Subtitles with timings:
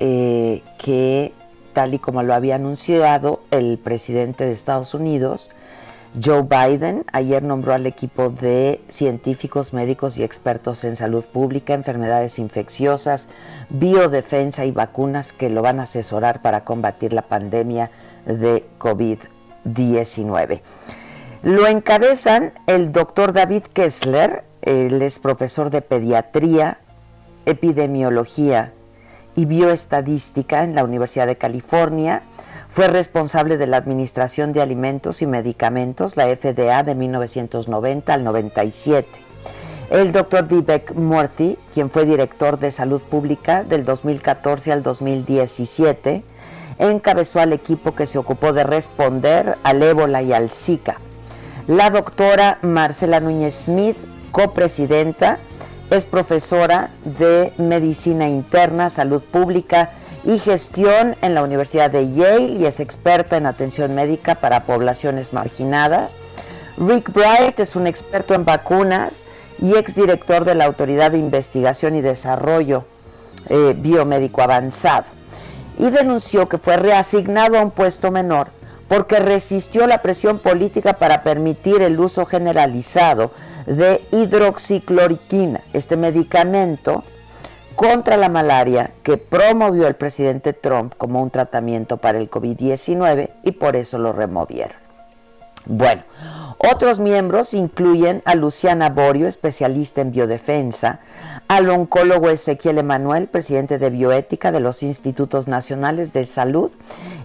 [0.00, 1.32] Eh, que
[1.72, 5.50] tal y como lo había anunciado el presidente de Estados Unidos,
[6.22, 12.38] Joe Biden ayer nombró al equipo de científicos, médicos y expertos en salud pública, enfermedades
[12.38, 13.28] infecciosas,
[13.68, 17.90] biodefensa y vacunas que lo van a asesorar para combatir la pandemia
[18.24, 20.60] de COVID-19.
[21.42, 26.78] Lo encabezan el doctor David Kessler, él es profesor de pediatría,
[27.44, 28.72] epidemiología
[29.36, 32.22] y bioestadística en la Universidad de California.
[32.68, 39.08] Fue responsable de la Administración de Alimentos y Medicamentos, la FDA, de 1990 al 97.
[39.90, 46.24] El doctor Vivek Murthy, quien fue director de Salud Pública del 2014 al 2017,
[46.78, 51.00] encabezó al equipo que se ocupó de responder al ébola y al Zika.
[51.68, 53.96] La doctora Marcela Núñez Smith,
[54.32, 55.38] copresidenta,
[55.90, 59.90] es profesora de Medicina Interna, Salud Pública
[60.24, 65.32] y Gestión en la Universidad de Yale y es experta en atención médica para poblaciones
[65.32, 66.14] marginadas.
[66.76, 69.24] Rick Bright es un experto en vacunas
[69.60, 72.84] y exdirector de la Autoridad de Investigación y Desarrollo
[73.48, 75.06] eh, Biomédico Avanzado.
[75.78, 78.48] Y denunció que fue reasignado a un puesto menor
[78.88, 83.30] porque resistió la presión política para permitir el uso generalizado
[83.66, 87.04] de hidroxicloroquina, este medicamento
[87.74, 93.52] contra la malaria que promovió el presidente Trump como un tratamiento para el COVID-19 y
[93.52, 94.85] por eso lo removieron.
[95.66, 96.04] Bueno,
[96.58, 101.00] otros miembros incluyen a Luciana Borio, especialista en biodefensa,
[101.48, 106.70] al oncólogo Ezequiel Emanuel, presidente de bioética de los Institutos Nacionales de Salud,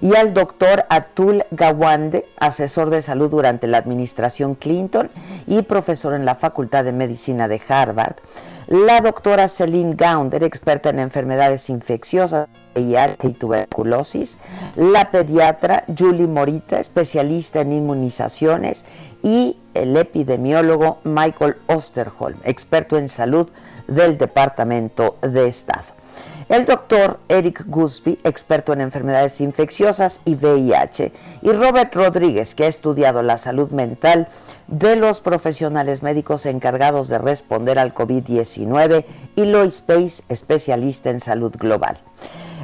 [0.02, 5.12] y al doctor Atul Gawande, asesor de salud durante la administración Clinton
[5.46, 8.16] y profesor en la Facultad de Medicina de Harvard,
[8.72, 12.96] la doctora Celine Gaunder, experta en enfermedades infecciosas, y
[13.34, 14.38] tuberculosis,
[14.78, 18.86] la pediatra Julie Morita, especialista en inmunizaciones,
[19.24, 23.50] y el epidemiólogo Michael Osterholm, experto en salud
[23.90, 26.01] del Departamento de Estado.
[26.52, 31.14] El doctor Eric Gusby, experto en enfermedades infecciosas y VIH,
[31.44, 34.28] y Robert Rodríguez, que ha estudiado la salud mental
[34.68, 39.06] de los profesionales médicos encargados de responder al COVID-19,
[39.38, 41.98] y Lois Pace, especialista en salud global.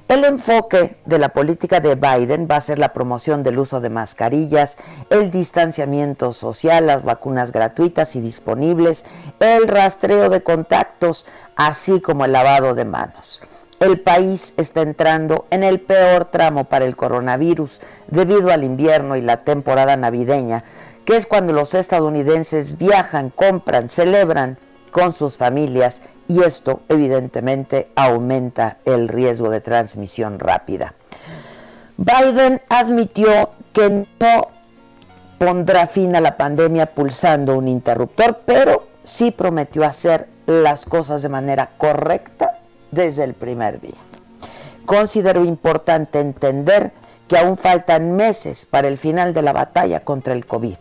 [0.09, 3.89] El enfoque de la política de Biden va a ser la promoción del uso de
[3.89, 4.77] mascarillas,
[5.09, 9.05] el distanciamiento social, las vacunas gratuitas y disponibles,
[9.39, 11.25] el rastreo de contactos,
[11.55, 13.39] así como el lavado de manos.
[13.79, 19.21] El país está entrando en el peor tramo para el coronavirus debido al invierno y
[19.21, 20.63] la temporada navideña,
[21.05, 24.57] que es cuando los estadounidenses viajan, compran, celebran
[24.89, 30.95] con sus familias y esto evidentemente aumenta el riesgo de transmisión rápida.
[31.97, 34.47] Biden admitió que no
[35.37, 41.29] pondrá fin a la pandemia pulsando un interruptor, pero sí prometió hacer las cosas de
[41.29, 42.56] manera correcta
[42.91, 43.97] desde el primer día.
[44.85, 46.91] Considero importante entender
[47.27, 50.77] que aún faltan meses para el final de la batalla contra el COVID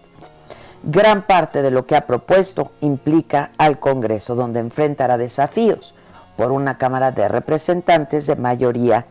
[0.88, 5.96] Gran parte de lo que ha propuesto implica al Congreso, donde enfrentará desafíos
[6.36, 9.04] por una Cámara de Representantes de mayoría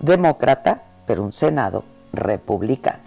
[0.00, 3.03] demócrata, pero un Senado republicano.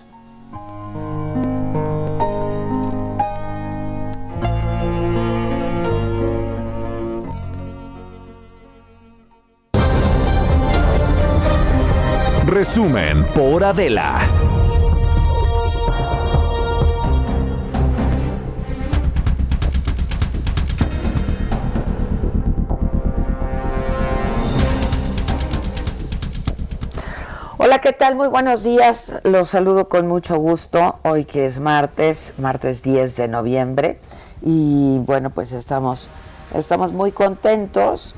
[12.47, 14.21] Resumen por Adela.
[27.57, 28.15] Hola, ¿qué tal?
[28.15, 29.17] Muy buenos días.
[29.23, 30.99] Los saludo con mucho gusto.
[31.03, 33.99] Hoy que es martes, martes 10 de noviembre.
[34.41, 36.11] Y bueno, pues estamos,
[36.53, 38.15] estamos muy contentos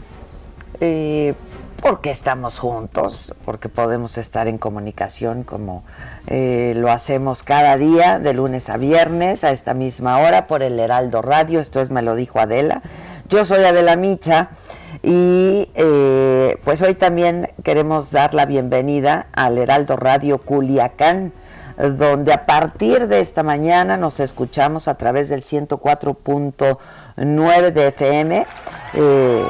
[0.82, 1.34] eh,
[1.82, 5.84] porque estamos juntos, porque podemos estar en comunicación como
[6.28, 10.80] eh, lo hacemos cada día, de lunes a viernes, a esta misma hora, por el
[10.80, 11.60] Heraldo Radio.
[11.60, 12.82] Esto es Me lo dijo Adela.
[13.30, 14.50] Yo soy Adela Micha
[15.04, 21.32] y eh, pues hoy también queremos dar la bienvenida al Heraldo Radio Culiacán,
[21.78, 28.46] donde a partir de esta mañana nos escuchamos a través del 104.9 de FM.
[28.96, 29.44] Eh,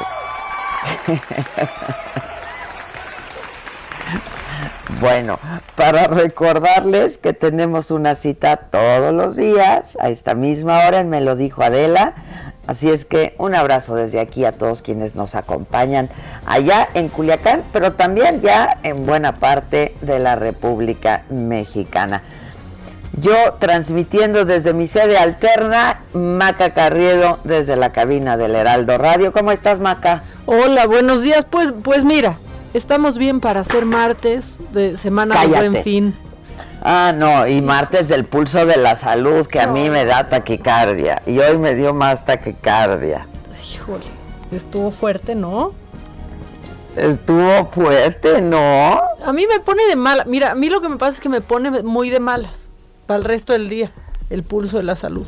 [5.00, 5.40] bueno,
[5.76, 11.36] para recordarles que tenemos una cita todos los días, a esta misma hora, me lo
[11.36, 12.16] dijo Adela,
[12.70, 16.08] Así es que un abrazo desde aquí a todos quienes nos acompañan
[16.46, 22.22] allá en Culiacán, pero también ya en buena parte de la República Mexicana.
[23.19, 29.33] Yo transmitiendo desde mi sede alterna, Maca Carriedo, desde la cabina del Heraldo Radio.
[29.33, 30.24] ¿Cómo estás, Maca?
[30.45, 31.45] Hola, buenos días.
[31.50, 32.38] Pues, pues mira,
[32.74, 36.16] estamos bien para ser martes de semana de buen fin.
[36.81, 41.22] Ah, no, y martes del pulso de la salud, que a mí me da taquicardia.
[41.25, 43.27] Y hoy me dio más taquicardia.
[43.62, 44.06] Híjole,
[44.51, 45.74] estuvo fuerte, ¿no?
[46.95, 49.01] Estuvo fuerte, ¿no?
[49.25, 50.24] A mí me pone de mala.
[50.24, 52.69] Mira, a mí lo que me pasa es que me pone muy de malas
[53.10, 53.92] para el resto del día,
[54.30, 55.26] el pulso de la salud.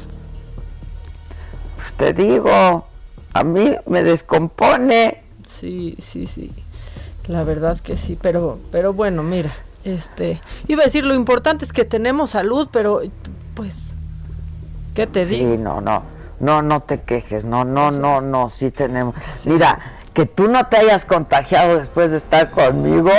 [1.78, 2.86] Pues te digo,
[3.34, 5.24] a mí me descompone.
[5.50, 6.52] Sí, sí, sí.
[7.26, 9.52] La verdad que sí, pero, pero bueno, mira
[9.84, 13.02] este, iba a decir, lo importante es que tenemos salud, pero
[13.56, 13.96] pues,
[14.94, 15.52] ¿qué te digo?
[15.52, 16.04] Sí, no, no,
[16.40, 19.16] no, no te quejes, no, no, no, no, sí tenemos.
[19.46, 19.80] Mira,
[20.14, 23.10] que tú no te hayas contagiado después de estar conmigo.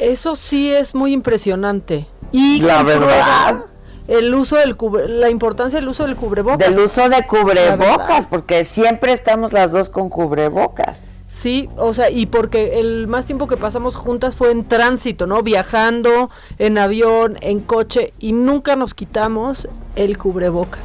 [0.00, 2.08] Eso sí es muy impresionante.
[2.32, 3.64] Y la verdad
[4.10, 6.58] el uso del cubre, la importancia del uso del cubrebocas.
[6.58, 11.04] Del uso de cubrebocas, porque siempre estamos las dos con cubrebocas.
[11.28, 15.44] Sí, o sea, y porque el más tiempo que pasamos juntas fue en tránsito, ¿no?
[15.44, 20.82] Viajando, en avión, en coche, y nunca nos quitamos el cubrebocas.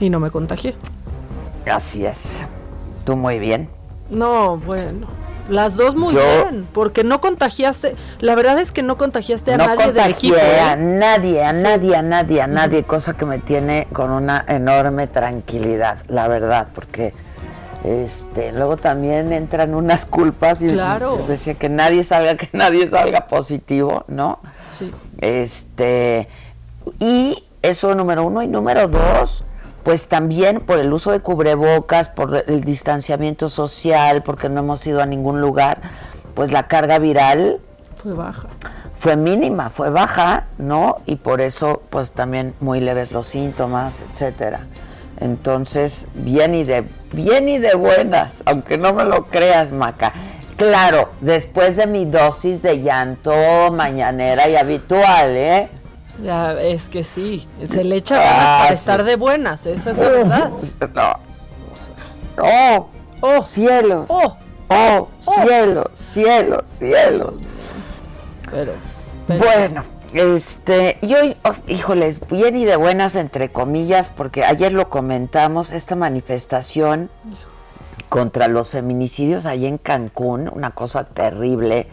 [0.00, 0.74] Y no me contagié.
[1.70, 2.40] Así es.
[3.04, 3.68] Tú muy bien.
[4.10, 5.06] No, bueno.
[5.48, 9.92] Las dos muy bien, porque no contagiaste, la verdad es que no contagiaste a nadie
[9.92, 10.36] del equipo.
[10.36, 10.60] ¿eh?
[10.60, 15.06] A nadie, a nadie, a nadie, a nadie, cosa que me tiene con una enorme
[15.06, 17.14] tranquilidad, la verdad, porque
[17.84, 20.76] este, luego también entran unas culpas y
[21.28, 24.40] decía que nadie salga, que nadie salga positivo, ¿no?
[24.76, 24.90] Sí.
[25.20, 26.28] Este,
[26.98, 29.44] y eso número uno, y número dos,
[29.86, 35.00] pues también por el uso de cubrebocas, por el distanciamiento social, porque no hemos ido
[35.00, 35.78] a ningún lugar,
[36.34, 37.58] pues la carga viral
[37.94, 38.48] fue baja.
[38.98, 40.96] Fue mínima, fue baja, ¿no?
[41.06, 44.66] Y por eso, pues también muy leves los síntomas, etcétera.
[45.20, 50.12] Entonces, bien y de bien y de buenas, aunque no me lo creas, Maca.
[50.56, 55.68] Claro, después de mi dosis de llanto mañanera y habitual, ¿eh?
[56.22, 60.08] Ya, es que sí, se le echa ah, para estar de buenas, esa es la
[60.08, 60.50] verdad.
[60.94, 61.12] No.
[62.38, 62.88] Oh,
[63.20, 64.06] oh, cielos.
[64.08, 64.36] Oh,
[64.68, 67.34] Oh, cielo, cielo, cielo.
[68.50, 68.72] Pero,
[69.28, 74.88] bueno, este, y hoy, oh, híjoles, bien y de buenas entre comillas, porque ayer lo
[74.88, 77.10] comentamos, esta manifestación
[78.08, 81.86] contra los feminicidios ahí en Cancún, una cosa terrible,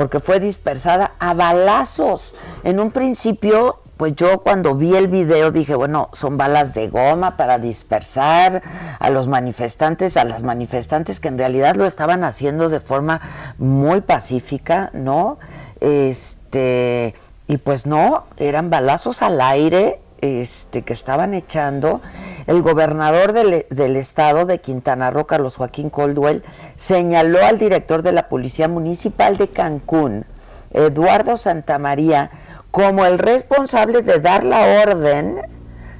[0.00, 2.34] porque fue dispersada a balazos.
[2.64, 7.36] En un principio, pues yo cuando vi el video dije, bueno, son balas de goma
[7.36, 8.62] para dispersar
[8.98, 13.20] a los manifestantes, a las manifestantes que en realidad lo estaban haciendo de forma
[13.58, 15.36] muy pacífica, ¿no?
[15.80, 17.14] Este,
[17.46, 22.00] y pues no, eran balazos al aire este, que estaban echando.
[22.46, 26.42] El gobernador del, del, estado de Quintana Roo, Carlos Joaquín Coldwell,
[26.76, 30.24] señaló al director de la Policía Municipal de Cancún,
[30.72, 32.30] Eduardo Santamaría,
[32.70, 35.40] como el responsable de dar la orden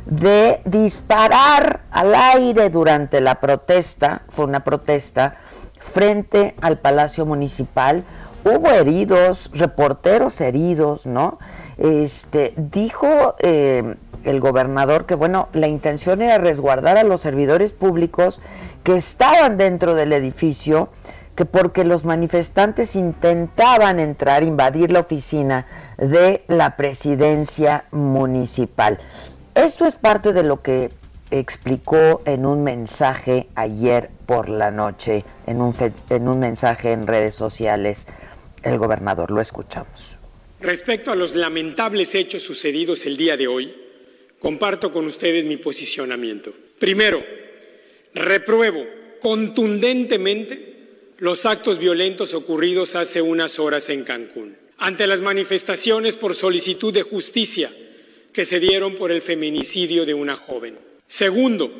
[0.06, 5.36] de disparar al aire durante la protesta, fue una protesta,
[5.78, 8.04] frente al Palacio Municipal,
[8.44, 11.38] hubo heridos, reporteros heridos, ¿no?
[11.80, 13.94] Este, dijo eh,
[14.24, 18.42] el gobernador que, bueno, la intención era resguardar a los servidores públicos
[18.84, 20.90] que estaban dentro del edificio,
[21.34, 28.98] que porque los manifestantes intentaban entrar, invadir la oficina de la presidencia municipal.
[29.54, 30.92] Esto es parte de lo que
[31.30, 35.74] explicó en un mensaje ayer por la noche, en un,
[36.10, 38.06] en un mensaje en redes sociales
[38.62, 39.30] el gobernador.
[39.30, 40.19] Lo escuchamos.
[40.60, 43.74] Respecto a los lamentables hechos sucedidos el día de hoy,
[44.38, 46.52] comparto con ustedes mi posicionamiento.
[46.78, 47.24] Primero,
[48.12, 48.86] repruebo
[49.20, 50.70] contundentemente
[51.18, 57.02] los actos violentos ocurridos hace unas horas en Cancún, ante las manifestaciones por solicitud de
[57.02, 57.70] justicia
[58.32, 60.78] que se dieron por el feminicidio de una joven.
[61.06, 61.72] Segundo,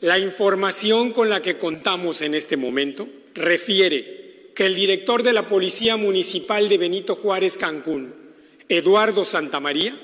[0.00, 5.46] la información con la que contamos en este momento refiere que el director de la
[5.46, 8.14] Policía Municipal de Benito Juárez Cancún,
[8.68, 9.94] Eduardo Santamaría,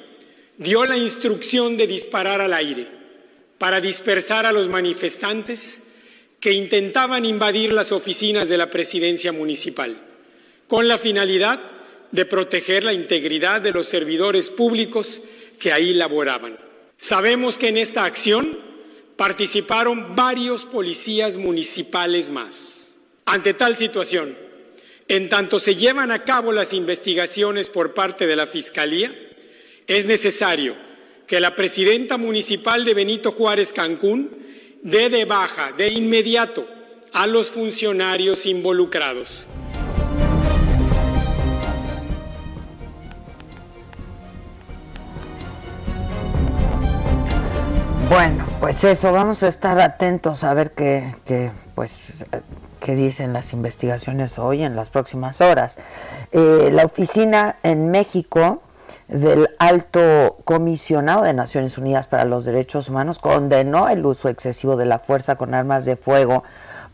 [0.58, 2.88] dio la instrucción de disparar al aire
[3.58, 5.82] para dispersar a los manifestantes
[6.40, 10.00] que intentaban invadir las oficinas de la presidencia municipal,
[10.68, 11.60] con la finalidad
[12.12, 15.20] de proteger la integridad de los servidores públicos
[15.58, 16.58] que ahí laboraban.
[16.96, 18.58] Sabemos que en esta acción
[19.16, 22.85] participaron varios policías municipales más.
[23.28, 24.38] Ante tal situación,
[25.08, 29.12] en tanto se llevan a cabo las investigaciones por parte de la Fiscalía,
[29.88, 30.76] es necesario
[31.26, 34.30] que la presidenta municipal de Benito Juárez Cancún
[34.80, 36.68] dé de baja de inmediato
[37.12, 39.44] a los funcionarios involucrados.
[48.08, 52.24] Bueno, pues eso, vamos a estar atentos a ver qué, pues
[52.86, 55.76] que dicen las investigaciones hoy en las próximas horas.
[56.30, 58.62] Eh, la oficina en México
[59.08, 64.84] del alto comisionado de Naciones Unidas para los Derechos Humanos condenó el uso excesivo de
[64.84, 66.44] la fuerza con armas de fuego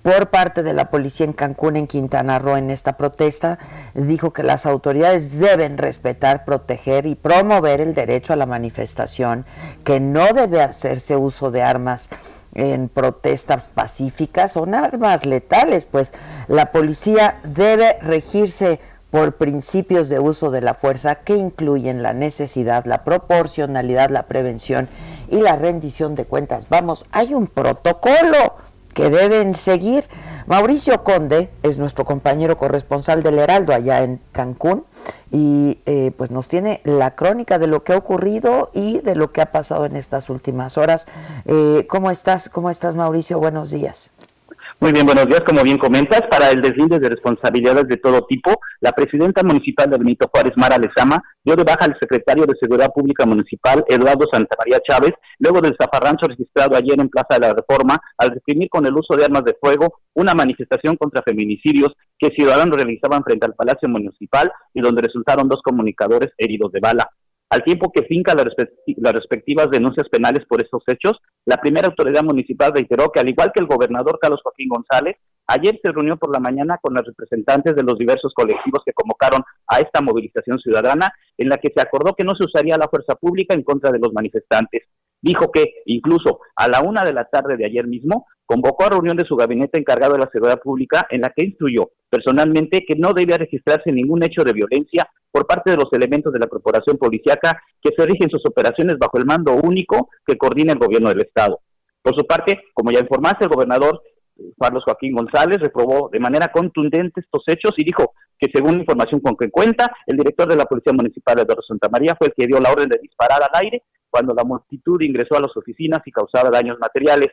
[0.00, 3.58] por parte de la policía en Cancún, en Quintana Roo, en esta protesta,
[3.92, 9.44] dijo que las autoridades deben respetar, proteger y promover el derecho a la manifestación,
[9.84, 12.08] que no debe hacerse uso de armas
[12.54, 16.12] en protestas pacíficas o armas letales, pues
[16.48, 18.80] la policía debe regirse
[19.10, 24.88] por principios de uso de la fuerza que incluyen la necesidad, la proporcionalidad, la prevención
[25.28, 26.68] y la rendición de cuentas.
[26.70, 28.56] Vamos, hay un protocolo
[28.94, 30.04] que deben seguir.
[30.46, 34.84] Mauricio Conde es nuestro compañero corresponsal del Heraldo allá en Cancún
[35.30, 39.32] y eh, pues nos tiene la crónica de lo que ha ocurrido y de lo
[39.32, 41.06] que ha pasado en estas últimas horas.
[41.46, 42.48] Eh, ¿Cómo estás?
[42.48, 43.38] ¿Cómo estás, Mauricio?
[43.38, 44.10] Buenos días.
[44.82, 45.42] Muy bien, buenos días.
[45.46, 49.96] Como bien comentas, para el deslinde de responsabilidades de todo tipo, la presidenta municipal de
[49.96, 54.80] Benito Juárez, Mara Lezama, dio de baja al secretario de Seguridad Pública Municipal, Eduardo Santamaría
[54.80, 58.96] Chávez, luego del zafarrancho registrado ayer en Plaza de la Reforma, al reprimir con el
[58.96, 63.88] uso de armas de fuego una manifestación contra feminicidios que ciudadanos realizaban frente al Palacio
[63.88, 67.08] Municipal y donde resultaron dos comunicadores heridos de bala.
[67.52, 68.46] Al tiempo que finca las,
[69.12, 73.60] respectivas denuncias penales por estos hechos, la primera autoridad municipal reiteró que, al igual que
[73.60, 75.16] el gobernador Carlos Joaquín González,
[75.46, 79.42] ayer se reunió por la mañana con los representantes de los diversos colectivos que convocaron
[79.66, 83.16] a esta movilización ciudadana, en la que se acordó que no se usaría la fuerza
[83.16, 84.84] pública en contra de los manifestantes.
[85.22, 89.16] Dijo que, incluso a la una de la tarde de ayer mismo, convocó a reunión
[89.16, 93.14] de su gabinete encargado de la seguridad pública en la que instruyó personalmente que no
[93.14, 97.62] debía registrarse ningún hecho de violencia por parte de los elementos de la corporación policiaca
[97.80, 101.60] que se rigen sus operaciones bajo el mando único que coordina el gobierno del Estado.
[102.02, 104.02] Por su parte, como ya informaste, el gobernador
[104.58, 109.20] Carlos Joaquín González reprobó de manera contundente estos hechos y dijo que según la información
[109.20, 112.46] con que cuenta, el director de la Policía Municipal, Eduardo Santa María, fue el que
[112.46, 116.12] dio la orden de disparar al aire cuando la multitud ingresó a las oficinas y
[116.12, 117.28] causaba daños materiales.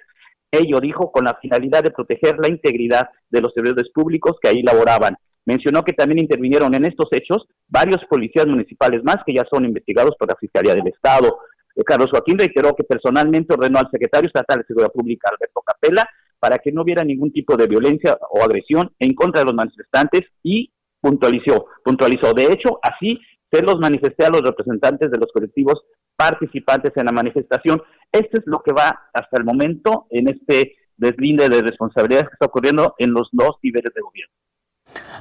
[0.50, 4.64] Ello dijo con la finalidad de proteger la integridad de los servidores públicos que ahí
[4.64, 5.18] laboraban.
[5.46, 10.16] Mencionó que también intervinieron en estos hechos varios policías municipales más que ya son investigados
[10.18, 11.40] por la Fiscalía del Estado.
[11.76, 16.08] Eh, Carlos Joaquín reiteró que personalmente ordenó al secretario estatal de Seguridad Pública, Alberto Capella,
[16.40, 20.22] para que no hubiera ningún tipo de violencia o agresión en contra de los manifestantes
[20.42, 20.72] y
[21.02, 22.34] puntualizó, puntualizó.
[22.34, 23.20] De hecho, así
[23.52, 25.82] se los manifesté a los representantes de los colectivos
[26.20, 27.82] participantes en la manifestación.
[28.12, 32.48] Esto es lo que va hasta el momento en este deslinde de responsabilidades que está
[32.48, 34.34] ocurriendo en los dos niveles de gobierno.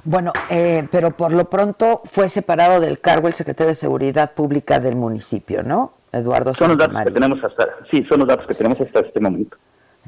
[0.02, 4.80] Bueno, eh, pero por lo pronto fue separado del cargo el secretario de Seguridad Pública
[4.80, 5.92] del municipio, ¿no?
[6.12, 9.20] Eduardo son los datos que tenemos hasta sí son los datos que tenemos hasta este
[9.20, 9.56] momento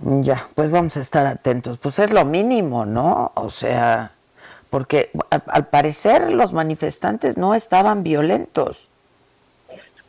[0.03, 4.13] ya pues vamos a estar atentos pues es lo mínimo no o sea
[4.71, 8.89] porque al, parecer los manifestantes no estaban violentos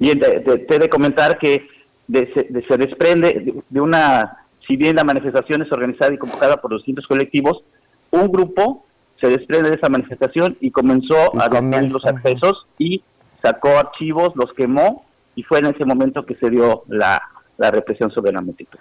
[0.01, 1.67] bien te, he de comentar que
[2.11, 7.07] se, desprende de, una si bien la manifestación es organizada y convocada por los distintos
[7.07, 7.63] colectivos
[8.09, 8.85] un grupo
[9.21, 13.03] se desprende de esa manifestación y comenzó a destruir los accesos y
[13.41, 15.05] sacó archivos los quemó
[15.35, 17.21] y fue en ese momento que se dio la,
[17.57, 18.79] represión sobre la multitud.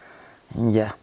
[0.55, 0.97] Ya.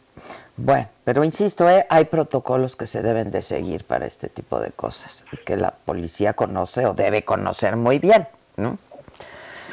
[0.55, 1.85] Bueno, pero insisto, ¿eh?
[1.91, 6.33] hay protocolos que se deben de seguir para este tipo de cosas, que la policía
[6.33, 8.79] conoce o debe conocer muy bien, ¿no?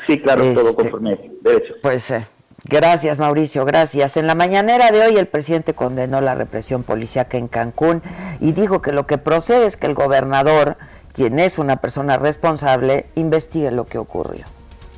[0.07, 1.75] Sí, claro, todo este, conforme derecho.
[1.83, 2.27] Pues eh,
[2.65, 4.17] gracias, Mauricio, gracias.
[4.17, 8.03] En la mañanera de hoy el presidente condenó la represión policíaca en Cancún
[8.41, 10.77] y dijo que lo que procede es que el gobernador,
[11.13, 14.47] quien es una persona responsable, investigue lo que ocurrió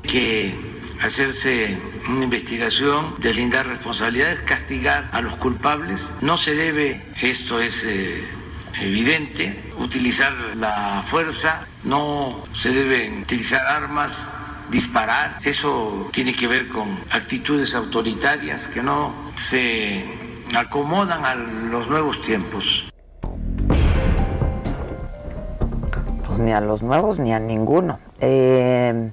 [0.07, 0.55] que
[1.01, 6.01] hacerse una investigación, deslindar responsabilidades, castigar a los culpables.
[6.21, 8.23] No se debe, esto es eh,
[8.81, 14.29] evidente, utilizar la fuerza, no se deben utilizar armas,
[14.69, 15.37] disparar.
[15.43, 20.05] Eso tiene que ver con actitudes autoritarias que no se
[20.55, 22.89] acomodan a los nuevos tiempos.
[26.25, 27.99] Pues ni a los nuevos ni a ninguno.
[28.19, 29.11] Eh,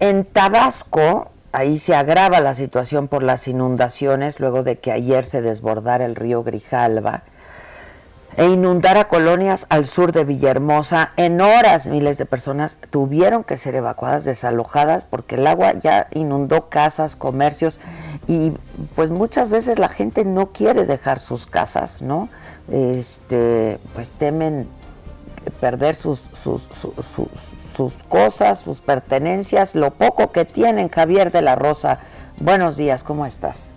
[0.00, 5.42] en Tabasco, ahí se agrava la situación por las inundaciones luego de que ayer se
[5.42, 7.22] desbordara el río Grijalva
[8.36, 11.12] e inundara colonias al sur de Villahermosa.
[11.16, 16.68] En horas miles de personas tuvieron que ser evacuadas, desalojadas, porque el agua ya inundó
[16.68, 17.80] casas, comercios
[18.26, 18.52] y
[18.94, 22.28] pues muchas veces la gente no quiere dejar sus casas, ¿no?
[22.70, 24.68] Este, pues temen
[25.60, 30.88] perder sus, sus, sus, cosas, sus pertenencias, lo poco que tienen.
[30.88, 31.98] Javier de la Rosa,
[32.38, 33.71] buenos días, ¿cómo estás?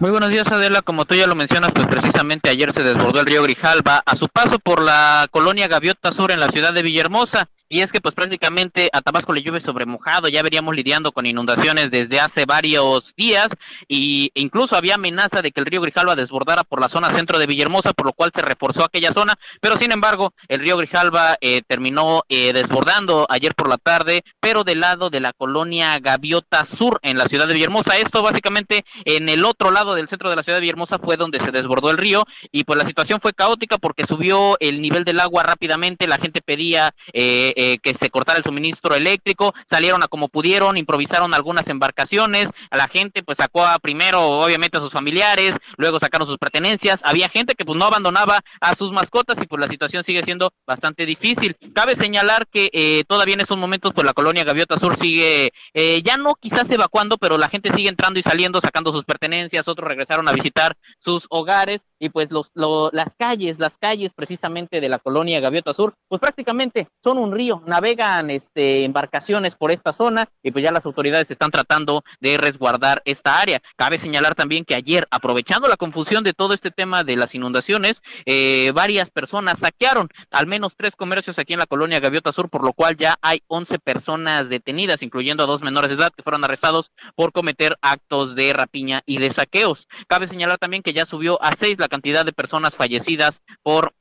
[0.00, 0.80] Muy buenos días, Adela.
[0.80, 4.28] Como tú ya lo mencionas, pues precisamente ayer se desbordó el río Grijalba a su
[4.28, 7.50] paso por la colonia Gaviota Sur en la ciudad de Villahermosa.
[7.72, 11.24] Y es que pues prácticamente a Tabasco le llueve sobre mojado, ya veríamos lidiando con
[11.24, 13.54] inundaciones desde hace varios días
[13.86, 17.46] y incluso había amenaza de que el río Grijalva desbordara por la zona centro de
[17.46, 21.62] Villahermosa, por lo cual se reforzó aquella zona, pero sin embargo el río Grijalva eh,
[21.64, 26.98] terminó eh, desbordando ayer por la tarde, pero del lado de la colonia Gaviota Sur
[27.02, 27.98] en la ciudad de Villahermosa.
[27.98, 31.38] Esto básicamente en el otro lado del centro de la ciudad de Villahermosa fue donde
[31.38, 35.20] se desbordó el río y pues la situación fue caótica porque subió el nivel del
[35.20, 36.92] agua rápidamente, la gente pedía...
[37.12, 42.48] Eh, eh, que se cortara el suministro eléctrico, salieron a como pudieron, improvisaron algunas embarcaciones,
[42.70, 47.00] a la gente pues sacó a primero obviamente a sus familiares, luego sacaron sus pertenencias,
[47.02, 50.54] había gente que pues no abandonaba a sus mascotas y pues la situación sigue siendo
[50.66, 51.54] bastante difícil.
[51.74, 56.00] Cabe señalar que eh, todavía en esos momentos pues la colonia Gaviota Sur sigue eh,
[56.02, 59.86] ya no quizás evacuando, pero la gente sigue entrando y saliendo, sacando sus pertenencias, otros
[59.86, 64.98] regresaron a visitar sus hogares y pues los, las calles, las calles precisamente de la
[64.98, 70.50] colonia Gaviota Sur, pues prácticamente son un río navegan este, embarcaciones por esta zona y
[70.50, 73.60] pues ya las autoridades están tratando de resguardar esta área.
[73.76, 78.02] Cabe señalar también que ayer, aprovechando la confusión de todo este tema de las inundaciones,
[78.24, 82.64] eh, varias personas saquearon al menos tres comercios aquí en la colonia Gaviota Sur, por
[82.64, 86.44] lo cual ya hay 11 personas detenidas, incluyendo a dos menores de edad que fueron
[86.44, 89.86] arrestados por cometer actos de rapiña y de saqueos.
[90.08, 93.92] Cabe señalar también que ya subió a seis la cantidad de personas fallecidas por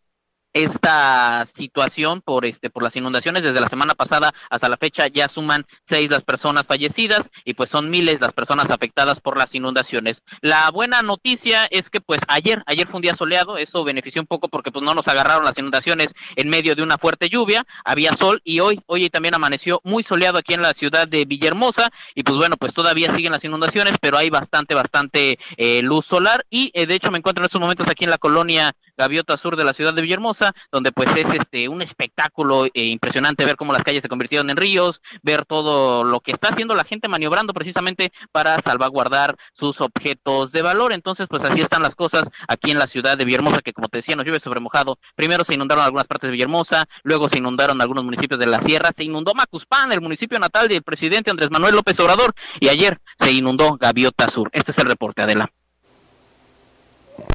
[0.64, 5.30] esta situación por este por las inundaciones desde la semana pasada hasta la fecha ya
[5.30, 10.24] suman seis las personas fallecidas y pues son miles las personas afectadas por las inundaciones.
[10.42, 14.28] La buena noticia es que pues ayer ayer fue un día soleado, eso benefició un
[14.28, 18.16] poco porque pues no nos agarraron las inundaciones en medio de una fuerte lluvia, había
[18.16, 22.24] sol y hoy hoy también amaneció muy soleado aquí en la ciudad de Villahermosa y
[22.24, 26.72] pues bueno pues todavía siguen las inundaciones pero hay bastante bastante eh, luz solar y
[26.74, 29.64] eh, de hecho me encuentro en estos momentos aquí en la colonia Gaviota Sur de
[29.64, 33.84] la ciudad de Villahermosa, donde pues es este un espectáculo eh, impresionante ver cómo las
[33.84, 38.12] calles se convirtieron en ríos, ver todo lo que está haciendo la gente maniobrando precisamente
[38.34, 40.92] para salvaguardar sus objetos de valor.
[40.92, 44.00] Entonces, pues así están las cosas aquí en la ciudad de Villahermosa, que como te
[44.00, 45.00] decía, nos llueve sobre mojado.
[45.16, 48.92] Primero se inundaron algunas partes de Villahermosa, luego se inundaron algunos municipios de la sierra,
[48.92, 53.32] se inundó Macuspán, el municipio natal del presidente Andrés Manuel López Obrador, y ayer se
[53.32, 54.50] inundó Gaviota Sur.
[54.52, 55.50] Este es el reporte, Adela.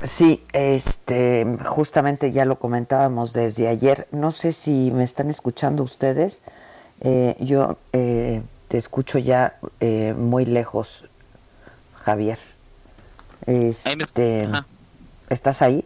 [0.03, 4.07] Sí, este, justamente ya lo comentábamos desde ayer.
[4.12, 6.42] No sé si me están escuchando ustedes.
[7.01, 11.05] Eh, yo eh, te escucho ya eh, muy lejos,
[11.97, 12.38] Javier.
[13.47, 14.49] Este,
[15.29, 15.85] ¿Estás ahí?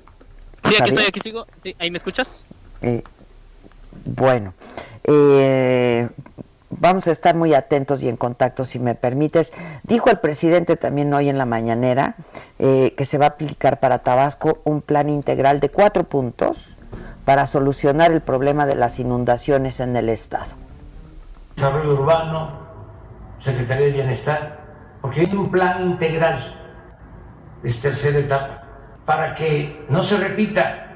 [0.64, 1.46] Sí, aquí estoy, aquí sigo.
[1.78, 2.46] ¿Ahí me escuchas?
[4.04, 4.54] bueno,
[6.80, 9.52] vamos a estar muy atentos y en contacto, si me permites.
[9.82, 12.16] Dijo el presidente también hoy en la mañanera
[12.58, 16.76] eh, que se va a aplicar para Tabasco un plan integral de cuatro puntos
[17.24, 20.52] para solucionar el problema de las inundaciones en el estado.
[21.56, 22.50] Desarrollo urbano,
[23.40, 24.60] Secretaría de Bienestar,
[25.02, 26.54] porque hay un plan integral,
[27.62, 28.62] es tercera etapa,
[29.04, 30.86] para que no se repita,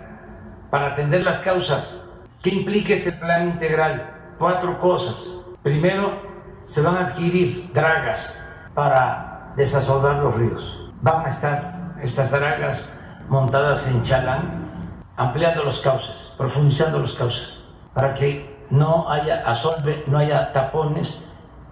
[0.70, 1.96] para atender las causas.
[2.42, 4.10] ¿Qué implica este plan integral?
[4.38, 6.20] Cuatro cosas Primero,
[6.66, 8.37] se van a adquirir dragas
[8.75, 10.90] para desasolvar los ríos.
[11.03, 12.88] Van a estar estas dragas
[13.29, 14.68] montadas en Chalán,
[15.16, 17.62] ampliando los cauces, profundizando los cauces,
[17.94, 21.25] para que no haya asolve, no haya tapones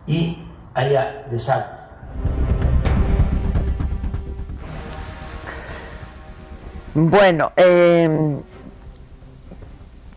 [0.06, 0.38] y
[0.74, 1.80] haya desagüe.
[6.94, 8.40] Bueno, eh,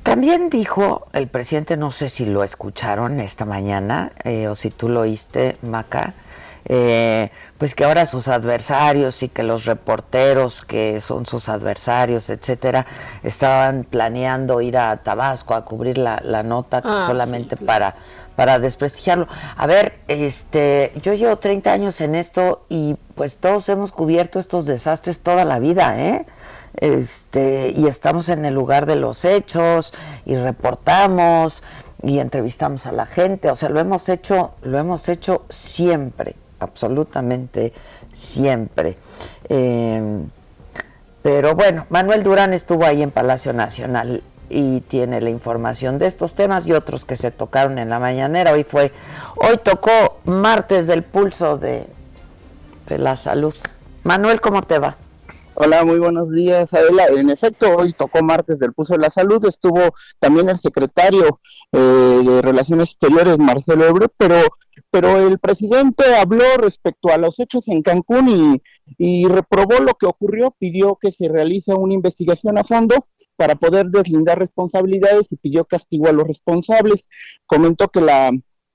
[0.04, 4.90] también dijo el presidente, no sé si lo escucharon esta mañana eh, o si tú
[4.90, 6.14] lo oíste, Maca,
[6.66, 12.86] eh, pues que ahora sus adversarios y que los reporteros que son sus adversarios, etcétera,
[13.24, 17.96] estaban planeando ir a Tabasco a cubrir la, nota ah, solamente para
[18.36, 19.28] para desprestigiarlo.
[19.56, 24.66] A ver, este, yo llevo 30 años en esto y pues todos hemos cubierto estos
[24.66, 26.26] desastres toda la vida, ¿eh?
[26.78, 29.94] Este, y estamos en el lugar de los hechos
[30.26, 31.62] y reportamos
[32.02, 37.74] y entrevistamos a la gente, o sea, lo hemos hecho, lo hemos hecho siempre, absolutamente
[38.12, 38.98] siempre.
[39.48, 40.28] Em,
[41.22, 46.36] pero bueno, Manuel Durán estuvo ahí en Palacio Nacional y tiene la información de estos
[46.36, 48.52] temas y otros que se tocaron en la mañanera.
[48.52, 48.92] Hoy fue,
[49.38, 51.88] hoy tocó martes del pulso de,
[52.88, 53.56] de la salud.
[54.04, 54.98] Manuel, ¿cómo te va?
[55.56, 57.06] Hola, muy buenos días, Adela.
[57.16, 61.40] En efecto, hoy tocó martes del Puso de la Salud, estuvo también el secretario
[61.72, 64.36] eh, de Relaciones Exteriores, Marcelo Ebre, pero,
[64.90, 68.64] pero el presidente habló respecto a los hechos en Cancún y,
[68.98, 73.88] y reprobó lo que ocurrió, pidió que se realice una investigación a fondo para poder
[73.88, 77.08] deslindar responsabilidades y pidió castigo a los responsables.
[77.46, 78.32] Comentó que la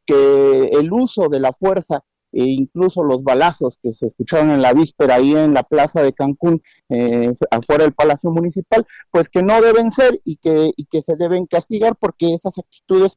[0.07, 4.73] que el uso de la fuerza e incluso los balazos que se escucharon en la
[4.73, 9.61] víspera ahí en la plaza de Cancún, eh, afuera del Palacio Municipal, pues que no
[9.63, 13.17] deben ser y que, y que se deben castigar porque esas actitudes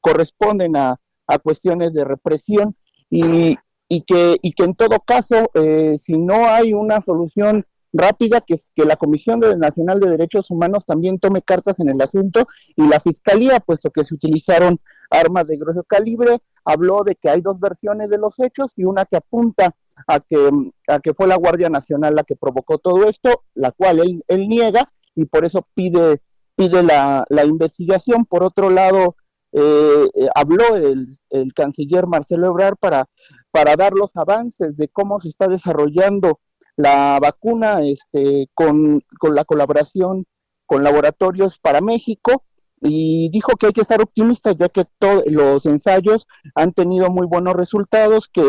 [0.00, 2.76] corresponden a, a, cuestiones de represión
[3.10, 3.56] y,
[3.88, 8.56] y, que, y que en todo caso, eh, si no hay una solución rápida, que,
[8.74, 13.00] que la Comisión Nacional de Derechos Humanos también tome cartas en el asunto y la
[13.00, 18.10] Fiscalía, puesto que se utilizaron armas de grueso calibre, habló de que hay dos versiones
[18.10, 19.74] de los hechos y una que apunta
[20.06, 20.50] a que,
[20.88, 24.48] a que fue la Guardia Nacional la que provocó todo esto, la cual él, él
[24.48, 26.20] niega y por eso pide,
[26.56, 28.24] pide la, la investigación.
[28.24, 29.16] Por otro lado,
[29.52, 33.06] eh, habló el, el, canciller Marcelo Ebrard para,
[33.52, 36.40] para dar los avances de cómo se está desarrollando
[36.76, 40.26] la vacuna este, con, con la colaboración
[40.66, 42.42] con laboratorios para México
[42.84, 44.84] y dijo que hay que estar optimistas ya que
[45.26, 48.46] los ensayos han tenido muy buenos resultados, que,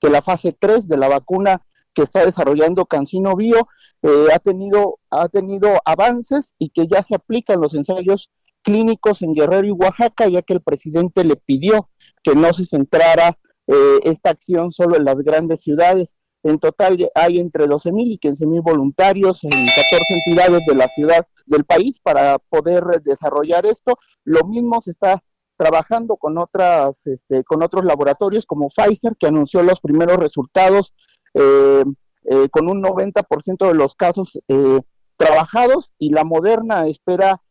[0.00, 1.62] que la fase 3 de la vacuna
[1.94, 3.66] que está desarrollando Cancino Bio
[4.02, 8.30] eh, ha, tenido, ha tenido avances y que ya se aplican los ensayos
[8.62, 11.88] clínicos en Guerrero y Oaxaca, ya que el presidente le pidió
[12.22, 16.16] que no se centrara eh, esta acción solo en las grandes ciudades.
[16.42, 21.64] En total hay entre 12.000 y 15.000 voluntarios en 14 entidades de la ciudad del
[21.64, 23.98] país para poder desarrollar esto.
[24.24, 25.22] Lo mismo se está
[25.58, 30.94] trabajando con otras este, con otros laboratorios como Pfizer que anunció los primeros resultados
[31.34, 31.84] eh,
[32.24, 34.80] eh, con un 90% de los casos eh,
[35.16, 37.42] trabajados y la Moderna espera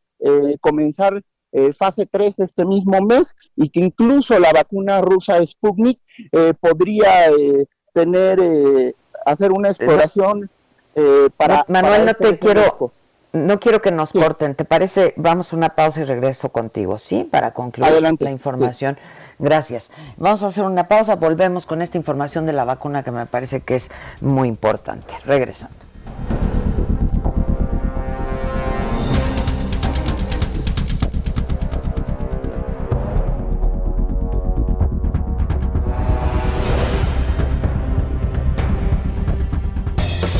[0.61, 1.21] comenzar
[1.77, 5.99] fase 3 este mismo mes y que incluso la vacuna rusa Sputnik
[6.59, 7.29] podría
[7.97, 10.49] tener hacer una exploración
[11.35, 12.91] para Manuel no te quiero
[13.33, 15.13] no quiero que nos corten, ¿te parece?
[15.17, 17.23] Vamos a una pausa y regreso contigo, ¿sí?
[17.23, 18.97] Para concluir la información.
[19.37, 19.91] Gracias.
[20.15, 23.59] Vamos a hacer una pausa, volvemos con esta información de la vacuna que me parece
[23.61, 23.89] que es
[24.21, 25.13] muy importante.
[25.25, 25.75] Regresando.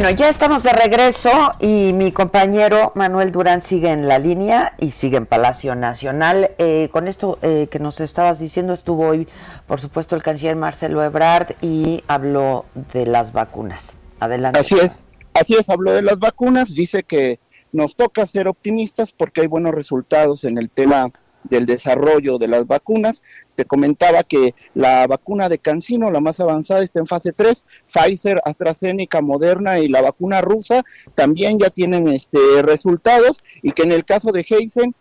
[0.00, 4.92] Bueno, ya estamos de regreso y mi compañero Manuel Durán sigue en la línea y
[4.92, 6.52] sigue en Palacio Nacional.
[6.56, 9.28] Eh, con esto eh, que nos estabas diciendo, estuvo hoy,
[9.66, 13.94] por supuesto, el canciller Marcelo Ebrard y habló de las vacunas.
[14.20, 14.58] Adelante.
[14.58, 15.02] Así es,
[15.34, 17.38] así es, habló de las vacunas, dice que
[17.70, 21.10] nos toca ser optimistas porque hay buenos resultados en el tema
[21.44, 23.22] del desarrollo de las vacunas.
[23.54, 27.64] Te comentaba que la vacuna de Cancino, la más avanzada, está en fase 3.
[27.92, 33.92] Pfizer, AstraZeneca, Moderna y la vacuna rusa también ya tienen este, resultados y que en
[33.92, 34.94] el caso de Heisen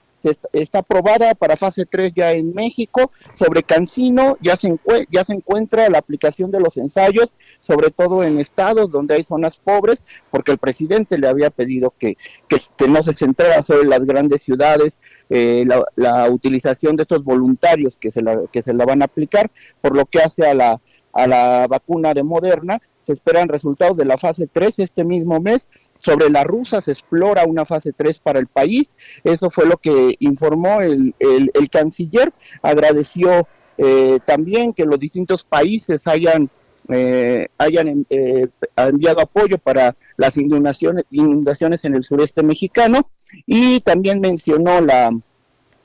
[0.54, 3.12] está aprobada para fase 3 ya en México.
[3.36, 4.78] Sobre Cancino ya se,
[5.12, 9.58] ya se encuentra la aplicación de los ensayos, sobre todo en estados donde hay zonas
[9.58, 14.06] pobres, porque el presidente le había pedido que, que, no se centrara solo en las
[14.06, 14.99] grandes ciudades,
[15.30, 15.65] eh,
[15.96, 19.96] la, utilización de estos voluntarios que se, la, que se la van a aplicar, por
[19.96, 20.82] lo que hace a la,
[21.13, 25.68] a la vacuna de Moderna, se esperan resultados de la fase 3 este mismo mes.
[25.98, 28.96] Sobre la rusa se explora una fase 3 para el país.
[29.24, 32.32] Eso fue lo que informó el, el, canciller.
[32.62, 33.48] Agradeció
[33.80, 36.52] eh, también que los distintos países hayan,
[36.88, 43.10] eh, hayan eh, enviado apoyo para las inundaciones, inundaciones en el sureste mexicano
[43.46, 45.18] y también mencionó la,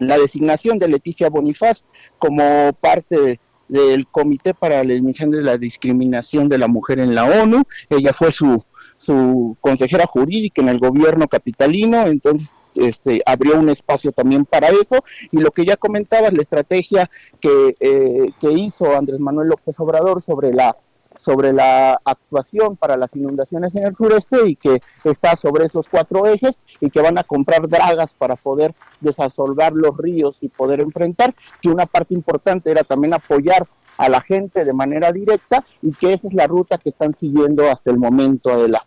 [0.00, 1.84] la designación de Leticia Bonifaz
[2.18, 7.14] como parte de del Comité para la Eliminación de la Discriminación de la Mujer en
[7.14, 7.62] la ONU.
[7.88, 8.62] Ella fue su,
[8.98, 15.02] su consejera jurídica en el gobierno capitalino, entonces este, abrió un espacio también para eso.
[15.30, 20.20] Y lo que ya comentabas, la estrategia que, eh, que hizo Andrés Manuel López Obrador
[20.20, 20.76] sobre la
[21.16, 26.26] sobre la actuación para las inundaciones en el sureste y que está sobre esos cuatro
[26.26, 31.34] ejes y que van a comprar dragas para poder desasolvar los ríos y poder enfrentar,
[31.60, 36.12] que una parte importante era también apoyar a la gente de manera directa y que
[36.12, 38.84] esa es la ruta que están siguiendo hasta el momento de la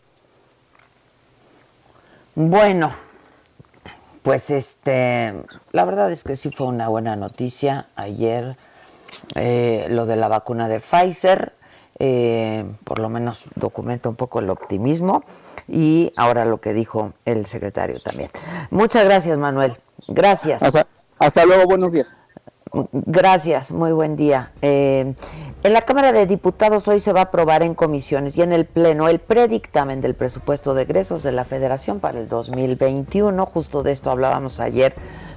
[2.35, 2.91] bueno
[4.21, 5.33] pues este
[5.71, 8.57] la verdad es que sí fue una buena noticia ayer
[9.35, 11.53] eh, lo de la vacuna de Pfizer
[11.99, 15.23] eh, por lo menos documenta un poco el optimismo
[15.67, 18.29] y ahora lo que dijo el secretario también.
[18.69, 19.73] Muchas gracias, Manuel.
[20.07, 20.61] Gracias.
[21.19, 22.15] Hasta, luego, buenos días.
[22.91, 24.51] Gracias, muy buen día.
[24.61, 25.13] Eh,
[25.63, 28.65] en la Cámara de Diputados hoy se va a aprobar en comisiones y en el
[28.65, 33.45] Pleno el predictamen del presupuesto de egresos de la Federación para el 2021.
[33.45, 34.93] Justo de esto hablábamos ayer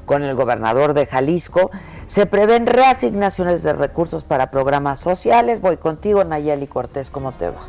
[0.07, 1.71] con el gobernador de Jalisco.
[2.07, 5.61] Se prevén reasignaciones de recursos para programas sociales.
[5.61, 7.61] Voy contigo, Nayeli Cortés, ¿cómo te va?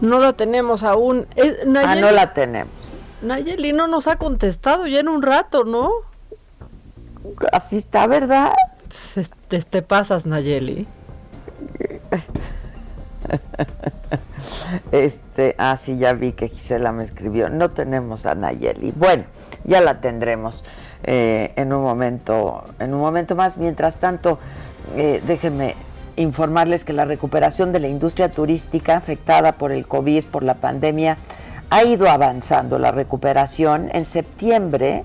[0.00, 1.26] No la tenemos aún.
[1.84, 2.72] ah, no la tenemos.
[3.22, 5.90] Nayeli no nos ha contestado ya en un rato, ¿no?
[7.52, 8.52] Así está, ¿verdad?
[9.48, 10.86] Te, pasas, Nayeli.
[14.92, 17.48] Este, ah, sí, ya vi que Gisela me escribió.
[17.48, 18.92] No tenemos a Nayeli.
[18.96, 19.24] Bueno,
[19.64, 20.64] ya la tendremos.
[21.02, 23.58] Eh, en un momento, en un momento más.
[23.58, 24.38] Mientras tanto,
[24.96, 25.74] eh, déjenme
[26.16, 31.16] informarles que la recuperación de la industria turística afectada por el COVID, por la pandemia,
[31.70, 32.78] ha ido avanzando.
[32.78, 35.04] La recuperación en septiembre,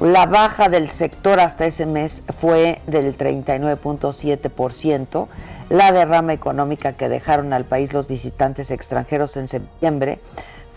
[0.00, 5.26] La baja del sector hasta ese mes fue del 39.7%.
[5.68, 10.20] La derrama económica que dejaron al país los visitantes extranjeros en septiembre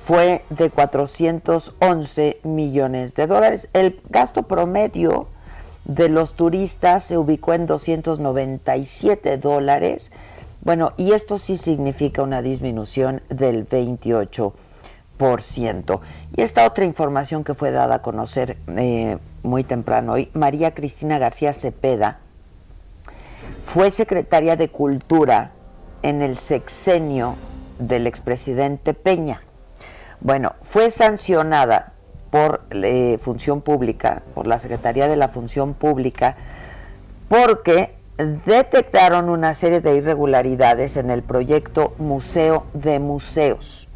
[0.06, 3.70] fue de 411 millones de dólares.
[3.72, 5.30] El gasto promedio
[5.86, 10.12] de los turistas se ubicó en 297 dólares.
[10.62, 16.00] Bueno, y esto sí significa una disminución del 28%.
[16.36, 21.20] Y esta otra información que fue dada a conocer eh, muy temprano hoy, María Cristina
[21.20, 22.20] García Cepeda
[23.64, 25.52] fue secretaria de Cultura
[26.02, 27.36] en el sexenio
[27.80, 29.42] del expresidente Peña.
[30.20, 31.94] Bueno, fue sancionada
[32.36, 36.36] por eh, Función Pública, por la Secretaría de la Función Pública,
[37.30, 43.88] porque detectaron una serie de irregularidades en el proyecto Museo de Museos.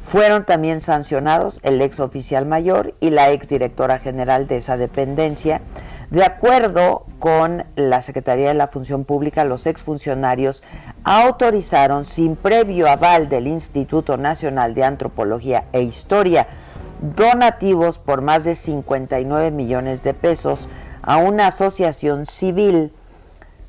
[0.00, 5.60] Fueron también sancionados el ex oficial mayor y la ex directora general de esa dependencia.
[6.08, 10.62] De acuerdo con la Secretaría de la Función Pública, los exfuncionarios
[11.04, 16.48] autorizaron sin previo aval del Instituto Nacional de Antropología e Historia
[17.02, 20.68] donativos por más de 59 millones de pesos
[21.02, 22.92] a una asociación civil,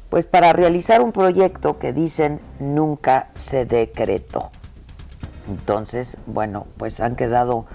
[0.10, 4.52] pues para realizar un proyecto que dicen nunca se decretó.
[5.50, 7.66] Entonces, bueno, pues han quedado,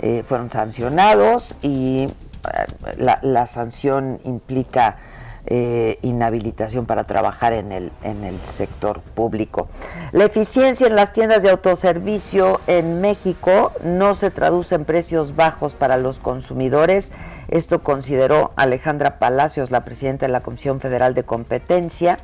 [0.00, 2.12] eh, fueron sancionados y eh,
[2.96, 4.96] la, la sanción implica
[5.46, 9.68] eh, inhabilitación para trabajar en el, en el sector público.
[10.12, 15.74] La eficiencia en las tiendas de autoservicio en México no se traduce en precios bajos
[15.74, 17.10] para los consumidores.
[17.48, 22.18] Esto consideró Alejandra Palacios, la presidenta de la Comisión Federal de Competencia,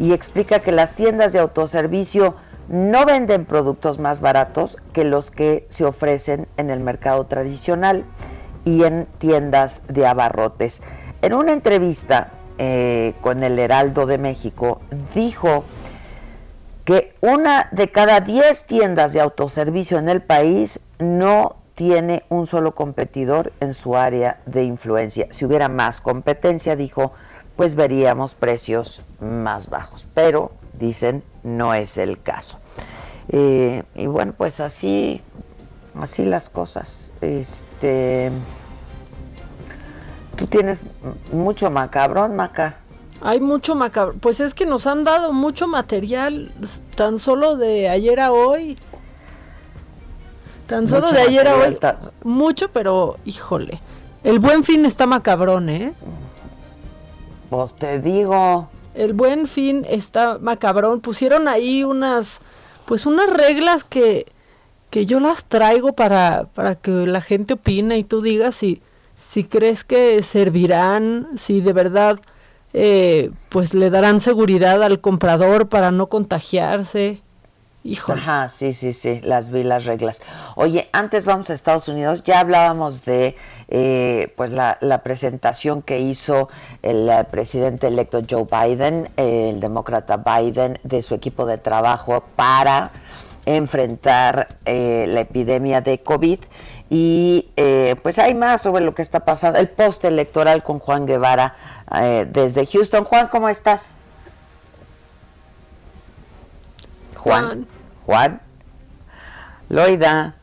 [0.00, 2.34] y explica que las tiendas de autoservicio
[2.68, 8.04] no venden productos más baratos que los que se ofrecen en el mercado tradicional
[8.64, 10.82] y en tiendas de abarrotes.
[11.22, 14.80] En una entrevista eh, con el Heraldo de México,
[15.14, 15.64] dijo
[16.84, 22.74] que una de cada diez tiendas de autoservicio en el país no tiene un solo
[22.74, 25.28] competidor en su área de influencia.
[25.30, 27.12] Si hubiera más competencia, dijo,
[27.54, 30.08] pues veríamos precios más bajos.
[30.14, 32.58] Pero, dicen, no es el caso.
[33.28, 35.20] Eh, y bueno, pues así,
[36.00, 37.12] así las cosas.
[37.20, 38.32] Este.
[40.50, 40.80] Tienes
[41.32, 42.78] mucho macabrón, Maca.
[43.20, 44.18] Hay mucho macabrón.
[44.20, 46.52] Pues es que nos han dado mucho material,
[46.94, 48.78] tan solo de ayer a hoy.
[50.66, 51.76] Tan solo de ayer a hoy.
[52.22, 53.80] Mucho, pero híjole.
[54.24, 55.92] El buen fin está macabrón, ¿eh?
[57.50, 58.68] Pues te digo.
[58.94, 61.00] El buen fin está macabrón.
[61.00, 62.40] Pusieron ahí unas,
[62.86, 64.26] pues unas reglas que,
[64.90, 68.82] que yo las traigo para, para que la gente opine y tú digas si
[69.18, 72.18] si crees que servirán, si de verdad
[72.72, 77.22] eh, pues le darán seguridad al comprador para no contagiarse.
[77.84, 78.20] Híjole.
[78.20, 80.22] Ajá, sí, sí, sí, las vi las reglas.
[80.56, 83.36] Oye, antes vamos a Estados Unidos, ya hablábamos de
[83.68, 86.48] eh, pues la, presentación que hizo
[86.82, 92.90] el eh, presidente electo Joe Biden, el demócrata Biden, de su equipo de trabajo para
[93.46, 96.40] enfrentar la epidemia de COVID
[96.90, 101.06] y eh, pues hay más sobre lo que está pasando, el post electoral con Juan
[101.06, 101.54] Guevara
[101.94, 103.04] eh, desde Houston.
[103.04, 103.90] Juan, ¿cómo estás?
[107.16, 107.66] Juan.
[108.06, 108.40] Juan.
[109.68, 110.34] Loida.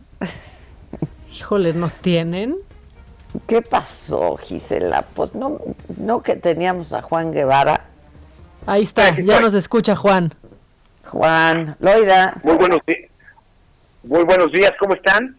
[1.33, 2.55] Híjole, ¿nos tienen?
[3.47, 5.03] ¿Qué pasó, Gisela?
[5.13, 5.59] Pues no,
[5.97, 7.85] no que teníamos a Juan Guevara.
[8.67, 10.33] Ahí está, ya nos escucha Juan.
[11.09, 12.35] Juan, Loida.
[12.43, 13.11] Muy buenos días.
[14.03, 15.35] Muy buenos días, ¿cómo están?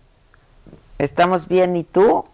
[0.98, 2.24] Estamos bien, ¿y tú?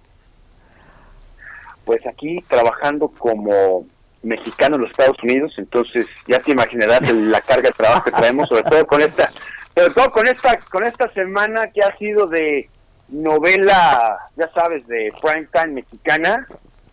[1.84, 3.86] Pues aquí trabajando como
[4.22, 8.48] mexicano en los Estados Unidos, entonces ya te imaginarás la carga de trabajo que traemos,
[8.48, 9.32] sobre todo con esta,
[9.74, 12.68] sobre todo con esta, con esta semana que ha sido de
[13.08, 16.46] novela, ya sabes, de prime time mexicana,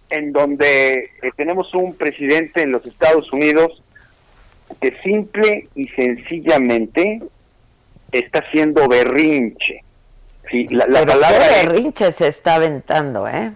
[0.10, 3.84] en donde eh, tenemos un presidente en los Estados Unidos
[4.82, 7.21] que simple y sencillamente
[8.12, 9.84] está haciendo berrinche
[10.50, 13.52] Sí, la, la Pero palabra berrinche se está aventando, ¿eh?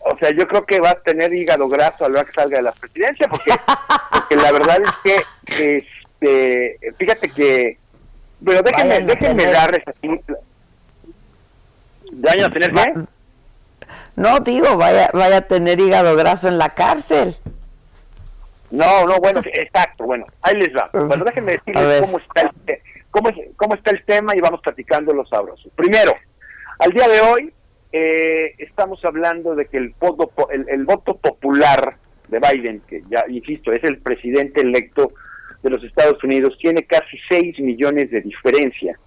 [0.00, 2.62] O sea, yo creo que va a tener hígado graso a lo que salga de
[2.62, 3.52] la presidencia, porque,
[4.12, 7.78] porque la verdad es que, este, fíjate que,
[8.40, 10.20] bueno, déjenme, déjenme darles así.
[12.12, 12.94] ¿Daño a tener qué?
[14.14, 17.36] No, digo, vaya, vaya a tener hígado graso en la cárcel.
[18.70, 20.88] No, no, bueno, exacto, bueno, ahí les va.
[20.92, 22.78] Bueno, déjenme decirles cómo está el,
[23.56, 25.70] cómo, está el tema y vamos platicando los sabrosos.
[25.74, 26.12] Primero,
[26.78, 27.52] al día de hoy,
[27.92, 31.96] eh, estamos hablando de que el voto, el, el voto popular
[32.28, 35.12] de Biden, que ya insisto, es el presidente electo
[35.62, 38.98] de los Estados Unidos, tiene casi 6 millones de diferencia.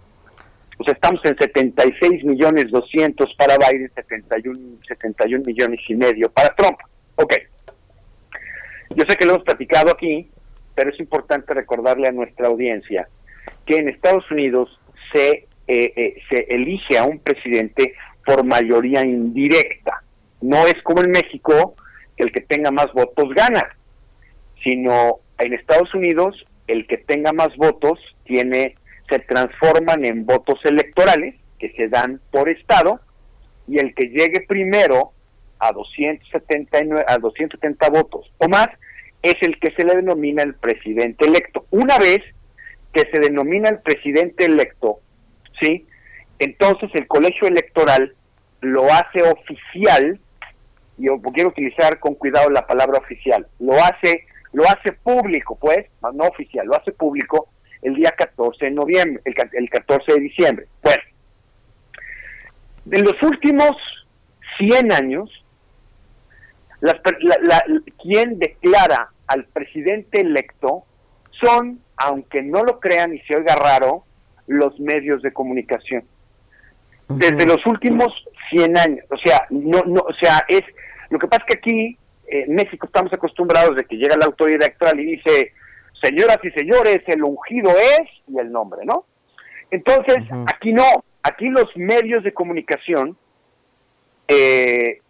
[0.78, 6.56] O sea, estamos en 76 millones 200 para Biden, 71, 71 millones y medio para
[6.56, 6.78] Trump.
[7.16, 7.34] Ok.
[8.96, 10.32] Yo sé que lo hemos platicado aquí,
[10.74, 13.08] pero es importante recordarle a nuestra audiencia
[13.70, 14.68] que en Estados Unidos
[15.14, 17.94] se, eh, eh, se elige a un presidente
[18.26, 20.04] por mayoría indirecta.
[20.42, 21.76] No es como en México,
[22.18, 23.78] que el que tenga más votos gana,
[24.64, 28.76] sino en Estados Unidos el que tenga más votos tiene
[29.08, 33.00] se transforman en votos electorales que se dan por estado
[33.68, 35.12] y el que llegue primero
[35.60, 38.70] a 279 a 270 votos o más
[39.22, 41.66] es el que se le denomina el presidente electo.
[41.72, 42.22] Una vez
[42.94, 45.00] que se denomina el presidente electo,
[45.62, 45.86] ¿sí?
[46.40, 48.14] Entonces el colegio electoral
[48.62, 50.20] lo hace oficial,
[50.98, 55.86] y yo quiero utilizar con cuidado la palabra oficial, lo hace lo hace público, pues,
[56.02, 57.50] no oficial, lo hace público
[57.82, 60.66] el día 14 de noviembre, el, el 14 de diciembre.
[60.82, 61.04] Bueno,
[62.92, 63.78] en los últimos
[64.58, 65.30] 100 años,
[66.82, 67.00] la,
[68.02, 70.84] quien declara al presidente electo
[71.42, 74.04] son, aunque no lo crean y se oiga raro,
[74.48, 76.04] los medios de comunicación.
[77.08, 78.08] Desde los últimos
[78.52, 80.62] 100 años, o sea, no, no, o sea, es,
[81.10, 84.62] lo que pasa es que aquí, en México, estamos acostumbrados de que llega la autoridad
[84.62, 85.54] electoral y dice,
[86.02, 89.06] señoras y señores, el ungido es, y el nombre, ¿no?
[89.72, 90.18] Entonces,
[90.48, 93.18] aquí no, aquí los medios de comunicación
[94.28, 95.02] eh,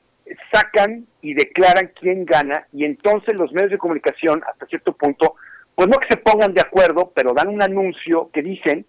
[0.51, 5.35] sacan y declaran quién gana y entonces los medios de comunicación hasta cierto punto,
[5.79, 8.85] pues no que se pongan de acuerdo, pero dan un anuncio que dicen,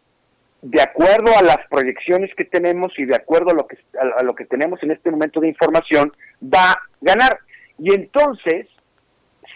[0.61, 4.34] de acuerdo a las proyecciones que tenemos y de acuerdo a lo que, a, lo
[4.34, 6.12] que tenemos en este momento de información,
[6.43, 7.38] va a ganar.
[7.78, 8.66] Y entonces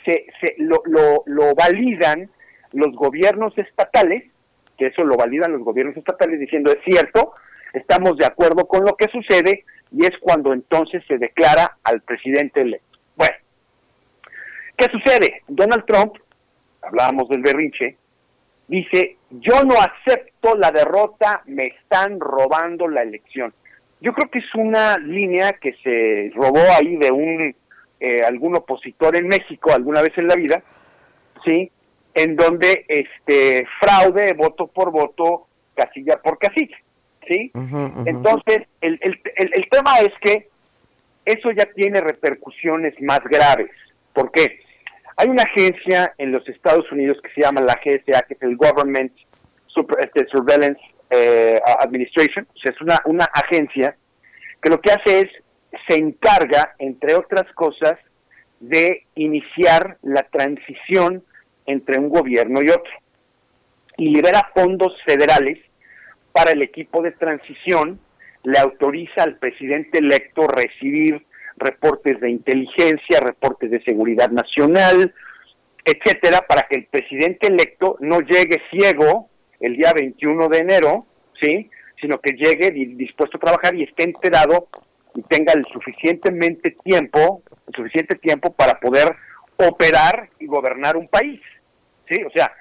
[0.05, 2.31] se, se lo, lo, lo validan
[2.73, 4.31] los gobiernos estatales,
[4.79, 7.33] que eso lo validan los gobiernos estatales diciendo es cierto,
[7.73, 12.61] estamos de acuerdo con lo que sucede, y es cuando entonces se declara al presidente
[12.61, 12.97] electo.
[13.17, 13.35] Bueno,
[14.77, 15.43] ¿qué sucede?
[15.49, 16.15] Donald Trump,
[16.87, 17.97] hablábamos del berrinche,
[18.69, 23.53] dice, yo no acepto la derrota, me están robando la elección.
[24.01, 27.55] Yo creo que es una línea que se robó ahí de un
[28.01, 30.63] eh, algún opositor en México alguna vez en la vida,
[31.45, 31.71] sí,
[32.13, 36.77] en donde este fraude voto por voto, casilla por casilla.
[37.27, 37.51] ¿sí?
[38.07, 40.49] Entonces, el, el, el, tema es que
[41.25, 43.71] eso ya tiene repercusiones más graves.
[44.13, 44.61] ¿Por qué?
[45.17, 48.57] Hay una agencia en los Estados Unidos que se llama la GSA, que es el
[48.57, 49.13] Government
[49.99, 53.97] este, Surveillance eh, Administration, o sea, es una, una agencia
[54.63, 55.31] que lo que hace es,
[55.89, 57.99] se encarga, entre otras cosas,
[58.61, 61.23] de iniciar la transición
[61.67, 62.93] entre un gobierno y otro.
[63.97, 65.59] Y libera fondos federales
[66.33, 68.01] para el equipo de transición,
[68.43, 71.25] le autoriza al presidente electo recibir
[71.57, 75.15] reportes de inteligencia, reportes de seguridad nacional,
[75.85, 79.29] etcétera, para que el presidente electo no llegue ciego
[79.61, 81.07] el día 21 de enero,
[81.41, 81.71] ¿sí?
[82.01, 84.69] sino que llegue dispuesto a trabajar y esté enterado
[85.15, 87.43] y tenga el suficientemente tiempo,
[87.75, 89.15] suficiente tiempo para poder
[89.57, 91.41] operar y gobernar un país,
[92.09, 92.23] ¿sí?
[92.25, 92.53] O sea,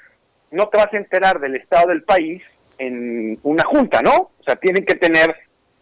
[0.52, 2.44] no te vas a enterar del estado del país
[2.78, 4.32] en una junta, ¿no?
[4.40, 5.30] O sea, tienen que tener,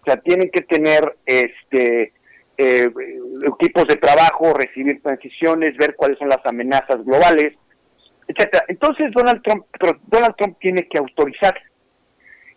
[0.02, 2.14] o sea, tienen que tener este
[2.62, 2.92] eh,
[3.44, 7.54] equipos de trabajo, recibir transiciones, ver cuáles son las amenazas globales,
[8.28, 8.66] etcétera.
[8.68, 9.66] Entonces Donald Trump,
[10.08, 11.60] Donald Trump tiene que autorizar.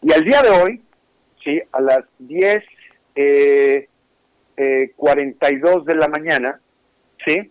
[0.03, 0.83] Y al día de hoy,
[1.43, 2.63] sí, a las 10
[3.15, 3.89] eh,
[4.59, 6.61] eh, 42 de la mañana,
[7.27, 7.51] sí,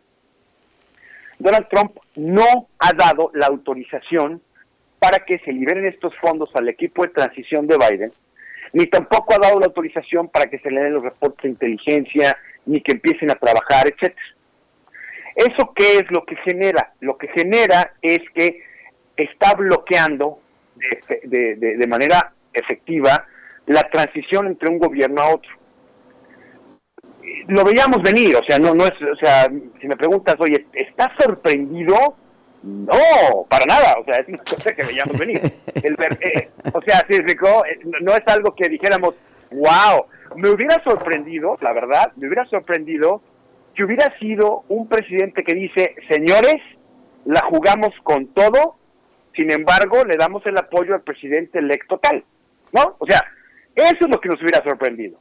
[1.40, 4.42] Donald Trump no ha dado la autorización
[5.00, 8.12] para que se liberen estos fondos al equipo de transición de Biden,
[8.74, 12.38] ni tampoco ha dado la autorización para que se le den los reportes de inteligencia,
[12.66, 14.22] ni que empiecen a trabajar, etcétera.
[15.36, 16.94] ¿Eso qué es lo que genera?
[17.00, 18.64] Lo que genera es que
[19.16, 20.40] está bloqueando
[21.24, 23.28] de, de manera efectiva
[23.66, 25.52] la transición entre un gobierno a otro.
[27.48, 29.50] Lo veíamos venir, o sea, no, no es, o sea,
[29.80, 32.18] si me preguntas, oye, ¿estás sorprendido?
[32.64, 35.42] No, para nada, o sea, es una cosa que veíamos venir.
[35.76, 37.26] El eh, o sea, si eh,
[38.02, 39.16] no es algo que dijéramos,
[39.52, 40.06] wow,
[40.38, 43.22] me hubiera sorprendido, la verdad, me hubiera sorprendido
[43.76, 46.56] que hubiera sido un presidente que dice, señores,
[47.26, 48.78] la jugamos con todo,
[49.36, 52.24] sin embargo, le damos el apoyo al presidente electo tal,
[52.72, 52.96] ¿no?
[53.00, 53.26] O sea,
[53.76, 55.20] eso es lo que nos hubiera sorprendido.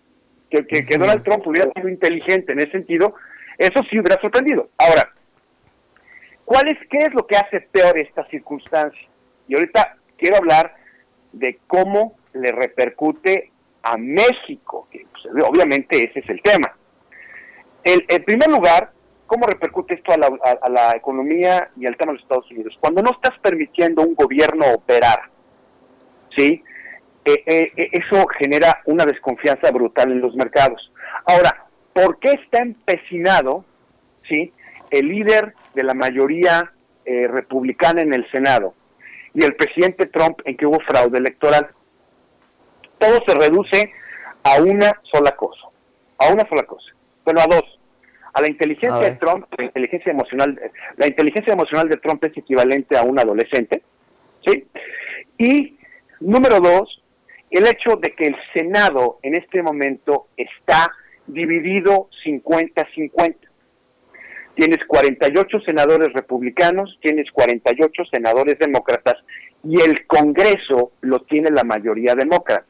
[0.48, 3.14] que, que, Donald Trump hubiera sido inteligente en ese sentido,
[3.58, 4.68] eso sí hubiera sorprendido.
[4.78, 5.11] Ahora,
[6.44, 9.08] ¿cuál es, ¿qué es lo que hace peor esta circunstancia?
[9.48, 10.74] Y ahorita quiero hablar
[11.32, 13.50] de cómo le repercute
[13.82, 16.74] a México, que pues, obviamente ese es el tema.
[17.82, 18.92] El, en primer lugar,
[19.26, 20.30] ¿cómo repercute esto a la,
[20.62, 22.76] a la, economía y al tema de los Estados Unidos?
[22.78, 25.22] Cuando no estás permitiendo un gobierno operar,
[26.36, 26.62] ¿sí?
[27.24, 30.92] Eh, eh, eh, eso genera una desconfianza brutal en los mercados.
[31.24, 33.64] Ahora, ¿por qué está empecinado
[34.22, 34.52] ¿sí?
[34.92, 36.72] El líder de la mayoría
[37.04, 38.74] republicana en el Senado
[39.34, 41.66] y el presidente Trump en que hubo fraude electoral?
[42.98, 43.90] Todo se reduce
[44.44, 45.66] a una sola cosa,
[46.18, 46.92] a una sola cosa,
[47.24, 47.78] bueno, a dos.
[48.34, 50.58] A la inteligencia de Trump, la inteligencia emocional,
[50.96, 53.82] la inteligencia emocional de Trump es equivalente a un adolescente,
[54.46, 54.66] ¿sí?
[55.36, 55.76] Y
[56.18, 57.02] número dos,
[57.50, 60.90] el hecho de que el Senado en este momento está
[61.26, 63.36] dividido 50-50.
[64.54, 69.16] Tienes 48 senadores republicanos, tienes 48 senadores demócratas
[69.64, 72.66] y el Congreso lo tiene la mayoría demócrata.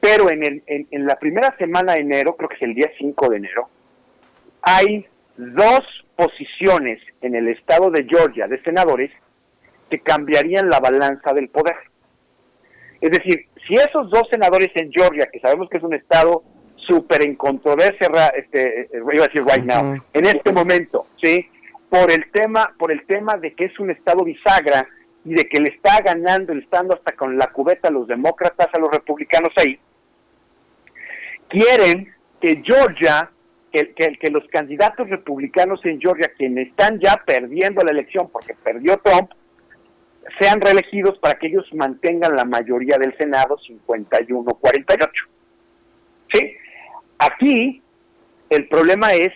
[0.00, 3.30] Pero en, el, en, la primera semana de enero, creo que es el día 5
[3.30, 3.68] de enero,
[4.62, 5.06] hay
[5.36, 5.82] dos
[6.16, 9.10] posiciones en el estado de Georgia de senadores
[9.90, 11.76] que cambiarían la balanza del poder.
[13.00, 16.42] Es decir, si esos dos senadores en Georgia, que sabemos que es un estado
[16.86, 21.48] súper en controversia, este, eh, iba a decir right now, en este momento, ¿sí?
[21.88, 24.86] Por el tema, por el tema de que es un estado bisagra
[25.24, 28.06] y de que le está ganando, le está dando hasta con la cubeta a los
[28.06, 29.78] demócratas, a los republicanos ahí,
[31.48, 33.30] quieren que Georgia,
[33.72, 38.54] que, que, que los candidatos republicanos en Georgia, quienes están ya perdiendo la elección porque
[38.54, 39.30] perdió Trump,
[40.38, 45.08] sean reelegidos para que ellos mantengan la mayoría del Senado 51-48.
[46.32, 46.56] ¿Sí?
[47.24, 47.82] Aquí
[48.50, 49.32] el problema es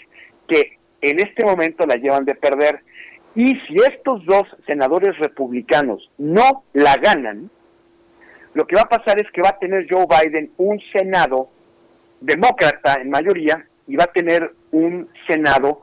[0.47, 2.80] que en este momento la llevan de perder
[3.34, 7.51] y si estos dos senadores republicanos no la ganan,
[8.55, 11.49] lo que va a pasar es que va a tener Joe Biden un Senado
[12.20, 15.82] demócrata en mayoría y va a tener un Senado,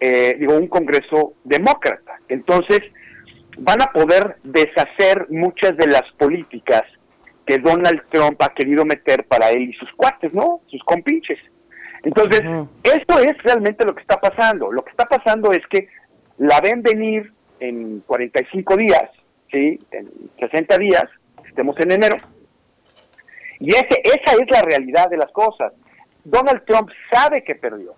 [0.00, 2.18] eh, digo, un Congreso demócrata.
[2.28, 2.80] Entonces,
[3.58, 6.84] van a poder deshacer muchas de las políticas
[7.46, 10.60] que Donald Trump ha querido meter para él y sus cuates, ¿no?
[10.68, 11.38] Sus compinches.
[12.04, 12.42] Entonces,
[12.82, 14.72] esto es realmente lo que está pasando.
[14.72, 15.88] Lo que está pasando es que
[16.38, 19.10] la ven venir en 45 días,
[19.50, 19.80] ¿sí?
[19.92, 21.04] En 60 días,
[21.46, 22.16] estemos en enero.
[23.60, 25.72] Y ese, esa es la realidad de las cosas.
[26.24, 27.94] Donald Trump sabe que perdió.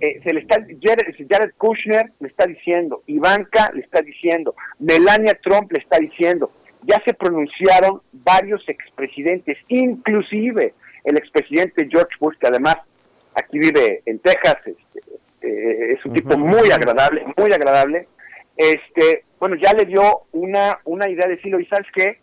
[0.00, 5.70] Eh, se le está Jared, Kushner le está diciendo, Ivanka le está diciendo, Melania Trump
[5.70, 6.50] le está diciendo,
[6.82, 10.74] ya se pronunciaron varios expresidentes, inclusive
[11.04, 12.76] el expresidente George Bush, que además
[13.34, 15.00] aquí vive en Texas, este,
[15.42, 18.08] eh, es un tipo muy agradable, muy agradable,
[18.56, 22.20] este, bueno, ya le dio una, una idea de decirlo, y sabes qué,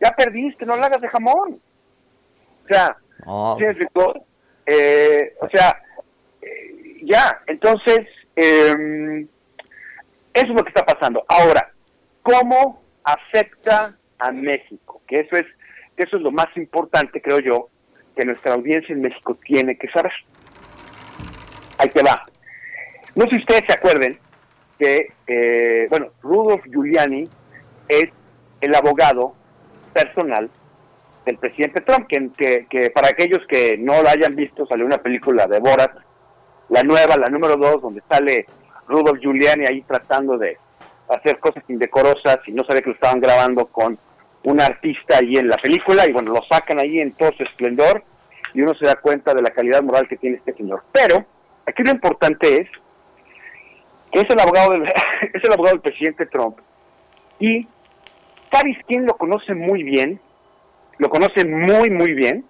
[0.00, 1.60] ya perdiste, no lo hagas de jamón.
[2.64, 3.56] O sea, oh.
[4.66, 5.80] eh, o sea,
[7.06, 8.00] ya, entonces,
[8.34, 9.20] em,
[10.34, 11.24] eso es lo que está pasando.
[11.28, 11.72] Ahora,
[12.22, 15.00] ¿cómo afecta a México?
[15.06, 15.46] Que eso es,
[15.96, 17.68] que eso es lo más importante, creo yo,
[18.14, 20.12] que nuestra audiencia en México tiene que saber.
[21.78, 22.26] Ahí te va.
[23.14, 24.18] No sé si ustedes se acuerden
[24.78, 27.28] que, eh, bueno, Rudolf Giuliani
[27.88, 28.10] es
[28.60, 29.34] el abogado
[29.94, 30.50] personal
[31.24, 35.46] del presidente Trump, que, que, para aquellos que no lo hayan visto, salió una película
[35.46, 35.92] de Borat
[36.68, 38.46] la nueva, la número dos, donde sale
[38.88, 40.58] Rudolf Giuliani ahí tratando de
[41.08, 43.98] hacer cosas indecorosas y no sabe que lo estaban grabando con
[44.44, 48.02] un artista ahí en la película y bueno, lo sacan ahí en todo su esplendor
[48.54, 50.82] y uno se da cuenta de la calidad moral que tiene este señor.
[50.92, 51.24] Pero
[51.66, 52.68] aquí lo importante es
[54.12, 54.84] que es el abogado del,
[55.34, 56.58] es el abogado del presidente Trump
[57.38, 57.66] y
[58.50, 60.20] ¿sabes quién lo conoce muy bien?
[60.98, 62.44] Lo conoce muy, muy bien.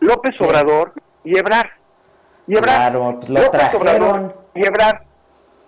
[0.00, 0.92] López Obrador
[1.24, 1.70] y Ebrard.
[2.46, 4.32] Y claro, pues lo trajeron.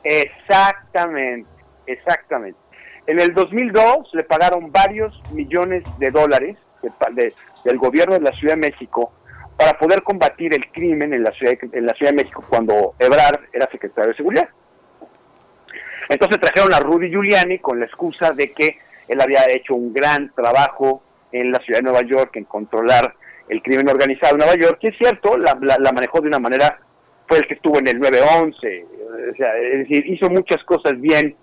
[0.04, 1.50] exactamente,
[1.92, 2.58] exactamente.
[3.06, 6.56] En el 2002 le pagaron varios millones de dólares
[7.64, 9.12] del gobierno de la Ciudad de México
[9.56, 12.94] para poder combatir el crimen en la Ciudad de, en la Ciudad de México cuando
[12.98, 14.48] Ebrard era secretario de Seguridad.
[16.08, 18.78] Entonces trajeron a Rudy Giuliani con la excusa de que
[19.08, 23.14] él había hecho un gran trabajo en la Ciudad de Nueva York en controlar
[23.48, 25.54] el crimen organizado en Nueva York, que es cierto, la,
[25.92, 26.78] manejó de una manera,
[27.26, 28.84] fue el que estuvo en el 9-11,
[29.32, 31.34] o sea, es decir, hizo muchas cosas bien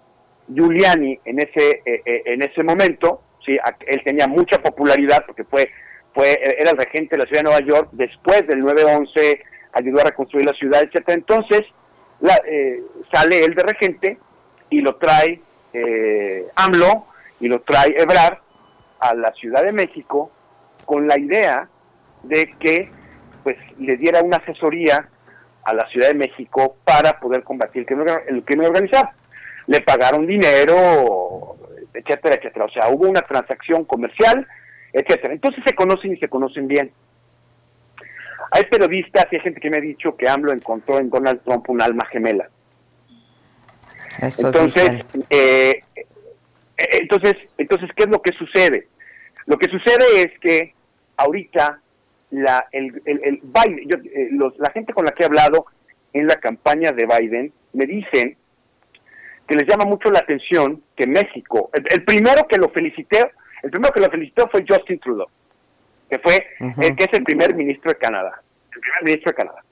[0.47, 3.57] Giuliani en ese, eh, eh, en ese momento, ¿sí?
[3.87, 5.69] él tenía mucha popularidad porque fue
[6.15, 9.39] fue era el regente de la ciudad de Nueva York, después del 9-11
[9.73, 11.13] ayudó a reconstruir la ciudad, etcétera.
[11.13, 11.61] Entonces
[12.21, 12.81] la, eh,
[13.13, 14.17] sale él de regente
[14.69, 15.41] y lo trae
[15.73, 17.07] eh, AMLO
[17.41, 18.37] y lo trae Ebrard
[18.99, 20.31] a la Ciudad de México
[20.85, 21.67] con la idea
[22.23, 22.89] de que
[23.43, 25.09] pues le diera una asesoría
[25.65, 29.09] a la Ciudad de México para poder combatir el crimen, el crimen organizado.
[29.67, 31.57] Le pagaron dinero,
[31.93, 32.65] etcétera, etcétera.
[32.65, 34.47] O sea, hubo una transacción comercial,
[34.93, 35.33] etcétera.
[35.33, 36.91] Entonces se conocen y se conocen bien.
[38.51, 41.69] Hay periodistas y hay gente que me ha dicho que AMLO encontró en Donald Trump
[41.69, 42.49] un alma gemela.
[44.21, 48.87] entonces, eh, eh, entonces, entonces, ¿qué es lo que sucede?
[49.45, 50.73] Lo que sucede es que
[51.17, 51.79] ahorita
[52.31, 55.65] la, el, el, Biden, eh, la gente con la que he hablado
[56.13, 58.37] en la campaña de Biden me dicen
[59.47, 63.31] que les llama mucho la atención que México, el, primero que lo felicité,
[63.63, 65.27] el primero que lo felicitó fue Justin Trudeau,
[66.09, 68.41] que fue el que es el primer ministro de Canadá,
[68.73, 69.63] el primer ministro de Canadá.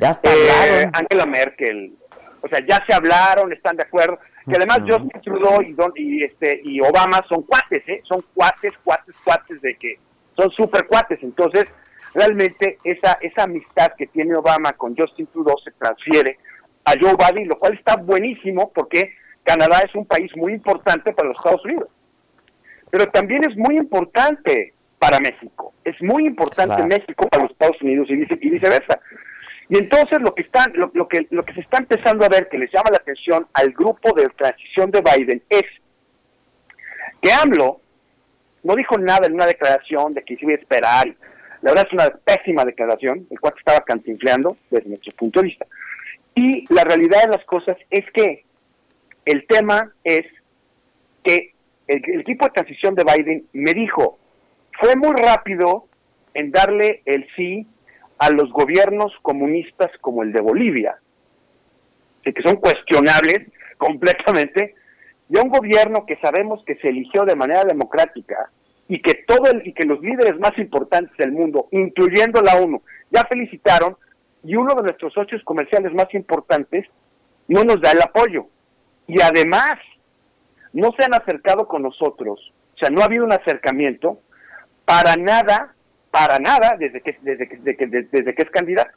[0.00, 1.92] Ya está eh, Angela Merkel,
[2.40, 4.18] o sea, ya se hablaron, están de acuerdo,
[4.48, 8.00] que además Justin Trudeau y, Don, y este y Obama son cuates, ¿eh?
[8.04, 9.98] son cuates, cuates, cuates de que
[10.36, 11.66] son super cuates, entonces
[12.14, 16.38] realmente esa esa amistad que tiene Obama con Justin Trudeau se transfiere
[16.88, 21.28] a Joe Biden, lo cual está buenísimo porque Canadá es un país muy importante para
[21.28, 21.88] los Estados Unidos.
[22.90, 25.74] Pero también es muy importante para México.
[25.84, 28.16] Es muy importante México para los Estados Unidos y,
[28.50, 29.00] viceversa.
[29.68, 32.58] Y entonces lo que están, lo, que lo que se está empezando a ver que
[32.58, 35.64] les llama la atención al grupo de transición de Biden es
[37.20, 37.80] que AMLO
[38.62, 41.06] no dijo nada en una declaración de que se iba a esperar.
[41.60, 45.66] La verdad es una pésima declaración, el cual estaba cantinfleando desde nuestro punto de vista.
[46.38, 48.44] Y la realidad de las cosas es que
[49.24, 50.24] el tema es
[51.24, 51.52] que
[51.88, 54.20] el, equipo de transición de Biden me dijo,
[54.80, 55.86] fue muy rápido
[56.34, 57.66] en darle el sí
[58.18, 61.00] a los gobiernos comunistas como el de Bolivia,
[62.22, 63.40] que son cuestionables
[63.76, 64.76] completamente,
[65.28, 68.48] y a un gobierno que sabemos que se eligió de manera democrática
[68.86, 72.80] y que todo el, y que los líderes más importantes del mundo, incluyendo la ONU,
[73.10, 73.96] ya felicitaron
[74.48, 76.86] y uno de nuestros socios comerciales más importantes
[77.48, 78.46] no nos da el apoyo.
[79.06, 79.74] Y además,
[80.72, 84.20] no se han acercado con nosotros, o sea, no ha habido un acercamiento
[84.86, 85.74] para nada,
[86.10, 88.92] para nada, desde que, desde que, desde que, es candidato.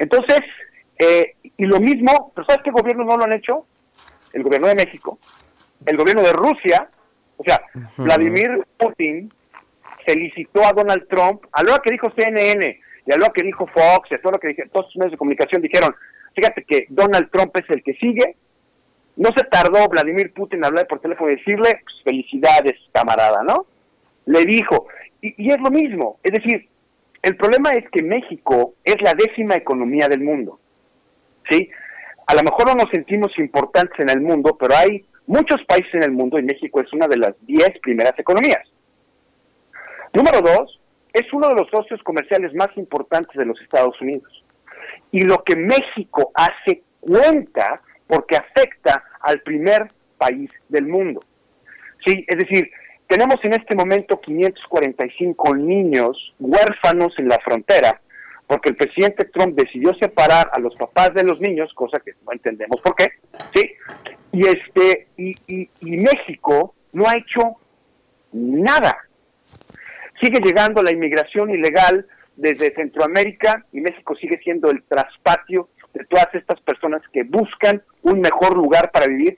[0.00, 0.40] Entonces,
[0.98, 3.66] eh, y lo mismo, pero ¿sabes qué gobierno no lo han hecho?
[4.32, 5.20] El gobierno de México,
[5.86, 6.88] el gobierno de Rusia,
[7.36, 7.60] o sea,
[7.98, 9.32] Vladimir Putin
[10.04, 14.10] felicitó a Donald Trump, a lo que dijo CNN, y a lo que dijo Fox,
[14.10, 15.94] y a todo lo que dijeron, todos los medios de comunicación dijeron,
[16.34, 18.36] fíjate que Donald Trump es el que sigue,
[19.16, 23.66] no se tardó Vladimir Putin en hablar por teléfono y decirle, pues, felicidades, camarada, ¿no?
[24.26, 24.86] Le dijo,
[25.20, 26.68] y es lo mismo, es decir,
[27.22, 30.58] el problema es que México es la décima economía del mundo,
[31.48, 31.70] ¿sí?
[32.26, 36.02] A lo mejor no nos sentimos importantes en el mundo, pero hay muchos países en
[36.02, 38.62] el mundo y México es una de las diez primeras economías.
[40.12, 40.80] Número dos,
[41.14, 44.44] es uno de los socios comerciales más importantes de los Estados Unidos.
[45.12, 51.20] Y lo que México hace cuenta porque afecta al primer país del mundo.
[52.04, 52.68] Sí, es decir,
[53.06, 58.00] tenemos en este momento 545 niños huérfanos en la frontera
[58.46, 62.32] porque el presidente Trump decidió separar a los papás de los niños, cosa que no
[62.32, 63.06] entendemos por qué,
[63.54, 63.72] sí,
[64.32, 65.34] y este y,
[65.80, 67.56] y México no ha hecho
[68.32, 68.98] nada
[70.22, 72.06] Sigue llegando la inmigración ilegal
[72.36, 78.20] desde Centroamérica y México sigue siendo el traspatio de todas estas personas que buscan un
[78.20, 79.36] mejor lugar para vivir.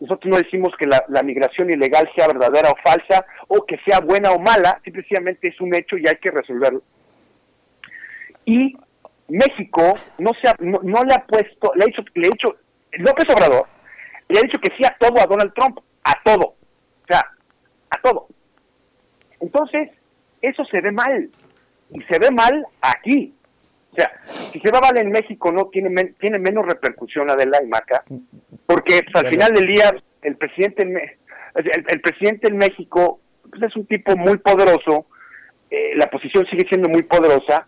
[0.00, 4.30] Nosotros no decimos que la, migración ilegal sea verdadera o falsa o que sea buena
[4.30, 6.82] o mala, simplemente es un hecho y hay que resolverlo.
[8.44, 8.76] Y
[9.28, 12.56] México no, se no, le ha puesto, le ha dicho, le ha dicho,
[12.92, 13.66] López Obrador
[14.28, 17.24] le ha dicho que sí a todo a Donald Trump, a todo, o sea,
[17.90, 18.28] a todo.
[19.40, 19.90] Entonces,
[20.42, 21.30] eso se ve mal.
[21.90, 23.34] Y se ve mal aquí.
[23.92, 27.66] O sea, si se va mal en México, no tiene, tiene menos repercusión Adela y
[27.66, 28.04] Maca,
[28.66, 30.96] porque pues, al final del día el presidente en,
[31.54, 33.20] el, presidente en México
[33.50, 35.06] pues, es un tipo muy poderoso,
[35.70, 37.66] eh, la posición sigue siendo muy poderosa,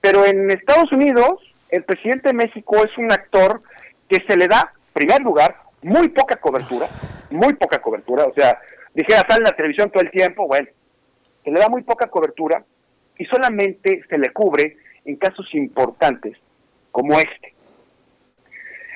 [0.00, 1.40] pero en Estados Unidos
[1.70, 3.62] el presidente de México es un actor
[4.08, 6.86] que se le da, en primer lugar, muy poca cobertura,
[7.30, 8.60] muy poca cobertura, o sea,
[8.94, 10.68] dijera, sale en la televisión todo el tiempo, bueno,
[11.46, 12.64] se le da muy poca cobertura
[13.16, 16.36] y solamente se le cubre en casos importantes
[16.90, 17.54] como este.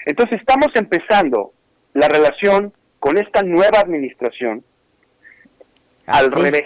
[0.04, 1.52] Entonces estamos empezando
[1.94, 4.64] la relación con esta nueva administración
[6.06, 6.64] al revés.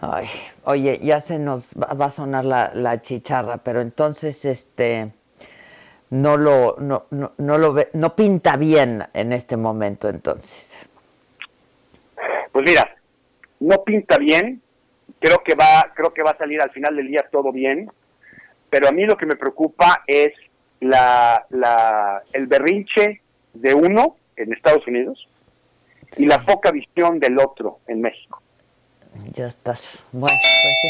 [0.00, 0.26] Ay,
[0.64, 5.12] oye, ya se nos va, va a sonar la, la chicharra, pero entonces este
[6.08, 10.78] no lo no, no, no lo ve, no pinta bien en este momento entonces.
[12.52, 12.96] Pues mira,
[13.60, 14.62] no pinta bien,
[15.20, 17.90] creo que va, creo que va a salir al final del día todo bien,
[18.70, 20.32] pero a mí lo que me preocupa es
[20.80, 23.20] la, la, el berrinche
[23.54, 25.28] de uno en Estados Unidos
[26.16, 28.40] y la poca visión del otro en México.
[29.32, 29.98] Ya estás.
[30.12, 30.88] Bueno, pues sí.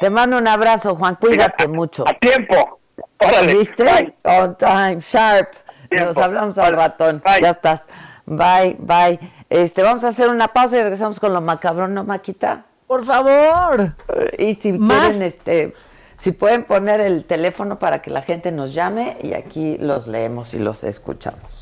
[0.00, 1.16] Te mando un abrazo, Juan.
[1.16, 2.04] Cuídate mucho.
[2.08, 2.80] A tiempo.
[3.18, 3.54] Órale.
[3.54, 3.84] ¿Viste?
[3.84, 4.14] Bye.
[4.24, 5.50] On time, sharp.
[5.90, 6.06] Tiempo.
[6.06, 7.22] Nos hablamos al ratón.
[7.40, 7.86] Ya estás.
[8.26, 9.18] Bye, bye.
[9.50, 12.64] Este, vamos a hacer una pausa y regresamos con lo macabrón, ¿no, Maquita?
[12.92, 13.94] Por favor.
[14.36, 15.00] Y si Más.
[15.06, 15.74] quieren, este,
[16.18, 20.52] si pueden poner el teléfono para que la gente nos llame y aquí los leemos
[20.52, 21.61] y los escuchamos.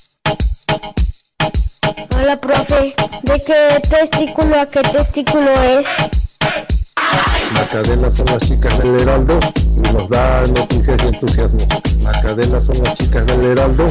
[2.21, 2.93] Hola, profe.
[3.23, 5.87] ¿De qué testículo a qué testículo es?
[7.51, 9.39] La cadena son las chicas del Heraldo
[9.75, 11.59] y nos da noticias y entusiasmo.
[12.03, 13.87] La cadena son las chicas del Heraldo.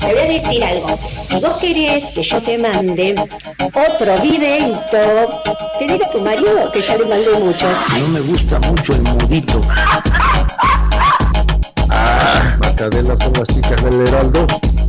[0.00, 0.98] Te voy a decir algo.
[1.28, 3.14] Si vos querés que yo te mande
[3.72, 5.42] otro videito,
[5.78, 7.66] te diga a tu marido que ya le mandé mucho.
[8.00, 9.62] No me gusta mucho el mudito.
[12.80, 14.46] La cadena son las chicas del Heraldo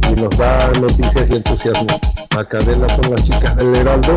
[0.10, 1.88] y nos da noticias y entusiasmo.
[2.34, 4.16] La cadena son las chicas del Heraldo.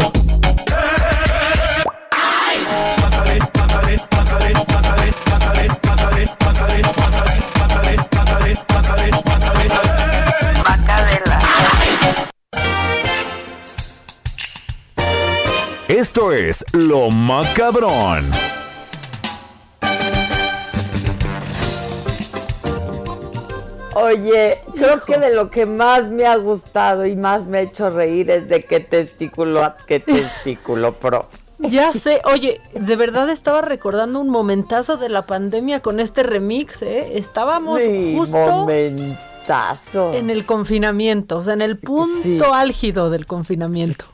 [15.89, 18.31] Esto es Lo Macabrón.
[23.95, 27.91] Oye, creo que de lo que más me ha gustado y más me ha hecho
[27.91, 31.27] reír es de qué testículo a qué testículo, pro.
[31.59, 36.83] Ya sé, oye, de verdad estaba recordando un momentazo de la pandemia con este remix,
[36.83, 37.17] ¿eh?
[37.17, 40.13] Estábamos Sí, justo momentazo.
[40.15, 42.41] en el confinamiento, o sea, en el punto Sí.
[42.53, 44.05] álgido del confinamiento.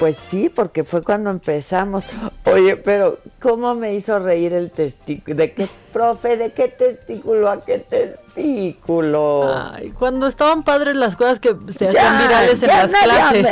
[0.00, 2.04] Pues sí, porque fue cuando empezamos.
[2.44, 5.36] Oye, pero ¿cómo me hizo reír el testículo?
[5.36, 6.36] ¿De qué, profe?
[6.36, 9.54] ¿De qué testículo a qué testículo?
[9.72, 13.42] Ay, cuando estaban padres las cosas que se Ya, hacían virales en las clases.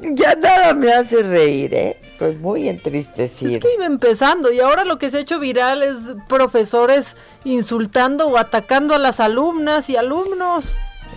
[0.00, 2.00] me- ya nada me hace reír, ¿eh?
[2.18, 3.52] Pues muy entristecido.
[3.52, 5.96] Es que iba empezando y ahora lo que se ha hecho viral es
[6.28, 10.64] profesores insultando o atacando a las alumnas y alumnos.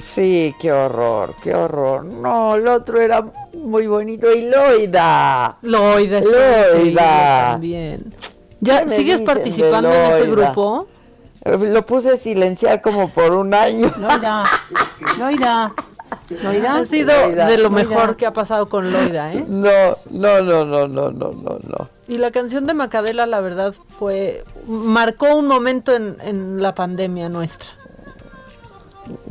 [0.05, 2.03] Sí, qué horror, qué horror.
[2.05, 3.23] No, el otro era
[3.53, 4.31] muy bonito.
[4.31, 5.57] Y Loida.
[5.61, 7.51] Loida, está Loida.
[7.51, 8.13] también.
[8.59, 10.87] ¿Ya ¿Qué me sigues participando en ese grupo?
[11.43, 13.91] Lo puse a silenciar como por un año.
[13.97, 14.43] Loida,
[15.17, 15.73] Loida,
[16.43, 16.75] Loida.
[16.75, 17.75] Ha sido Loida, de lo Loida.
[17.89, 19.43] mejor que ha pasado con Loida, ¿eh?
[19.47, 21.89] No, no, no, no, no, no, no, no.
[22.07, 24.43] Y la canción de Macadela, la verdad, fue.
[24.67, 27.69] marcó un momento en, en la pandemia nuestra.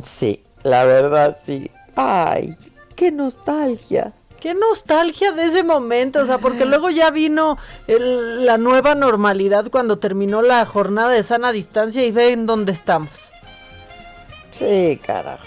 [0.03, 1.69] Sí, la verdad sí.
[1.95, 2.55] Ay,
[2.95, 4.11] qué nostalgia.
[4.39, 9.69] Qué nostalgia de ese momento, o sea, porque luego ya vino el- la nueva normalidad
[9.69, 13.11] cuando terminó la jornada de sana distancia y ven dónde estamos.
[14.51, 15.45] Sí, carajo.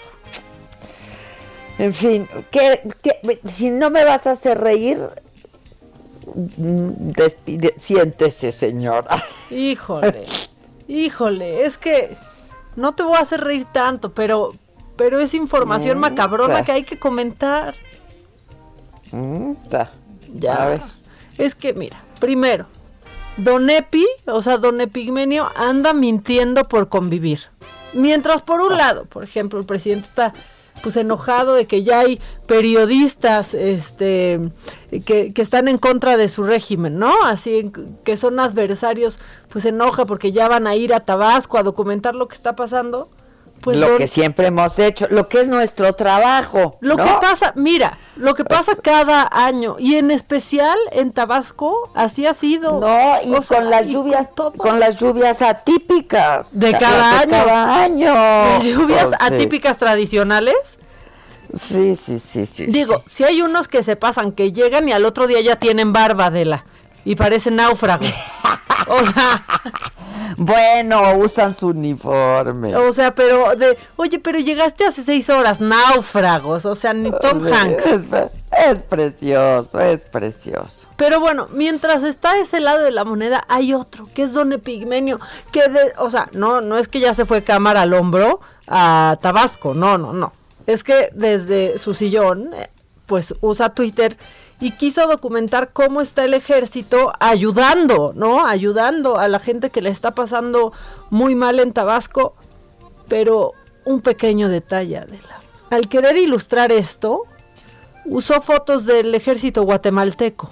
[1.77, 4.97] En fin, ¿qué, qué- si no me vas a hacer reír,
[6.57, 9.17] mm, despide, siéntese, señora.
[9.51, 10.23] Híjole,
[10.87, 12.15] híjole, es que
[12.77, 14.53] no te voy a hacer reír tanto, pero,
[14.95, 16.09] pero es información Neta.
[16.09, 17.75] macabrona que hay que comentar.
[19.11, 19.53] Mm.
[20.33, 20.55] Ya.
[20.55, 20.81] A ver.
[21.37, 22.67] Es que, mira, primero,
[23.37, 27.41] Don Epi, o sea, Don Epigmenio, anda mintiendo por convivir.
[27.93, 30.33] Mientras por un lado, por ejemplo, el presidente está
[30.81, 34.39] pues enojado de que ya hay periodistas este
[35.05, 37.11] que, que están en contra de su régimen, ¿no?
[37.23, 37.71] Así
[38.03, 39.17] que son adversarios,
[39.49, 42.55] pues se enoja porque ya van a ir a Tabasco a documentar lo que está
[42.55, 43.09] pasando.
[43.61, 46.77] Pues lo que siempre hemos hecho, lo que es nuestro trabajo.
[46.81, 47.03] Lo ¿no?
[47.03, 52.35] que pasa, mira, lo que pasa cada año y en especial en Tabasco, así ha
[52.35, 52.79] sido.
[52.79, 57.11] No, y O sea, con las lluvias, con con las lluvias atípicas De Ca- cada
[57.11, 57.45] de año.
[57.45, 58.13] cada año.
[58.13, 59.25] Las lluvias Pues, sí.
[59.33, 60.55] atípicas tradicionales.
[61.53, 62.65] Sí, sí, sí, sí.
[62.67, 65.91] Digo, si hay unos que se pasan, que llegan y al otro día ya tienen
[65.93, 66.65] barba de la
[67.03, 68.07] y parecen náufragos.
[68.87, 69.43] O sea,
[70.37, 72.75] Bueno, usan su uniforme.
[72.75, 77.45] o sea, pero de, oye, pero llegaste hace seis horas, náufragos, o sea, ni Tom
[77.45, 77.85] Hanks.
[77.85, 78.03] Es,
[78.51, 80.87] es precioso, es precioso.
[80.97, 85.19] Pero bueno, mientras está ese lado de la moneda, hay otro, que es Don Epigmenio,
[85.51, 89.17] que de, o sea, no, no es que ya se fue cámara al hombro a
[89.21, 90.33] Tabasco, no, no, no.
[90.67, 92.69] Es que desde su sillón, eh,
[93.05, 94.17] pues usa Twitter
[94.59, 98.45] y quiso documentar cómo está el ejército ayudando, ¿no?
[98.45, 100.71] Ayudando a la gente que le está pasando
[101.09, 102.35] muy mal en Tabasco.
[103.07, 103.53] Pero
[103.83, 105.39] un pequeño detalle, Adela.
[105.69, 107.23] Al querer ilustrar esto,
[108.05, 110.49] usó fotos del ejército guatemalteco.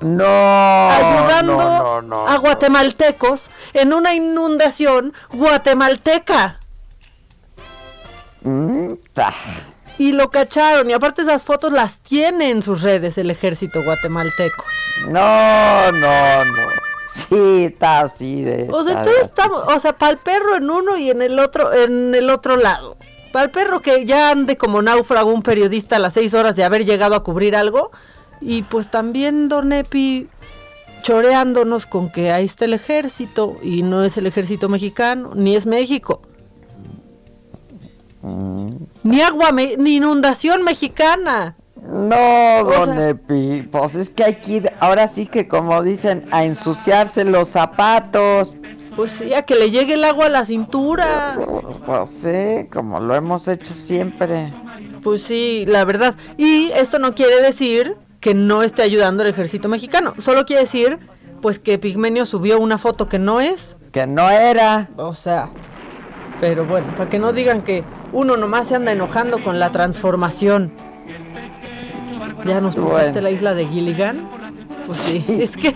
[0.00, 0.24] No.
[0.24, 3.40] ayudando no, no, no, a guatemaltecos
[3.72, 6.58] en una inundación guatemalteca.
[8.42, 9.32] Mm, ta.
[9.98, 10.90] Y lo cacharon.
[10.90, 14.64] Y aparte esas fotos las tiene en sus redes el ejército guatemalteco.
[15.08, 16.68] No, no, no.
[17.06, 18.68] Sí, está así de.
[18.72, 21.72] O sea, entonces estamos, o sea, para el perro en uno y en el otro,
[21.72, 22.96] en el otro lado.
[23.32, 26.64] Para el perro que ya ande como náufrago un periodista a las seis horas de
[26.64, 27.90] haber llegado a cubrir algo.
[28.40, 30.28] Y pues también Don Epi
[31.02, 35.66] choreándonos con que ahí está el ejército y no es el ejército mexicano, ni es
[35.66, 36.22] México.
[39.02, 41.54] Ni agua, me- ni inundación mexicana.
[41.86, 45.82] No, O don sea- Epi, pues es que hay que ir, ahora sí que como
[45.82, 48.54] dicen, a ensuciarse los zapatos.
[48.96, 51.36] Pues sí, a que le llegue el agua a la cintura.
[51.84, 54.54] Pues sí, como lo hemos hecho siempre.
[55.02, 56.14] Pues sí, la verdad.
[56.38, 60.14] Y esto no quiere decir que no esté ayudando el ejército mexicano.
[60.20, 60.98] Solo quiere decir,
[61.42, 63.76] pues que Pigmenio subió una foto que no es.
[63.92, 64.88] Que no era.
[64.96, 65.50] O sea,
[66.40, 67.84] pero bueno, para que no digan que
[68.14, 70.72] uno nomás se anda enojando con la transformación.
[72.46, 73.20] Ya nos pusiste Bueno.
[73.20, 74.28] la isla de Gilligan.
[74.86, 75.74] Pues sí, es que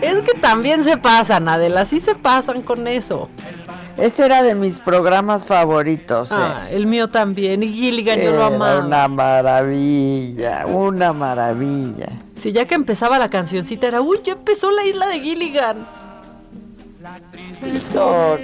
[0.00, 3.28] es que también se pasan, Adela, sí se pasan con eso.
[3.96, 6.30] Ese era de mis programas favoritos.
[6.32, 6.34] ¿eh?
[6.36, 7.62] Ah, el mío también.
[7.62, 8.84] Y Gilligan yo lo amaba.
[8.84, 12.08] una maravilla, una maravilla.
[12.36, 15.86] Sí, ya que empezaba la cancioncita era, uy, ya empezó la isla de Gilligan.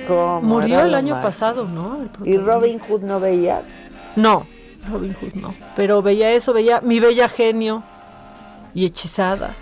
[0.09, 0.41] ¿Cómo?
[0.43, 1.25] Murió el año más.
[1.25, 2.09] pasado, ¿no?
[2.25, 3.69] ¿Y Robin Hood no veías?
[4.15, 4.47] No,
[4.89, 5.55] Robin Hood no.
[5.75, 7.83] Pero veía eso, veía Mi Bella Genio
[8.75, 9.55] y Hechizada.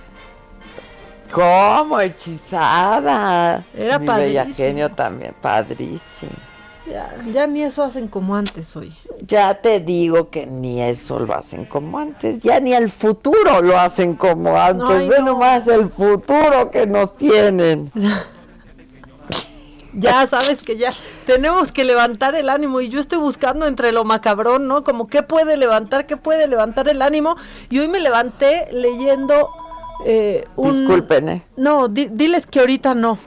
[1.32, 2.00] ¿Cómo?
[2.00, 3.64] Hechizada.
[3.74, 4.54] Era Mi bella padrísimo.
[4.54, 6.32] genio también, padrísimo.
[6.86, 8.94] Ya, ya ni eso hacen como antes hoy.
[9.26, 13.78] Ya te digo que ni eso lo hacen como antes, ya ni el futuro lo
[13.78, 15.08] hacen como antes.
[15.08, 15.26] Ve no.
[15.26, 17.90] nomás el futuro que nos tienen.
[19.96, 20.90] Ya sabes que ya
[21.26, 24.82] tenemos que levantar el ánimo y yo estoy buscando entre lo macabrón, ¿no?
[24.84, 27.36] Como qué puede levantar, qué puede levantar el ánimo.
[27.70, 29.48] Y hoy me levanté leyendo
[30.04, 30.72] eh, un...
[30.72, 31.42] Disculpen, ¿eh?
[31.56, 33.18] No, di- diles que ahorita no.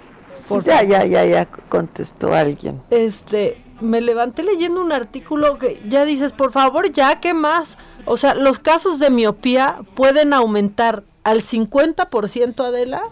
[0.49, 0.89] por Ya, favor.
[0.89, 2.81] ya, ya, ya contestó alguien.
[2.89, 7.77] Este, me levanté leyendo un artículo que ya dices, por favor, ya, ¿qué más?
[8.05, 13.03] O sea, los casos de miopía pueden aumentar al 50% Adela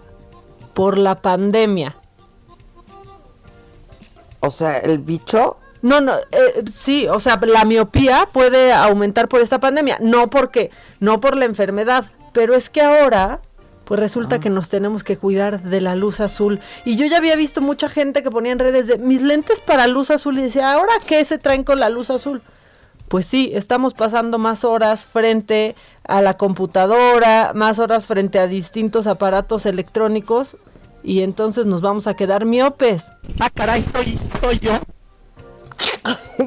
[0.73, 1.95] por la pandemia.
[4.45, 5.57] O sea, el bicho.
[5.81, 10.71] No, no, eh, sí, o sea, la miopía puede aumentar por esta pandemia, no porque,
[10.99, 13.39] no por la enfermedad, pero es que ahora,
[13.83, 16.59] pues resulta que nos tenemos que cuidar de la luz azul.
[16.85, 19.85] Y yo ya había visto mucha gente que ponía en redes de mis lentes para
[19.85, 22.41] luz azul y decía, ¿ahora qué se traen con la luz azul?
[23.07, 25.75] Pues sí, estamos pasando más horas frente
[26.07, 30.57] a la computadora, más horas frente a distintos aparatos electrónicos
[31.05, 33.11] y entonces nos vamos a quedar miopes.
[33.39, 34.71] Ah, caray, soy, soy yo.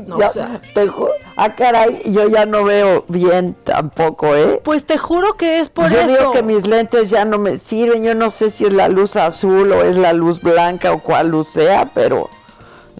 [0.06, 0.90] No, Ya, o sea- te
[1.36, 4.61] ah, caray, yo ya no veo bien tampoco, ¿eh?
[4.62, 6.09] Pues te juro que es por yo eso.
[6.09, 9.16] digo que mis lentes ya no me sirven, yo no sé si es la luz
[9.16, 12.28] azul o es la luz blanca o cuál luz sea, pero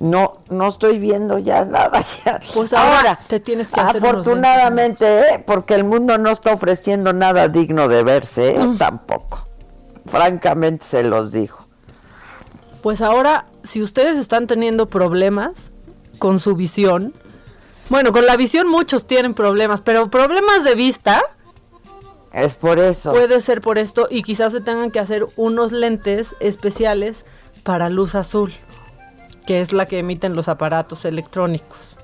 [0.01, 2.03] no no estoy viendo ya nada.
[2.25, 2.41] ya.
[2.55, 5.45] Pues ahora te tienes que hacer unos afortunadamente, ¿eh?
[5.47, 8.59] porque el mundo no está ofreciendo nada digno de verse, ¿eh?
[8.59, 8.79] Mm.
[8.79, 9.48] tampoco.
[10.11, 11.59] Francamente se los digo.
[12.83, 15.71] Pues ahora, si ustedes están teniendo problemas
[16.19, 17.13] con su visión,
[17.89, 21.23] bueno, con la visión muchos tienen problemas, pero problemas de vista
[22.33, 23.13] Es por eso.
[23.13, 27.25] puede ser por esto y quizás se tengan que hacer unos lentes especiales
[27.63, 28.53] para luz azul.
[29.47, 31.97] que es la que emiten los aparatos electrónicos.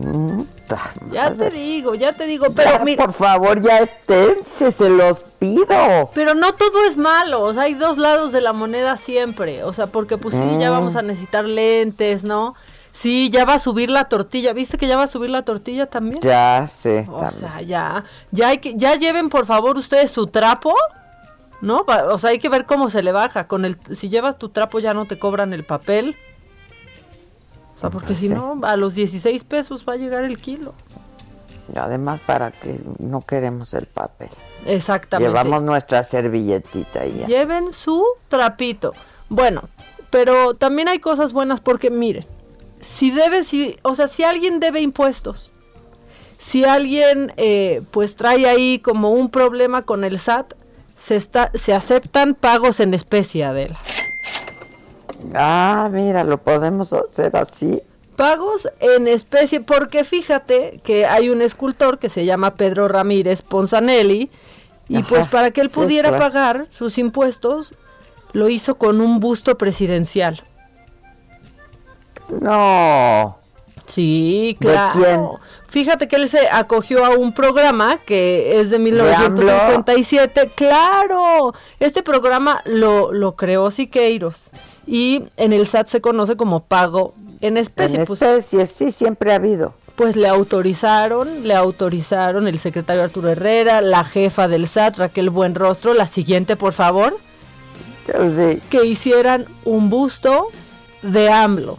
[0.00, 0.42] Mm,
[1.12, 5.24] Ya te digo, ya te digo, pero Ya, mira, por favor, ya esténse, se los
[5.24, 6.10] pido.
[6.14, 9.72] pero no todo es malo, o sea, hay dos lados de la moneda siempre, o
[9.72, 10.72] sea, porque pues sí, ya Mm.
[10.74, 12.54] vamos a necesitar lentes, ¿no?
[12.92, 15.86] Sí, ya va a subir la tortilla, ¿viste que ya va a subir la tortilla
[15.86, 16.20] también?
[16.22, 17.40] Ya sé, O también.
[17.40, 20.74] sea, ya, ya hay que, ya lleven por favor ustedes su trapo,
[21.60, 21.84] ¿no?
[22.10, 23.46] O sea, hay que ver cómo se le baja.
[23.48, 26.14] Con el, si llevas tu trapo ya no te cobran el papel.
[27.78, 30.74] O sea, porque si no, a los 16 pesos va a llegar el kilo.
[31.72, 34.30] Y Además, para que no queremos el papel.
[34.66, 35.30] Exactamente.
[35.30, 37.26] Llevamos nuestra servilletita y ya.
[37.26, 38.94] Lleven su trapito.
[39.28, 39.68] Bueno,
[40.10, 42.26] pero también hay cosas buenas porque miren,
[42.80, 45.52] si debe, si, o sea, si alguien debe impuestos,
[46.38, 50.54] si alguien eh, pues trae ahí como un problema con el SAT,
[51.00, 53.78] se está, se aceptan pagos en especie, Adela.
[55.34, 57.82] Ah, mira, lo podemos hacer así.
[58.16, 64.30] Pagos en especie, porque fíjate que hay un escultor que se llama Pedro Ramírez Ponzanelli,
[64.88, 66.24] y Ajá, pues para que él sí, pudiera claro.
[66.24, 67.74] pagar sus impuestos,
[68.32, 70.42] lo hizo con un busto presidencial.
[72.40, 73.38] No.
[73.86, 75.38] Sí, ¿De claro.
[75.68, 79.04] Fíjate que él se acogió a un programa que es de AMLO?
[79.04, 80.50] 1957.
[80.54, 84.50] Claro, este programa lo, lo creó Siqueiros
[84.88, 88.00] y en el SAT se conoce como pago en especie.
[88.00, 89.74] En pues, especie, sí, siempre ha habido.
[89.96, 95.92] pues le autorizaron, le autorizaron el secretario Arturo Herrera, la jefa del SAT, Raquel Buenrostro,
[95.94, 97.16] la siguiente, por favor,
[98.06, 98.60] Sí.
[98.70, 100.46] que hicieran un busto
[101.02, 101.76] de AMLO.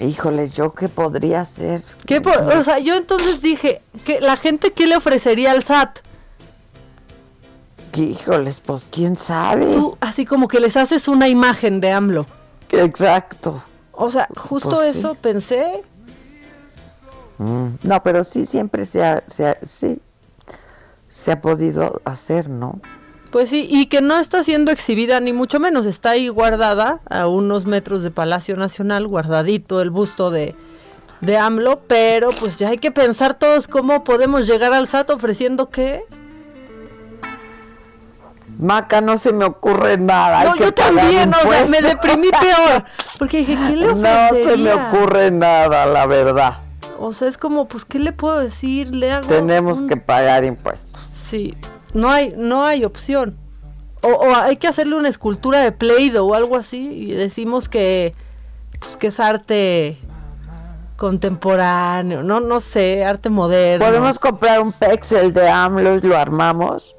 [0.00, 1.82] Híjole, ¿yo qué podría hacer?
[2.06, 6.00] ¿Qué po- o sea, yo entonces dije, que la gente qué le ofrecería al SAT?
[7.96, 9.72] Híjoles, pues quién sabe.
[9.72, 12.26] Tú así como que les haces una imagen de AMLO.
[12.70, 13.62] Exacto.
[13.92, 14.98] O sea, justo Pues sí.
[14.98, 15.82] eso pensé.
[17.38, 19.98] Mm, No, pero sí, siempre se ha, se ha- sí,
[21.08, 22.80] se ha podido hacer, ¿no?
[23.30, 27.26] Pues sí, y que no está siendo exhibida ni mucho menos, está ahí guardada a
[27.26, 30.54] unos metros de Palacio Nacional, guardadito el busto de,
[31.20, 35.68] de AMLO, pero pues ya hay que pensar todos cómo podemos llegar al SAT ofreciendo
[35.70, 36.04] qué.
[38.64, 40.44] Maca, no se me ocurre nada.
[40.44, 42.84] No, yo también, o sea, me deprimí peor,
[43.18, 44.30] porque dije, ¿qué le ofrecería?
[44.32, 46.58] No se me ocurre nada, la verdad.
[46.98, 48.94] O sea, es como, pues, ¿qué le puedo decir?
[48.94, 51.00] Le hago Tenemos un- que pagar impuestos.
[51.14, 51.54] Sí,
[51.92, 53.36] no hay, no hay opción.
[54.02, 58.14] O, o hay que hacerle una escultura de Play-Doh o algo así y decimos que,
[58.80, 59.98] pues, que es arte
[60.96, 63.84] contemporáneo, no, no sé, arte moderno.
[63.84, 66.96] Podemos comprar un pexel de AMLO y lo armamos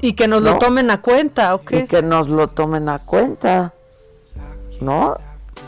[0.00, 1.80] Y que nos lo tomen a cuenta, ¿o qué?
[1.80, 3.72] y que nos lo tomen a cuenta.
[4.80, 5.16] ¿No?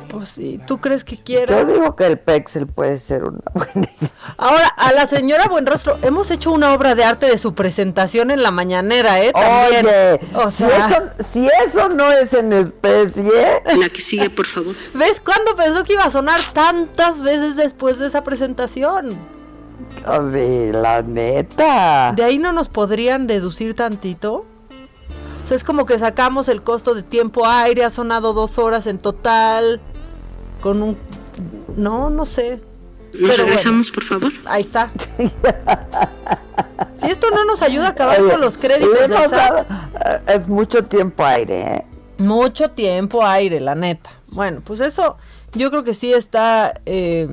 [0.09, 1.59] Pues sí, ¿tú crees que quiera?
[1.59, 4.11] Yo digo que el pexel puede ser una buena idea.
[4.39, 8.43] Ahora, a la señora Buenrostro, hemos hecho una obra de arte de su presentación en
[8.43, 9.33] la mañanera, ¿eh?
[9.33, 9.87] También.
[9.87, 14.47] Oye, o si, sea, eso, si eso no es en especie, La que sigue, por
[14.47, 14.74] favor.
[14.95, 19.38] ¿ves cuándo pensó que iba a sonar tantas veces después de esa presentación?
[20.07, 22.12] Oh, sí, la neta.
[22.16, 24.45] ¿De ahí no nos podrían deducir tantito?
[25.45, 28.87] O sea, es como que sacamos el costo de tiempo aire, ha sonado dos horas
[28.87, 29.81] en total,
[30.61, 30.99] con un...
[31.76, 32.61] No, no sé.
[33.14, 34.33] Nos Pero regresamos, por favor.
[34.45, 34.91] ahí está.
[37.01, 40.49] si esto no nos ayuda a acabar Oye, con los créditos del SAT, eh, es
[40.49, 41.85] mucho tiempo aire, ¿eh?
[42.18, 44.11] mucho tiempo aire, la neta.
[44.33, 45.16] Bueno, pues eso
[45.55, 47.29] yo creo que sí está eh,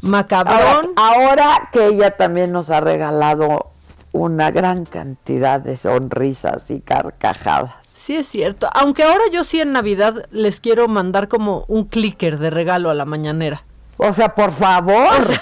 [0.00, 0.92] macabrón.
[0.96, 3.66] Ahora, ahora que ella también nos ha regalado
[4.12, 7.74] una gran cantidad de sonrisas y carcajadas.
[7.82, 12.38] Sí es cierto, aunque ahora yo sí en Navidad les quiero mandar como un clicker
[12.38, 13.64] de regalo a la mañanera.
[13.98, 15.08] O sea, por favor.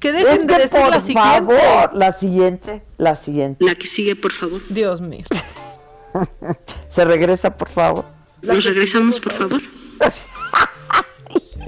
[0.00, 1.30] Que dejen Es de que decir por la siguiente.
[1.56, 3.62] favor, la siguiente, la siguiente.
[3.66, 4.62] La que sigue, por favor.
[4.70, 5.26] Dios mío.
[6.88, 8.06] Se regresa, por favor.
[8.40, 9.60] Nos regresamos, por favor.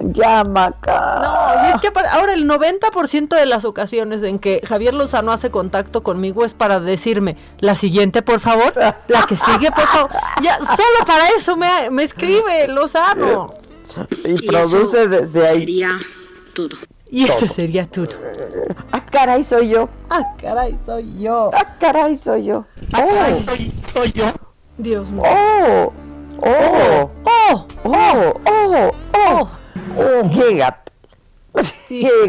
[0.00, 1.18] Ya, Maca.
[1.22, 5.50] No, y es que ahora el 90% de las ocasiones en que Javier Lozano hace
[5.50, 10.10] contacto conmigo es para decirme, la siguiente, por favor, la que sigue, por favor.
[10.42, 13.54] Ya, solo para eso me, me escribe Lozano.
[14.24, 15.58] Y, Y produce eso desde ahí.
[15.60, 15.98] Sería
[16.54, 16.76] todo.
[17.10, 18.08] Y ese sería todo.
[18.92, 19.88] Ah, caray, soy yo.
[20.10, 21.50] Ah, caray, soy yo.
[21.54, 22.66] Ah, caray, soy yo.
[22.94, 23.54] Oh,
[23.92, 24.26] soy yo.
[24.76, 25.22] Dios mío.
[25.24, 25.92] oh,
[26.42, 27.66] oh, ¡Oh!
[27.84, 29.48] oh, oh, oh, ¡Oh!
[29.98, 30.88] oh, llegate.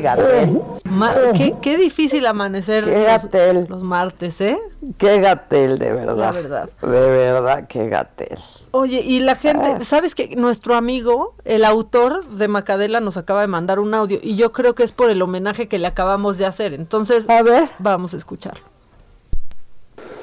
[0.02, 0.62] Gatel.
[0.86, 4.58] Ma- qué, qué difícil amanecer los, los martes, ¿eh?
[4.98, 6.34] Qué gatel, de verdad.
[6.50, 6.66] La.
[6.90, 8.40] De verdad, qué gatel.
[8.72, 9.36] Oye, y la Ah.
[9.36, 14.20] gente, ¿sabes que Nuestro amigo, el autor de Macadela, nos acaba de mandar un audio
[14.24, 16.74] y yo creo que es por el homenaje que le acabamos de hacer.
[16.74, 17.70] Entonces, a ver.
[17.78, 18.64] vamos a escucharlo.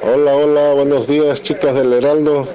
[0.02, 2.48] Hola, hola, buenos días, chicas del Heraldo.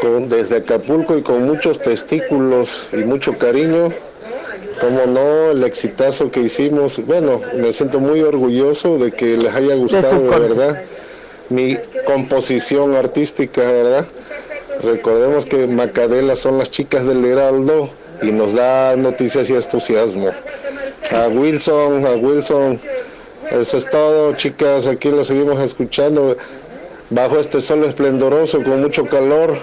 [0.00, 3.90] Con- desde Acapulco y con muchos testículos y mucho cariño.
[4.80, 7.00] Como no, el exitazo que hicimos.
[7.06, 10.82] Bueno, me siento muy orgulloso de que les haya gustado de verdad
[11.48, 14.06] mi composición artística, ¿verdad?
[14.82, 17.88] Recordemos que Macadela son las chicas del Heraldo
[18.22, 20.30] y nos da noticias y entusiasmo.
[21.12, 22.80] A Wilson, a Wilson,
[23.50, 24.86] eso es todo, chicas.
[24.88, 26.36] Aquí lo seguimos escuchando
[27.10, 29.56] bajo este sol esplendoroso con mucho calor.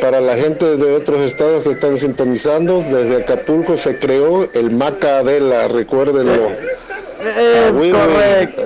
[0.00, 5.68] Para la gente de otros estados que están sintonizando, desde Acapulco se creó el Macadela,
[5.68, 6.48] recuérdenlo.
[7.20, 7.94] A Willy,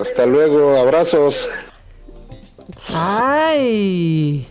[0.01, 1.49] hasta luego, abrazos.
[2.93, 4.47] Ay.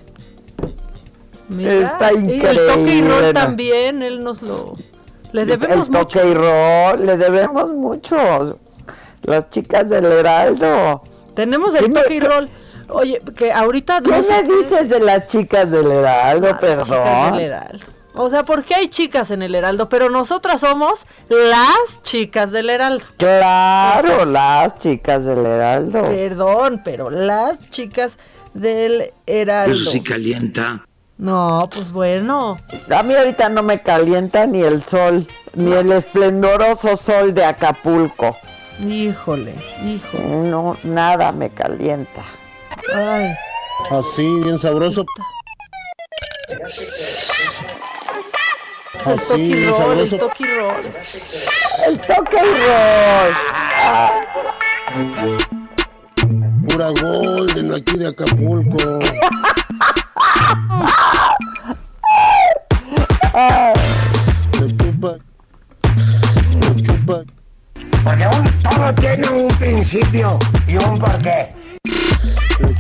[1.50, 4.76] Mira, Está y el toque y rol increíble, también, él nos lo...
[5.32, 6.30] Le debemos el toque mucho.
[6.30, 8.58] y roll, le debemos mucho.
[9.24, 11.02] Las chicas del Heraldo.
[11.36, 12.50] Tenemos el toque y rol.
[12.90, 16.48] Oye, que ahorita ¿Qué no sé me dices de las chicas del Heraldo?
[16.48, 17.40] Ah, las chicas del Perdón.
[17.40, 17.86] Heraldo.
[18.20, 23.06] O sea, porque hay chicas en el Heraldo, pero nosotras somos las chicas del Heraldo.
[23.18, 26.02] Claro, las chicas del Heraldo.
[26.02, 28.18] Perdón, pero las chicas
[28.56, 29.76] del Heraldo.
[29.76, 30.84] Eso sí calienta.
[31.20, 32.58] No, pues bueno.
[32.90, 38.36] A mí ahorita no me calienta ni el sol, ni el esplendoroso sol de Acapulco.
[38.84, 40.38] Híjole, híjole.
[40.50, 42.24] No, nada me calienta.
[42.94, 43.36] Ay.
[43.92, 45.06] Así, bien sabroso.
[49.06, 50.18] El toque y bien roll, el sabroso.
[50.18, 50.82] toque y roll.
[51.88, 53.34] El toque y roll.
[56.68, 59.00] Pura Golden aquí de Acapulco.
[64.60, 65.18] Me chupa.
[66.60, 67.24] Me chupa.
[68.04, 71.54] Porque un, todo tiene un principio y un porqué.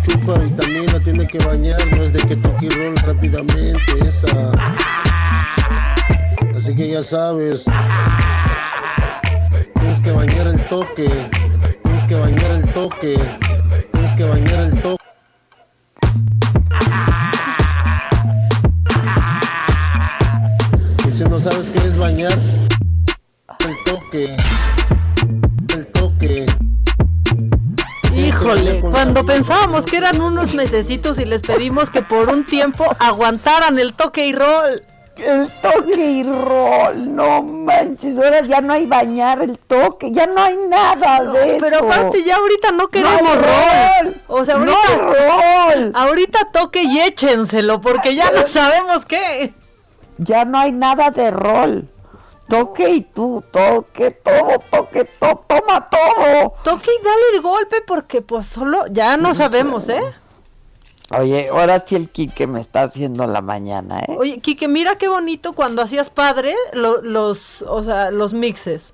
[0.08, 1.78] Chupa y también la tiene que bañar.
[1.95, 4.51] No es de que toque roll rápidamente esa.
[6.55, 7.66] Así que ya sabes.
[9.80, 11.10] Tienes que bañar el toque.
[11.84, 13.20] Tienes que bañar el toque.
[13.91, 15.03] Tienes que bañar el toque.
[21.08, 22.38] Y si no sabes qué es bañar,
[23.60, 24.38] el toque.
[28.56, 33.78] Híjole, cuando pensábamos que eran unos necesitos y les pedimos que por un tiempo aguantaran
[33.80, 34.84] el toque y roll.
[35.18, 40.39] El toque y roll, no manches, ahora ya no hay bañar el toque, ya no
[40.43, 41.66] hay nada de eso.
[41.66, 43.43] Pero aparte ya ahorita no queremos No rol.
[44.04, 44.16] rol.
[44.28, 44.88] O sea, No ahorita
[45.70, 45.91] hay rol.
[45.95, 49.54] Ahorita toque y échenselo porque ya no sabemos qué.
[50.20, 51.88] Ya no hay nada de rol.
[52.48, 56.54] Toque y tú, toque, todo, toque, todo, toma todo.
[56.64, 60.02] Toque y dale el golpe porque pues solo ya no sabemos, ¿eh?
[61.18, 64.16] Oye, ahora sí el Quique me está haciendo la mañana, ¿eh?
[64.18, 68.93] Oye, Kike, mira qué bonito cuando hacías padre lo- los, o sea, los mixes.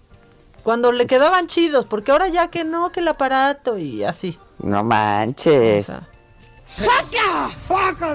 [0.63, 4.37] Cuando le quedaban chidos, porque ahora ya que no, que el aparato y así.
[4.59, 5.91] No manches.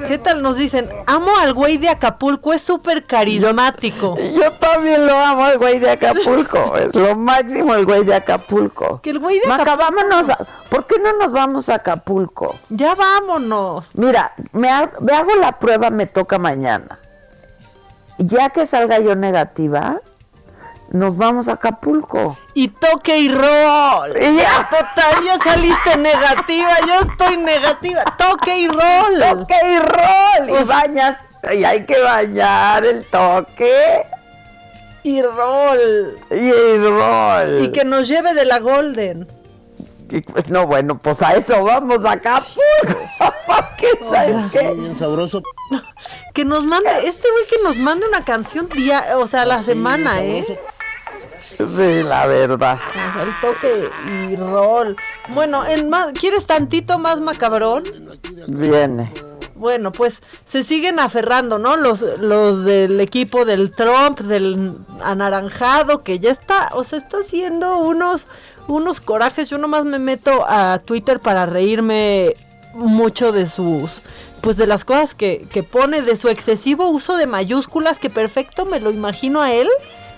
[0.09, 0.89] ¿Qué tal nos dicen?
[1.07, 4.17] Amo al güey de Acapulco, es súper carismático.
[4.35, 6.77] Yo también lo amo, el güey de Acapulco.
[6.77, 9.01] es lo máximo el güey de Acapulco.
[9.03, 10.39] Que el güey de Maca, Acapulco- vámonos a-
[10.69, 12.57] ¿Por qué no nos vamos a Acapulco?
[12.69, 13.87] Ya vámonos.
[13.95, 16.99] Mira, me, ha- me hago la prueba, me toca mañana.
[18.19, 20.01] Ya que salga yo negativa,
[20.91, 22.39] nos vamos a Acapulco.
[22.55, 24.17] Y toque y roll.
[24.17, 24.69] Y ya.
[24.71, 28.05] Total, ya saliste negativa, yo estoy negativa.
[28.19, 29.19] Toque y roll.
[29.19, 30.61] Toque y roll.
[30.61, 31.19] Y bañas,
[31.53, 34.03] y hay que bañar el toque
[35.03, 36.19] Y roll.
[36.31, 37.63] y el roll.
[37.63, 39.27] Y que nos lleve de la Golden.
[40.11, 42.57] Y, pues, no, bueno, pues a eso vamos a Acapulco.
[43.79, 44.73] ¿Qué sabes qué?
[44.75, 45.43] Bien sabroso.
[46.35, 49.65] Que nos mande, este güey que nos mande una canción día, o sea, a la
[49.65, 50.45] semana, ¿eh?
[51.59, 52.79] Sí, la verdad.
[52.93, 53.91] Sea, el toque
[54.31, 54.97] y roll.
[55.29, 57.83] Bueno, en más, ¿quieres tantito más macabrón?
[58.47, 59.13] Viene.
[59.57, 61.77] Bueno, pues se siguen aferrando, ¿no?
[61.77, 67.79] Los, los del equipo del Trump, del anaranjado, que ya está, o sea, está haciendo
[67.79, 68.23] unos,
[68.69, 69.51] unos corajes.
[69.51, 72.37] Yo nomás me meto a Twitter para reírme
[72.75, 74.03] mucho de sus,
[74.43, 78.65] pues de las cosas que, que pone, de su excesivo uso de mayúsculas, que perfecto
[78.65, 79.69] me lo imagino a él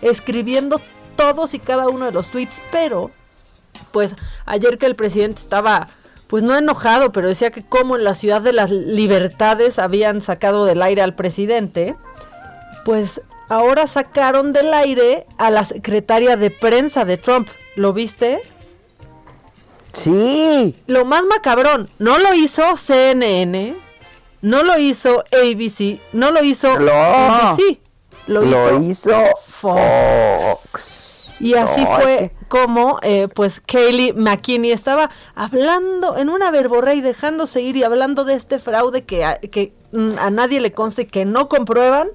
[0.03, 0.81] escribiendo
[1.17, 3.11] todos y cada uno de los tweets, pero
[3.93, 4.15] pues
[4.47, 5.89] ayer que el presidente estaba
[6.31, 10.65] pues no enojado, pero decía que como en la ciudad de las libertades habían sacado
[10.65, 11.97] del aire al presidente,
[12.85, 17.49] pues ahora sacaron del aire a la secretaria de prensa de Trump.
[17.75, 18.41] ¿Lo viste?
[19.93, 20.77] Sí.
[20.87, 23.75] Lo más macabrón, no lo hizo CNN,
[24.41, 27.53] no lo hizo ABC, no lo hizo No.
[27.53, 27.81] NBC,
[28.29, 31.00] lo, Lo hizo, hizo Fox.
[31.41, 36.51] Y así No, fue es que- como, eh, pues, Kaylee McKinney estaba hablando en una
[36.51, 40.61] verborrea y dejándose ir y hablando de este fraude que a, que, mm, a nadie
[40.61, 42.09] le conste que no comprueban.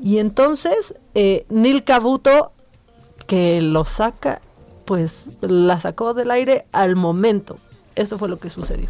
[0.00, 2.52] Y entonces, eh, Neil Cabuto,
[3.26, 4.40] que lo saca,
[4.84, 7.58] pues, la sacó del aire al momento.
[7.94, 8.88] Eso fue lo que sucedió.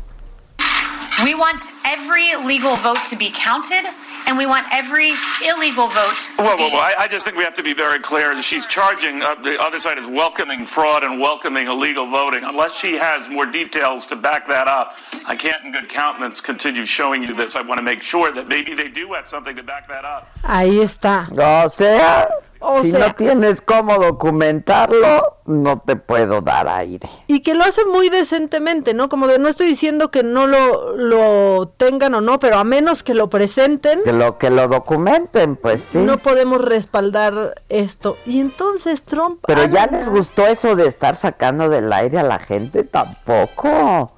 [1.24, 3.84] We want every legal vote to be counted,
[4.28, 7.54] and we want every illegal vote Well, well, well, I, I just think we have
[7.54, 8.40] to be very clear.
[8.42, 12.44] She's charging, uh, the other side is welcoming fraud and welcoming illegal voting.
[12.44, 14.94] Unless she has more details to back that up,
[15.26, 17.56] I can't in good countenance continue showing you this.
[17.56, 20.30] I want to make sure that maybe they do have something to back that up.
[20.44, 21.26] Ahí está.
[21.64, 22.28] O sea,
[22.60, 27.08] O si sea- no tienes cómo documentarlo, no te puedo dar aire.
[27.26, 29.08] Y que lo hace muy decentemente, ¿no?
[29.08, 33.02] Como de no estoy diciendo que no lo, lo tengan o no, pero a menos
[33.02, 35.98] que lo presenten, Que lo que lo documenten, pues sí.
[35.98, 38.16] no podemos respaldar esto.
[38.26, 39.40] Y entonces Trump...
[39.46, 44.12] Pero ya les gustó eso de estar sacando del aire a la gente, tampoco.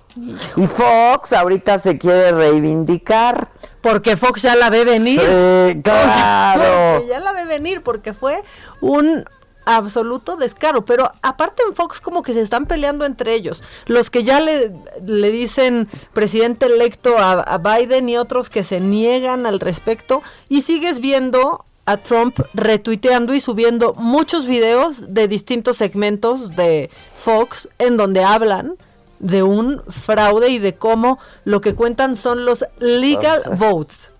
[0.56, 3.48] Y Fox ahorita se quiere reivindicar.
[3.81, 5.20] Porque Fox ya la ve venir.
[5.20, 6.98] Sí, claro.
[6.98, 8.43] Porque ya la ve venir, porque fue
[8.81, 9.24] un
[9.65, 10.85] absoluto descaro.
[10.85, 13.62] Pero aparte en Fox como que se están peleando entre ellos.
[13.86, 14.73] Los que ya le,
[15.07, 20.23] le dicen presidente electo a, a Biden y otros que se niegan al respecto.
[20.48, 26.90] Y sigues viendo a Trump retuiteando y subiendo muchos videos de distintos segmentos de
[27.24, 28.77] Fox en donde hablan
[29.20, 34.10] de un fraude y de cómo lo que cuentan son los legal votes.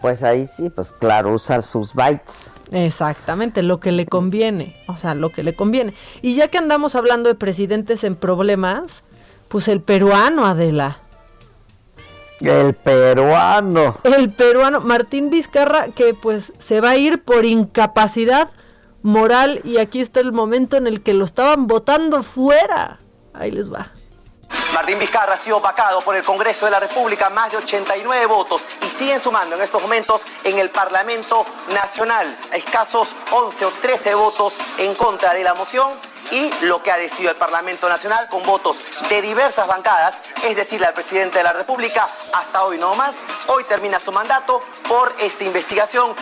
[0.00, 2.50] Pues ahí sí, pues claro, usa sus bytes.
[2.72, 5.94] Exactamente, lo que le conviene, o sea, lo que le conviene.
[6.22, 9.02] Y ya que andamos hablando de presidentes en problemas,
[9.48, 10.98] pues el peruano, Adela.
[12.40, 13.96] El peruano.
[14.02, 18.50] El peruano, Martín Vizcarra, que pues se va a ir por incapacidad
[19.02, 22.98] moral y aquí está el momento en el que lo estaban votando fuera.
[23.32, 23.92] Ahí les va.
[24.74, 28.62] Martín Vizcarra ha sido vacado por el Congreso de la República, más de 89 votos,
[28.84, 34.14] y siguen sumando en estos momentos en el Parlamento Nacional, a escasos 11 o 13
[34.14, 35.92] votos en contra de la moción.
[36.32, 38.76] Y lo que ha decidido el Parlamento Nacional con votos
[39.08, 43.14] de diversas bancadas, es decir, al presidente de la República, hasta hoy no más.
[43.46, 46.14] Hoy termina su mandato por esta investigación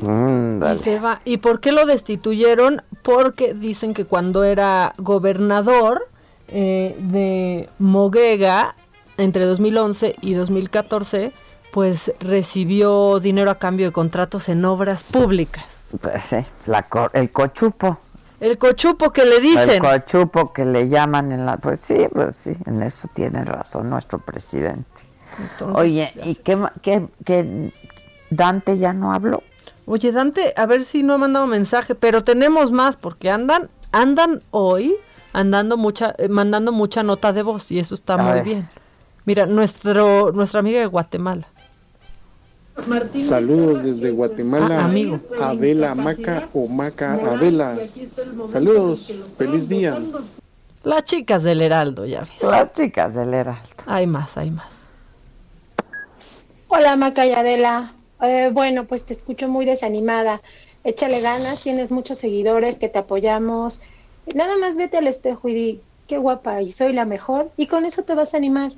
[0.00, 1.20] Y se va.
[1.24, 2.82] ¿Y por qué lo destituyeron?
[3.02, 6.08] Porque dicen que cuando era gobernador
[6.48, 8.74] eh, de Moguega,
[9.16, 11.32] entre 2011 y 2014,
[11.72, 15.64] pues recibió dinero a cambio de contratos en obras públicas.
[16.00, 16.36] Pues sí,
[16.66, 17.98] la co- el cochupo.
[18.40, 19.82] El cochupo que le El dicen.
[19.82, 21.56] cochupo que le llaman en la...
[21.56, 24.86] Pues sí, pues sí, en eso tiene razón nuestro presidente.
[25.38, 27.72] Entonces, Oye, ¿y qué, qué, qué
[28.30, 29.42] Dante ya no habló?
[29.86, 34.42] Oye, Dante, a ver si no ha mandado mensaje, pero tenemos más porque andan, andan
[34.50, 34.94] hoy
[35.36, 38.44] andando mucha, eh, mandando mucha nota de voz y eso está A muy ver.
[38.44, 38.68] bien.
[39.26, 41.46] Mira, nuestro, nuestra amiga de Guatemala.
[43.14, 44.80] Saludos desde Guatemala.
[44.80, 45.20] Ah, amigo.
[45.40, 47.76] Adela Maca o Maca Adela.
[48.46, 49.12] Saludos.
[49.36, 50.00] Feliz día.
[50.84, 52.30] Las chicas del Heraldo, ya ves.
[52.42, 53.60] Las chicas del Heraldo.
[53.86, 54.86] Hay más, hay más.
[56.68, 57.92] Hola Maca y Adela.
[58.22, 60.40] Eh, bueno, pues te escucho muy desanimada.
[60.84, 63.80] Échale ganas, tienes muchos seguidores que te apoyamos.
[64.34, 67.50] Nada más vete al espejo y di, qué guapa y soy la mejor.
[67.56, 68.72] Y con eso te vas a animar.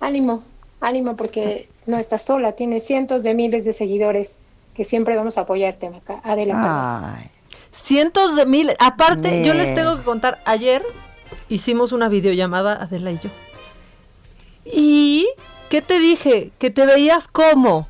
[0.00, 0.42] Ánimo,
[0.80, 4.36] ánimo porque no estás sola, tienes cientos de miles de seguidores
[4.74, 6.20] que siempre vamos a apoyarte, Maca.
[6.22, 6.54] Adela.
[6.54, 7.14] perdón.
[7.16, 7.30] Ay,
[7.72, 8.76] Cientos de miles.
[8.78, 10.82] Aparte, yo les tengo que contar, ayer
[11.48, 13.30] hicimos una videollamada, Adela y yo.
[14.64, 15.28] ¿Y
[15.70, 16.50] qué te dije?
[16.58, 17.88] Que te veías como.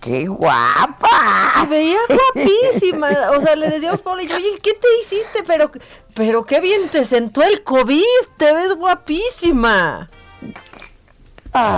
[0.00, 1.52] ¡Qué guapa!
[1.60, 2.02] Te veías
[2.34, 3.08] guapísima.
[3.36, 5.44] O sea, le decíamos Paula y yo, oye, ¿qué te hiciste?
[5.46, 5.70] Pero,
[6.14, 8.02] pero qué bien te sentó el COVID.
[8.36, 10.08] Te ves guapísima.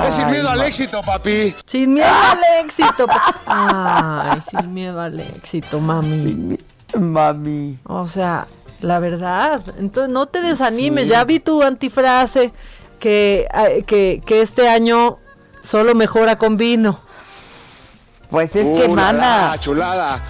[0.06, 1.54] Es sin miedo al éxito, papi.
[1.66, 3.06] Sin miedo al éxito.
[3.46, 6.58] Ay, sin miedo al éxito, mami.
[6.98, 7.78] Mami.
[7.84, 8.46] O sea,
[8.80, 9.62] la verdad.
[9.78, 11.08] Entonces no te desanimes.
[11.08, 12.52] Ya vi tu antifrase
[13.00, 13.48] que,
[13.86, 15.18] que, que este año
[15.64, 17.00] solo mejora con vino.
[18.32, 20.22] Pues es Uh, que, mana, la, chulada.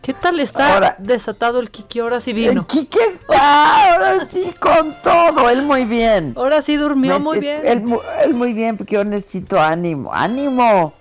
[0.00, 2.00] ¿Qué tal está desatado el Kiki?
[2.00, 2.62] Ahora sí vino.
[2.62, 6.32] El Kiki está, ahora sí con todo, él muy bien.
[6.36, 7.60] Ahora sí durmió muy bien.
[7.64, 10.94] Él, muy bien, porque yo necesito ánimo, ánimo.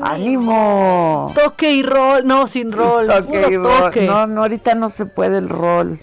[0.00, 1.32] Ánimo.
[1.34, 3.08] Toque y rol, no, sin rol.
[3.08, 3.92] Toque y rol.
[4.06, 6.00] No, no, ahorita no se puede el rol.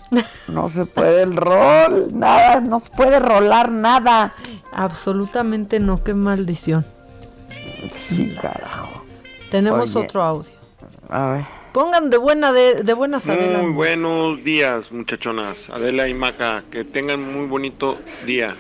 [0.49, 4.34] No se puede el rol, nada, no se puede rolar nada.
[4.74, 6.86] Absolutamente no, qué maldición.
[8.10, 8.98] Sí, carajo.
[9.49, 10.51] Tenemos otro audio.
[11.09, 11.59] A ver.
[11.73, 13.59] Pongan de buena de, de buenas Adela.
[13.59, 15.69] Muy buenos días, muchachonas.
[15.69, 18.55] Adela y Maca, que tengan muy bonito día.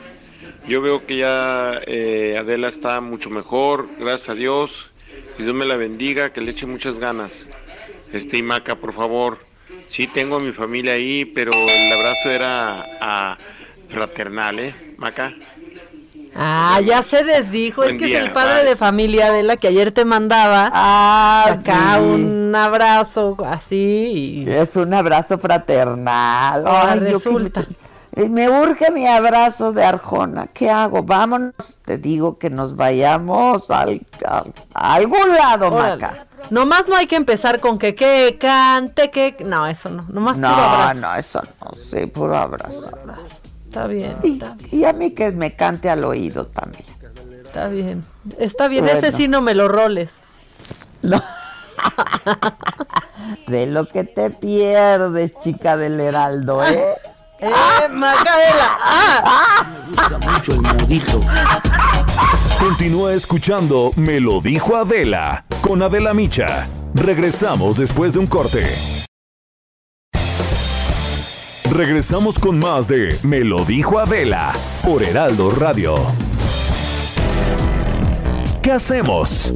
[0.67, 4.91] Yo veo que ya eh, Adela está mucho mejor, gracias a Dios.
[5.39, 7.49] Y Dios me la bendiga, que le eche muchas ganas.
[8.13, 9.39] Este y Maca, por favor.
[9.89, 13.37] Sí tengo a mi familia ahí, pero el abrazo era a
[13.89, 14.75] fraternal, ¿eh?
[14.97, 15.33] Maca.
[16.35, 17.83] Ah, ya se desdijo.
[17.83, 20.69] es que es el padre de familia de la que ayer te mandaba.
[20.73, 24.45] Ah, acá un abrazo así.
[24.47, 26.63] Es un abrazo fraternal.
[26.67, 27.65] Ay, resulta.
[28.15, 30.47] me urge mi abrazo de Arjona.
[30.47, 31.03] ¿Qué hago?
[31.03, 31.77] Vámonos.
[31.85, 34.43] Te digo que nos vayamos al, a,
[34.73, 36.25] algún lado, Maca.
[36.49, 39.37] Nomás no hay que empezar con que que cante, que.
[39.45, 40.03] No, eso no.
[40.09, 40.99] Nomás no, puro abrazo.
[40.99, 41.71] No, eso no.
[41.73, 42.85] Sí, puro abrazo.
[43.01, 43.38] abrazo.
[43.69, 44.15] Está bien,
[44.71, 46.83] y, a mí que me cante al oído también.
[47.45, 48.03] Está bien.
[48.39, 50.09] Está bien, ese sí no me lo roles.
[51.03, 51.21] No.
[53.47, 56.95] de lo que te pierdes, chica del Heraldo, ¿eh?
[57.41, 57.51] ¡Eh,
[57.91, 58.77] Macaela!
[58.81, 59.67] ¡Ah!
[59.87, 61.21] Me gusta mucho el modito.
[62.59, 66.67] Continúa escuchando Me lo dijo Adela con Adela Micha.
[66.95, 68.65] Regresamos después de un corte.
[71.79, 74.53] Regresamos con más de Me lo dijo Adela
[74.83, 75.95] por Heraldo Radio.
[78.61, 79.53] ¿Qué hacemos?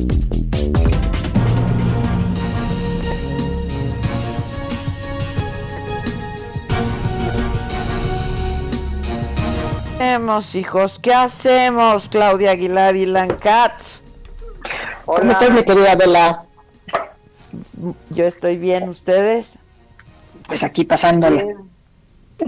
[9.98, 11.00] ¿Qué hacemos, hijos?
[11.00, 14.02] ¿Qué hacemos, Claudia Aguilar y Lancats?
[15.04, 16.45] ¿Cómo estás, mi querida Adela?
[18.12, 19.60] Yo estoy bien, ¿ustedes?
[20.48, 21.44] Pues aquí pasándola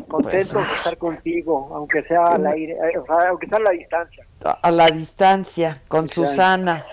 [0.04, 4.26] contento de estar contigo, aunque sea al aire, eh, aunque sea a la distancia.
[4.62, 6.86] A la distancia, con Susana.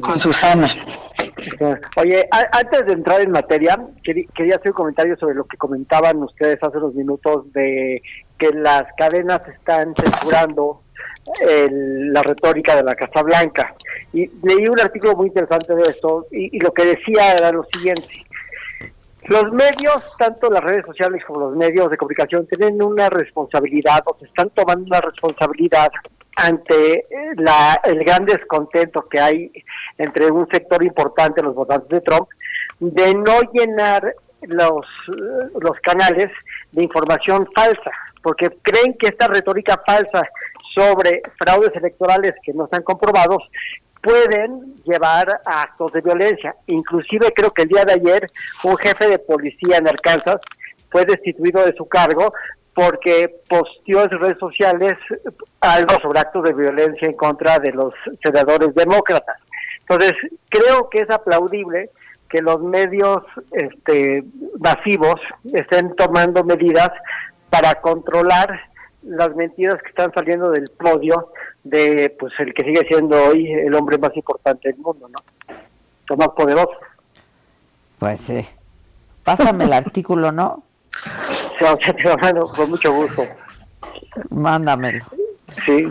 [0.00, 0.68] Con Susana.
[1.96, 6.58] Oye, antes de entrar en materia, quería hacer un comentario sobre lo que comentaban ustedes
[6.62, 8.02] hace unos minutos de
[8.38, 10.82] que las cadenas están censurando
[11.70, 13.74] la retórica de la Casa Blanca.
[14.12, 17.64] Y leí un artículo muy interesante de esto y, y lo que decía era lo
[17.72, 18.24] siguiente
[19.26, 24.16] los medios, tanto las redes sociales como los medios de comunicación, tienen una responsabilidad o
[24.18, 25.90] se están tomando una responsabilidad
[26.36, 27.06] ante eh,
[27.36, 29.52] la, el gran descontento que hay
[29.98, 32.28] entre un sector importante, los votantes de Trump,
[32.80, 36.30] de no llenar los, los canales
[36.72, 37.90] de información falsa,
[38.22, 40.28] porque creen que esta retórica falsa
[40.74, 43.42] sobre fraudes electorales que no están comprobados
[44.04, 46.54] pueden llevar a actos de violencia.
[46.66, 48.30] Inclusive creo que el día de ayer
[48.62, 50.40] un jefe de policía en Arkansas
[50.90, 52.32] fue destituido de su cargo
[52.74, 54.94] porque posteó en sus redes sociales
[55.60, 59.38] algo sobre actos de violencia en contra de los senadores demócratas.
[59.80, 60.12] Entonces,
[60.48, 61.90] creo que es aplaudible
[62.28, 63.18] que los medios
[63.52, 64.24] este,
[64.58, 65.20] masivos
[65.52, 66.90] estén tomando medidas
[67.48, 68.60] para controlar
[69.02, 71.30] las mentiras que están saliendo del podio
[71.64, 75.18] de pues el que sigue siendo hoy el hombre más importante del mundo, ¿no?
[76.08, 76.76] El más poderoso.
[77.98, 78.46] Pues sí.
[79.24, 80.62] Pásame el artículo, ¿no?
[80.92, 83.22] Sí, te lo mando con mucho gusto.
[84.30, 85.04] Mándamelo.
[85.64, 85.88] Sí.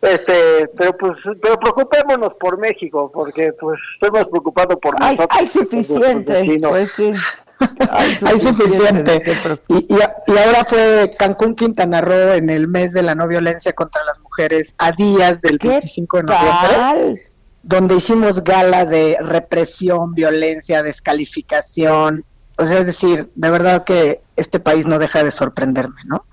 [0.00, 1.12] Este, pero pues,
[1.42, 5.28] pero preocupémonos por México, porque pues estoy más preocupado por nosotros.
[5.30, 7.12] Hay suficiente, pues sí.
[8.26, 9.22] Hay suficiente.
[9.68, 14.02] Y, y, ahora fue Cancún, Quintana Roo en el mes de la no violencia contra
[14.04, 17.22] las mujeres a días del 25 de noviembre,
[17.62, 22.24] donde hicimos gala de represión, violencia, descalificación.
[22.56, 26.24] O sea, es decir, de verdad que este país no deja de sorprenderme, ¿no?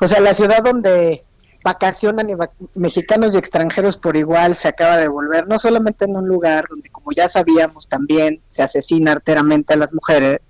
[0.00, 1.24] O sea, la ciudad donde
[1.68, 2.34] vacacionan y
[2.74, 6.88] mexicanos y extranjeros por igual se acaba de volver, no solamente en un lugar donde,
[6.88, 10.40] como ya sabíamos, también se asesina arteramente a las mujeres,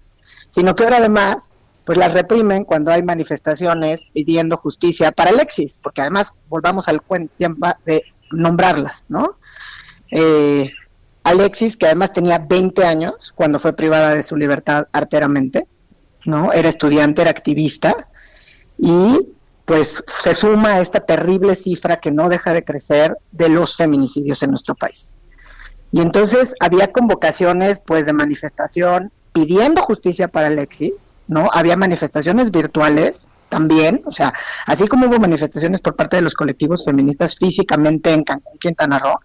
[0.51, 1.51] sino que ahora además,
[1.85, 7.35] pues las reprimen cuando hay manifestaciones pidiendo justicia para Alexis, porque además volvamos al cuento
[7.85, 9.39] de nombrarlas, ¿no?
[10.13, 10.71] Eh,
[11.25, 15.67] Alexis, que además tenía 20 años cuando fue privada de su libertad arteramente,
[16.25, 16.53] ¿no?
[16.53, 18.09] Era estudiante, era activista,
[18.79, 19.19] y
[19.69, 24.43] pues se suma a esta terrible cifra que no deja de crecer de los feminicidios
[24.43, 25.15] en nuestro país.
[25.93, 30.95] Y entonces había convocaciones pues de manifestación pidiendo justicia para Alexis,
[31.27, 31.51] ¿no?
[31.53, 34.33] Había manifestaciones virtuales también, o sea,
[34.65, 39.21] así como hubo manifestaciones por parte de los colectivos feministas físicamente en Cancún, Quintana Roo,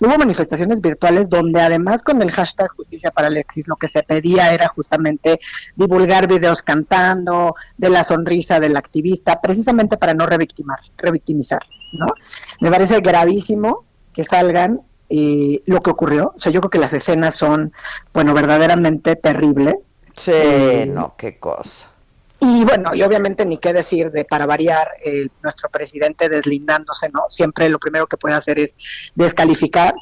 [0.00, 4.52] hubo manifestaciones virtuales donde además con el hashtag justicia para Alexis lo que se pedía
[4.52, 5.40] era justamente
[5.76, 11.62] divulgar videos cantando, de la sonrisa del activista, precisamente para no revictimar, revictimizar,
[11.92, 12.06] ¿no?
[12.60, 14.80] Me parece gravísimo que salgan
[15.10, 17.72] lo que ocurrió, o sea, yo creo que las escenas son,
[18.12, 19.92] bueno, verdaderamente terribles.
[20.16, 21.88] Sí, Eh, no, qué cosa.
[22.40, 27.22] Y bueno, y obviamente ni qué decir de, para variar, el- nuestro presidente deslindándose, ¿no?
[27.28, 28.76] Siempre lo primero que puede hacer es
[29.14, 29.94] descalificar,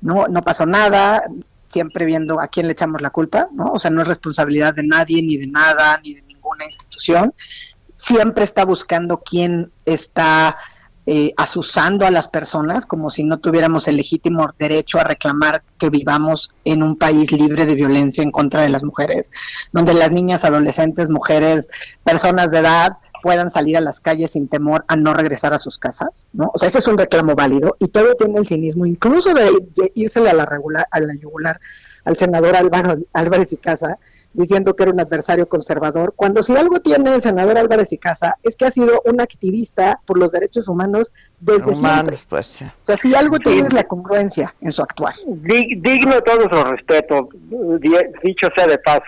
[0.00, 0.26] ¿no?
[0.28, 1.22] No pasó nada,
[1.68, 3.72] siempre viendo a quién le echamos la culpa, ¿no?
[3.72, 7.34] O sea, no es responsabilidad de nadie, ni de nada, ni de ninguna institución.
[7.96, 10.56] Siempre está buscando quién está
[11.10, 15.88] eh, asusando a las personas, como si no tuviéramos el legítimo derecho a reclamar que
[15.88, 19.30] vivamos en un país libre de violencia en contra de las mujeres,
[19.72, 21.70] donde las niñas, adolescentes, mujeres,
[22.04, 25.78] personas de edad puedan salir a las calles sin temor a no regresar a sus
[25.78, 26.50] casas, ¿no?
[26.52, 29.44] O sea, ese es un reclamo válido y todo tiene el cinismo, incluso de,
[29.76, 31.58] de írsele a la regular, a la yugular
[32.04, 33.98] al senador Álvaro, Álvarez y Casa,
[34.32, 38.36] diciendo que era un adversario conservador, cuando si algo tiene el senador Álvarez y Casa
[38.42, 41.78] es que ha sido un activista por los derechos humanos desde siempre.
[41.78, 42.64] Humanos, pues sí.
[42.64, 45.14] O sea, si algo tiene es la congruencia en su actuar.
[45.26, 47.28] Di- digno de todo nuestro respeto,
[47.80, 49.02] di- dicho sea de paso.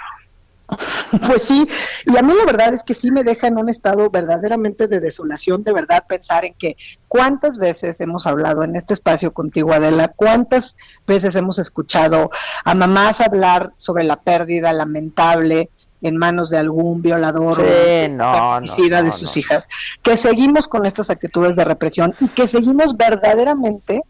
[1.27, 1.67] Pues sí,
[2.07, 5.01] y a mí la verdad es que sí me deja en un estado verdaderamente de
[5.01, 6.77] desolación, de verdad pensar en que
[7.09, 10.77] cuántas veces hemos hablado en este espacio contigo, Adela, cuántas
[11.07, 12.31] veces hemos escuchado
[12.65, 15.71] a mamás hablar sobre la pérdida lamentable
[16.03, 19.69] en manos de algún violador Sí, o no, de sus hijas,
[20.03, 24.03] que seguimos con estas actitudes de represión y que seguimos verdaderamente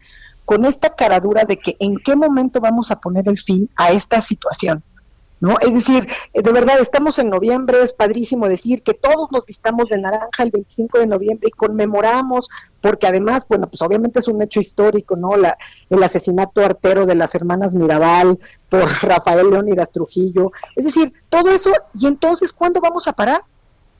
[0.45, 4.21] con esta caradura de que en qué momento vamos a poner el fin a esta
[4.21, 4.83] situación.
[5.41, 5.57] ¿No?
[5.59, 9.89] Es decir, eh, de verdad, estamos en noviembre, es padrísimo decir que todos nos vistamos
[9.89, 12.47] de naranja el 25 de noviembre y conmemoramos,
[12.79, 15.35] porque además, bueno, pues obviamente es un hecho histórico, ¿no?
[15.35, 15.57] La,
[15.89, 18.39] el asesinato artero de las hermanas Mirabal
[18.69, 20.51] por Rafael Leónidas Trujillo.
[20.75, 23.41] Es decir, todo eso, y entonces, ¿cuándo vamos a parar?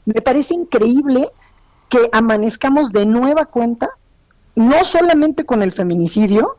[0.06, 1.30] Me parece increíble
[1.90, 3.90] que amanezcamos de nueva cuenta,
[4.56, 6.58] no solamente con el feminicidio,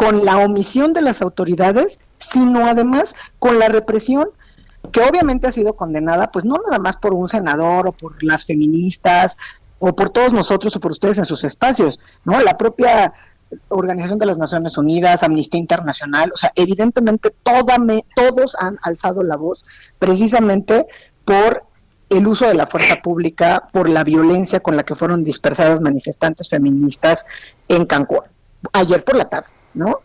[0.00, 4.30] con la omisión de las autoridades, sino además con la represión
[4.92, 8.46] que obviamente ha sido condenada, pues no nada más por un senador o por las
[8.46, 9.36] feministas
[9.78, 12.40] o por todos nosotros o por ustedes en sus espacios, ¿no?
[12.40, 13.12] La propia
[13.68, 17.34] Organización de las Naciones Unidas, Amnistía Internacional, o sea, evidentemente
[18.14, 19.66] todos han alzado la voz
[19.98, 20.86] precisamente
[21.26, 21.64] por
[22.08, 26.48] el uso de la fuerza pública, por la violencia con la que fueron dispersadas manifestantes
[26.48, 27.26] feministas
[27.68, 28.22] en Cancún,
[28.72, 30.00] ayer por la tarde, ¿no?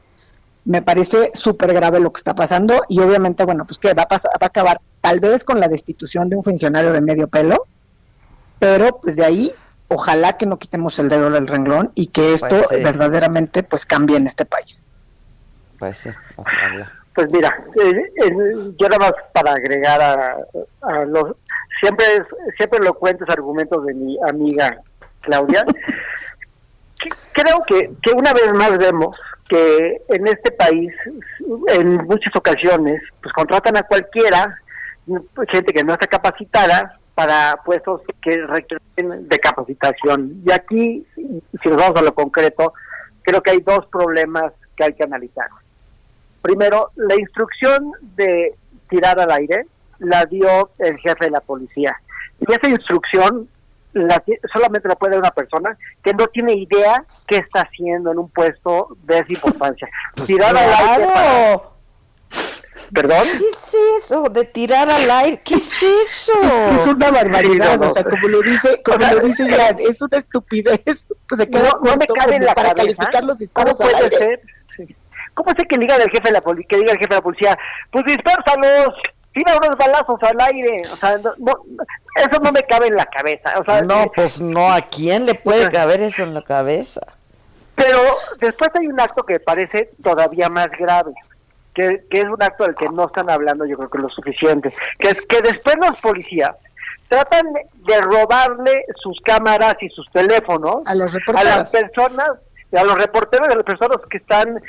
[0.66, 4.08] Me parece súper grave lo que está pasando y obviamente, bueno, pues que va a,
[4.08, 7.68] pasar, va a acabar tal vez con la destitución de un funcionario de medio pelo,
[8.60, 9.54] pero pues de ahí
[9.90, 12.84] ojalá que no quitemos el dedo del renglón y que esto Pues sí.
[12.84, 14.82] verdaderamente pues cambie en este país.
[15.78, 16.92] Pues sí, ojalá.
[17.14, 17.92] Pues mira, eh,
[18.24, 20.38] eh, yo nada más para agregar a,
[20.82, 21.36] a los
[21.80, 24.82] siempre es- siempre lo cuento argumentos de mi amiga
[25.22, 25.64] Claudia.
[27.00, 29.16] que- creo que, que una vez más vemos
[29.48, 30.92] que en este país,
[31.68, 34.60] en muchas ocasiones, pues contratan a cualquiera,
[35.50, 40.42] gente que no está capacitada para puestos que requieren de capacitación.
[40.46, 42.74] Y aquí, si nos vamos a lo concreto,
[43.22, 45.48] creo que hay dos problemas que hay que analizar.
[46.42, 48.56] Primero, la instrucción de
[48.90, 49.66] tirar al aire
[50.00, 51.96] la dio el jefe de la policía.
[52.40, 53.48] Y esa instrucción
[53.96, 54.22] la
[54.54, 58.30] solamente la puede dar una persona que no tiene idea qué está haciendo en un
[58.30, 59.88] puesto de esa importancia.
[60.26, 61.08] tirar al aire.
[61.14, 61.62] para-
[62.94, 63.28] ¿Perdón?
[63.40, 65.40] ¿Qué es eso de tirar al aire?
[65.44, 66.34] ¿Qué es eso?
[66.76, 71.08] Es una barbaridad, o sea, como lo dice, como lo dice Ilan, es una estupidez.
[71.28, 72.98] Pues se queda No, no me cabe en la para cabeza.
[72.98, 74.18] calificar los ¿Cómo al puede aire.
[74.18, 74.42] ser?
[74.78, 74.96] Sí.
[75.34, 77.22] ¿Cómo sé que diga el jefe de la poli- que diga el jefe de la
[77.22, 77.58] policía,
[77.92, 78.94] pues dispérsalos,
[79.36, 80.84] tira unos balazos al aire?
[80.92, 81.54] O sea, no, no,
[82.16, 83.60] eso no me cabe en la cabeza.
[83.60, 87.02] O sea, No, pues no, ¿a quién le puede caber eso en la cabeza?
[87.76, 88.00] Pero
[88.40, 91.12] después hay un acto que parece todavía más grave,
[91.74, 94.74] que, que es un acto del que no están hablando yo creo que lo suficiente,
[94.98, 96.56] que es que después los policías
[97.10, 102.30] tratan de robarle sus cámaras y sus teléfonos a, los a las personas,
[102.72, 104.62] a los reporteros, a las personas que están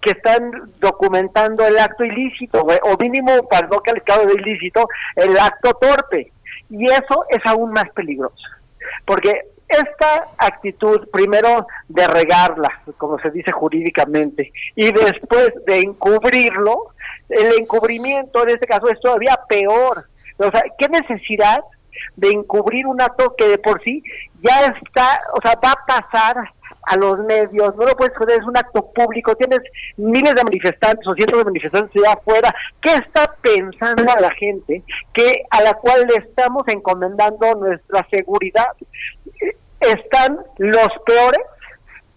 [0.00, 5.74] que están documentando el acto ilícito, o mínimo para no calificado de ilícito, el acto
[5.74, 6.32] torpe.
[6.70, 8.36] Y eso es aún más peligroso.
[9.04, 16.94] Porque esta actitud, primero de regarla, como se dice jurídicamente, y después de encubrirlo,
[17.28, 20.04] el encubrimiento en este caso es todavía peor.
[20.38, 21.62] O sea, ¿qué necesidad
[22.16, 24.02] de encubrir un acto que de por sí
[24.40, 26.36] ya está, o sea, va a pasar
[26.88, 29.60] a los medios, no lo puedes joder, es un acto público, tienes
[29.96, 34.82] miles de manifestantes o cientos de manifestantes allá afuera, ¿qué está pensando la gente
[35.12, 38.66] que a la cual le estamos encomendando nuestra seguridad?
[39.80, 41.40] Están los peores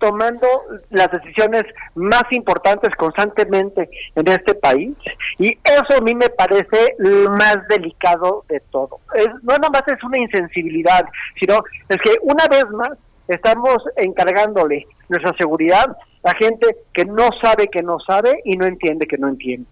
[0.01, 0.47] tomando
[0.89, 4.97] las decisiones más importantes constantemente en este país
[5.37, 8.99] y eso a mí me parece lo más delicado de todo.
[9.13, 11.05] Es, no nada es una insensibilidad,
[11.39, 12.97] sino es que una vez más
[13.35, 19.07] estamos encargándole nuestra seguridad a gente que no sabe que no sabe y no entiende
[19.07, 19.67] que no entiende.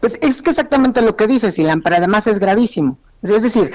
[0.00, 2.98] Pues es que exactamente lo que dices, Ilan, pero además es gravísimo.
[3.22, 3.72] Es decir,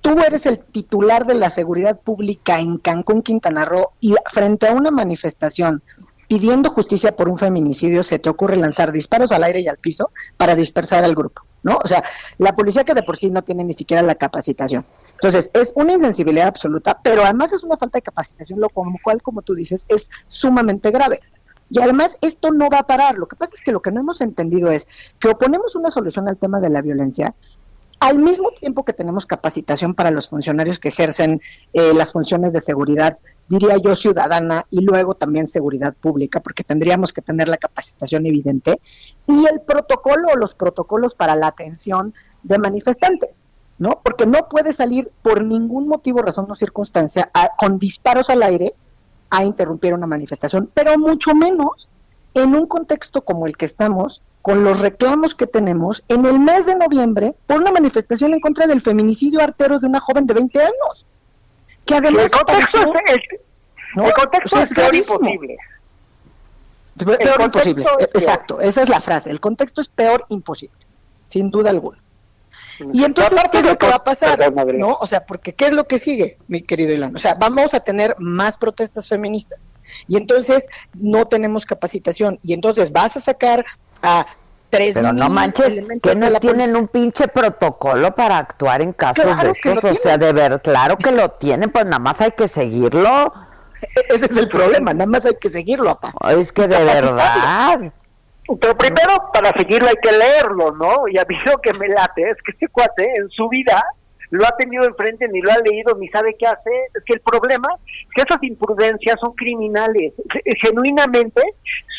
[0.00, 4.72] tú eres el titular de la seguridad pública en Cancún, Quintana Roo, y frente a
[4.72, 5.82] una manifestación
[6.28, 10.10] pidiendo justicia por un feminicidio, se te ocurre lanzar disparos al aire y al piso
[10.36, 11.80] para dispersar al grupo, ¿no?
[11.82, 12.04] O sea,
[12.38, 14.84] la policía que de por sí no tiene ni siquiera la capacitación.
[15.22, 19.42] Entonces, es una insensibilidad absoluta, pero además es una falta de capacitación, lo cual, como
[19.42, 21.20] tú dices, es sumamente grave.
[21.68, 23.16] Y además esto no va a parar.
[23.16, 24.88] Lo que pasa es que lo que no hemos entendido es
[25.18, 27.34] que oponemos una solución al tema de la violencia
[28.00, 31.40] al mismo tiempo que tenemos capacitación para los funcionarios que ejercen
[31.74, 37.12] eh, las funciones de seguridad, diría yo ciudadana y luego también seguridad pública, porque tendríamos
[37.12, 38.80] que tener la capacitación evidente,
[39.26, 43.42] y el protocolo o los protocolos para la atención de manifestantes.
[43.80, 43.98] ¿No?
[44.04, 48.74] Porque no puede salir por ningún motivo, razón o circunstancia con disparos al aire
[49.30, 51.88] a interrumpir una manifestación, pero mucho menos
[52.34, 56.66] en un contexto como el que estamos, con los reclamos que tenemos en el mes
[56.66, 60.60] de noviembre por una manifestación en contra del feminicidio artero de una joven de 20
[60.60, 61.06] años.
[61.86, 62.78] Que además el contexto,
[64.60, 65.56] es, peor imposible.
[66.98, 69.30] Peor imposible, exacto, esa es la frase.
[69.30, 70.76] El contexto es peor imposible,
[71.30, 71.98] sin duda alguna.
[72.92, 74.52] Y entonces, ¿qué es lo que va a pasar?
[74.74, 74.96] ¿No?
[75.00, 77.14] O sea, porque ¿qué es lo que sigue, mi querido Ilan?
[77.14, 79.68] O sea, vamos a tener más protestas feministas.
[80.08, 82.38] Y entonces no tenemos capacitación.
[82.42, 83.64] Y entonces vas a sacar
[84.02, 84.26] a
[84.70, 89.50] tres Pero no manches, que no tienen un pinche protocolo para actuar en casos de
[89.50, 89.84] estos.
[89.84, 93.32] O sea, de ver, claro que lo tienen, pues nada más hay que seguirlo.
[94.08, 96.32] Ese es el problema, nada más hay que seguirlo, papá.
[96.32, 97.92] Es que de verdad.
[98.58, 101.06] Pero primero, para seguirlo hay que leerlo, ¿no?
[101.08, 103.84] Y a mí lo que me late es que este cuate en su vida
[104.30, 106.72] lo ha tenido enfrente, ni lo ha leído, ni sabe qué hacer.
[106.94, 110.12] Es que el problema es que esas imprudencias son criminales,
[110.62, 111.42] genuinamente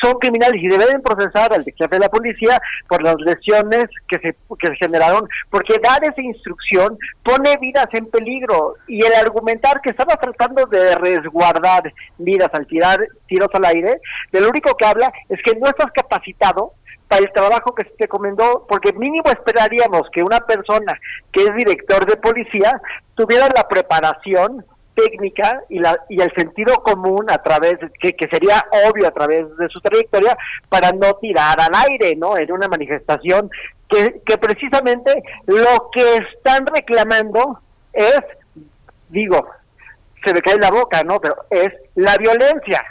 [0.01, 4.35] son criminales y deben procesar al jefe de la policía por las lesiones que se,
[4.59, 9.91] que se generaron, porque dar esa instrucción pone vidas en peligro y el argumentar que
[9.91, 13.99] estaba tratando de resguardar vidas al tirar tiros al aire,
[14.31, 16.73] de lo único que habla es que no estás capacitado
[17.11, 20.97] para el trabajo que se te comendó, porque mínimo esperaríamos que una persona
[21.33, 22.81] que es director de policía
[23.15, 24.65] tuviera la preparación
[24.95, 29.45] técnica y, la, y el sentido común a través, que, que sería obvio a través
[29.57, 30.37] de su trayectoria,
[30.69, 32.37] para no tirar al aire, ¿no?
[32.37, 33.49] En una manifestación
[33.89, 37.59] que, que precisamente lo que están reclamando
[37.91, 38.21] es,
[39.09, 39.49] digo,
[40.23, 41.19] se me cae la boca, ¿no?
[41.19, 42.81] Pero es la violencia.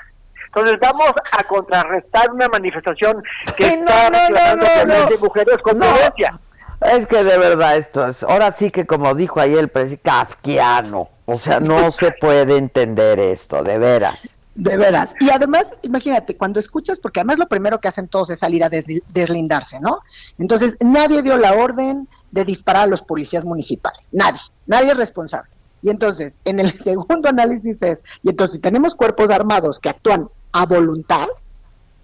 [0.54, 3.22] Entonces vamos a contrarrestar una manifestación
[3.56, 6.38] que está no, de mujeres con violencia.
[6.80, 11.08] Es que de verdad esto es, ahora sí que como dijo ahí el presidente, kafkiano.
[11.26, 14.36] O sea, no se puede entender esto, de veras.
[14.56, 15.14] De veras.
[15.20, 18.68] Y además, imagínate, cuando escuchas, porque además lo primero que hacen todos es salir a
[18.68, 20.00] deslindarse, ¿no?
[20.38, 24.08] Entonces, nadie dio la orden de disparar a los policías municipales.
[24.12, 24.40] Nadie.
[24.66, 25.50] Nadie es responsable.
[25.82, 30.28] Y entonces, en el segundo análisis es, y entonces si tenemos cuerpos armados que actúan
[30.52, 31.28] a voluntad,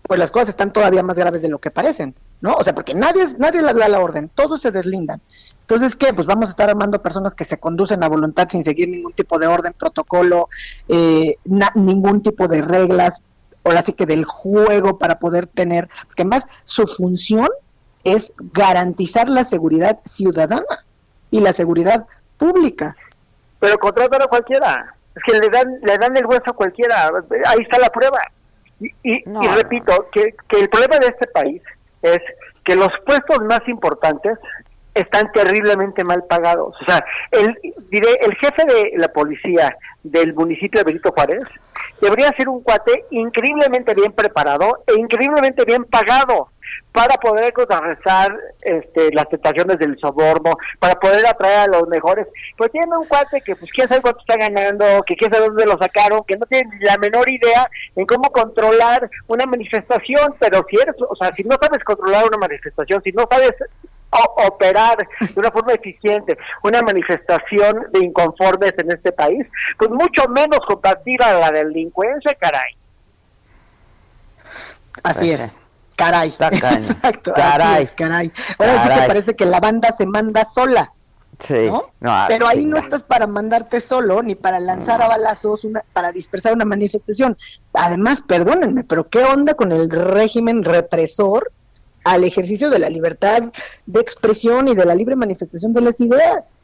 [0.03, 2.55] pues las cosas están todavía más graves de lo que parecen, ¿no?
[2.55, 5.21] O sea, porque nadie, nadie les da la orden, todos se deslindan.
[5.63, 6.15] Entonces, ¿qué?
[6.15, 9.39] Pues vamos a estar armando personas que se conducen a voluntad sin seguir ningún tipo
[9.39, 10.49] de orden, protocolo,
[10.89, 11.39] eh,
[11.75, 13.21] ningún tipo de reglas,
[13.65, 17.49] ahora sí que del juego para poder tener, porque más su función
[18.05, 20.85] es garantizar la seguridad ciudadana
[21.33, 22.07] y la seguridad
[22.39, 22.95] pública.
[23.59, 27.11] Pero contratan a cualquiera, es que le dan, le dan el hueso a cualquiera,
[27.47, 28.21] ahí está la prueba.
[28.81, 29.23] Y,
[29.55, 31.63] repito, que, que el problema de este país
[32.03, 32.21] es
[32.65, 34.39] que los puestos más importantes
[34.97, 36.75] están terriblemente mal pagados.
[36.81, 37.57] O sea, el,
[37.91, 41.45] diré, el jefe de la policía del municipio de Benito Juárez
[42.01, 46.49] debería ser un cuate increíblemente bien preparado e increíblemente bien pagado,
[46.93, 52.27] para poder contrarrestar este, las tentaciones del soborno, para poder atraer a los mejores.
[52.57, 55.67] Pues tiene un cuate que, pues, quién sabe cuánto está ganando, que quién sabe dónde
[55.67, 60.77] lo sacaron, que no tiene la menor idea en cómo controlar una manifestación, pero si
[60.77, 63.53] eres, o sea, si no sabes controlar una manifestación, si no sabes
[64.47, 69.47] operar de una forma eficiente una manifestación de inconformes en este país,
[69.79, 72.77] pues mucho menos combatir a la delincuencia, caray.
[75.03, 75.57] Así es.
[75.97, 76.29] Caray.
[76.29, 77.33] Exacto.
[77.37, 77.87] Caray.
[77.97, 78.33] caray.
[78.59, 80.93] Ahora sí que parece que la banda se manda sola.
[81.39, 81.71] Sí.
[82.29, 86.55] Pero ahí no estás para mandarte solo, ni para lanzar a balazos, una, para dispersar
[86.55, 87.37] una manifestación.
[87.75, 91.53] Además, perdónenme, pero ¿qué onda con el régimen represor
[92.07, 93.53] al ejercicio de la libertad
[93.85, 96.55] de expresión y de la libre manifestación de las ideas.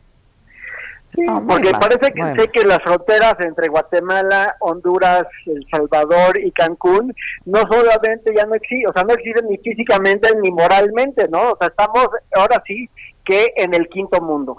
[1.14, 7.14] Sí, porque parece que sé que las fronteras entre Guatemala, Honduras, El Salvador y Cancún
[7.44, 11.50] no solamente ya no existen, o sea, no existen ni físicamente ni moralmente, ¿no?
[11.50, 12.88] O sea, estamos ahora sí
[13.24, 14.56] que en el quinto mundo.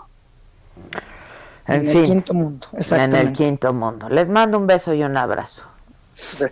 [1.67, 3.19] En, el quinto mundo, exactamente.
[3.19, 4.09] En el quinto mundo.
[4.09, 5.63] Les mando un beso y un abrazo.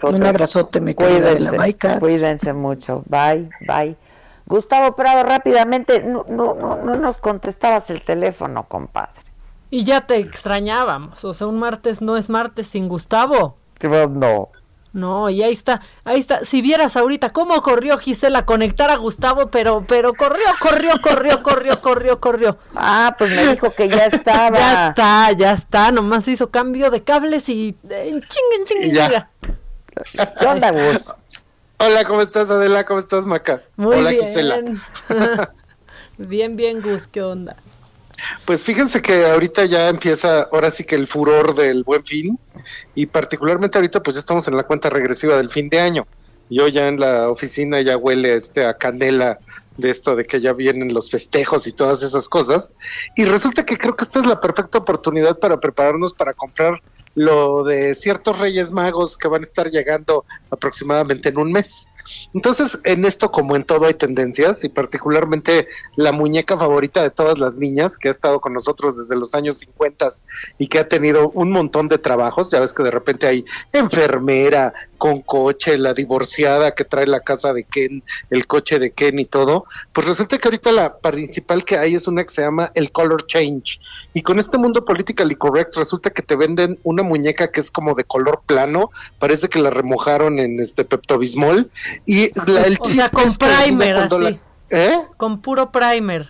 [0.01, 3.03] Un abrazote, me cuídense, cuídense mucho.
[3.05, 3.95] Bye, bye.
[4.47, 9.20] Gustavo Prado, rápidamente, no, no, no, no nos contestabas el teléfono, compadre.
[9.73, 13.55] Y ya te extrañábamos, o sea, un martes no es martes sin Gustavo.
[13.81, 14.49] No.
[14.91, 16.43] No, y ahí está, ahí está.
[16.43, 21.41] Si vieras ahorita cómo corrió Gisela a conectar a Gustavo, pero, pero corrió, corrió, corrió,
[21.41, 22.57] corrió, corrió, corrió.
[22.75, 24.57] Ah, pues me dijo que ya estaba.
[24.59, 25.91] ya está, ya está.
[25.93, 29.29] Nomás hizo cambio de cables y eh, ching, ching, ya.
[30.37, 31.13] ¿Qué onda, Gus?
[31.77, 32.85] Hola, ¿cómo estás, Adela?
[32.85, 33.61] ¿Cómo estás, Maca?
[33.77, 34.25] Muy Hola, bien.
[34.25, 34.61] Gisela.
[36.17, 37.55] bien, bien, Gus, ¿qué onda?
[38.45, 42.39] Pues fíjense que ahorita ya empieza, ahora sí que el furor del buen fin,
[42.95, 46.07] y particularmente ahorita pues ya estamos en la cuenta regresiva del fin de año.
[46.49, 49.39] Yo ya en la oficina ya huele este a candela
[49.77, 52.71] de esto de que ya vienen los festejos y todas esas cosas.
[53.15, 56.81] Y resulta que creo que esta es la perfecta oportunidad para prepararnos para comprar
[57.15, 61.87] lo de ciertos Reyes Magos que van a estar llegando aproximadamente en un mes.
[62.33, 67.39] Entonces, en esto como en todo hay tendencias y particularmente la muñeca favorita de todas
[67.39, 70.01] las niñas que ha estado con nosotros desde los años 50
[70.57, 74.73] y que ha tenido un montón de trabajos, ya ves que de repente hay enfermera,
[74.97, 79.25] con coche, la divorciada que trae la casa de Ken, el coche de Ken y
[79.25, 82.91] todo, pues resulta que ahorita la principal que hay es una que se llama el
[82.91, 83.79] color change.
[84.13, 87.95] Y con este mundo politically correct resulta que te venden una muñeca que es como
[87.95, 91.71] de color plano, parece que la remojaron en este Pepto-Bismol
[92.05, 94.39] y el o sea, con primer así.
[94.69, 94.97] ¿Eh?
[95.17, 96.29] Con puro primer.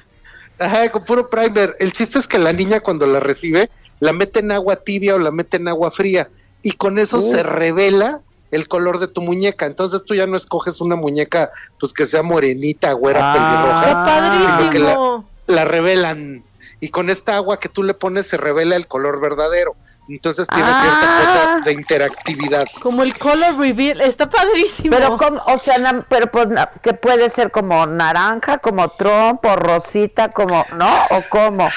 [0.59, 1.75] Ajá, con puro primer.
[1.79, 3.69] El chiste es que la niña cuando la recibe
[4.01, 6.27] la mete en agua tibia o la mete en agua fría
[6.63, 9.67] y con eso se revela el color de tu muñeca.
[9.67, 15.25] Entonces tú ya no escoges una muñeca pues que sea morenita, güera, ah, pelirroja, sino
[15.45, 16.43] que la, revelan.
[16.79, 19.75] Y con esta agua que tú le pones se revela el color verdadero.
[20.09, 21.61] Entonces tiene cierta cosa Ah.
[21.63, 22.65] de interactividad.
[22.81, 24.89] Como el color reveal, está padrísimo.
[24.95, 29.45] Pero, como, o sea, na- pero pues, na- que puede ser como naranja, como Trump
[29.45, 30.89] o rosita, como, ¿no?
[31.11, 31.69] ¿O cómo?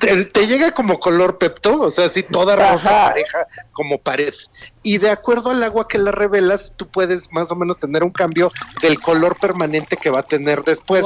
[0.00, 4.34] Te, te llega como color Pepto, o sea, así toda rosa pareja como pared.
[4.82, 8.10] Y de acuerdo al agua que la revelas, tú puedes más o menos tener un
[8.10, 8.50] cambio
[8.80, 11.04] del color permanente que va a tener después.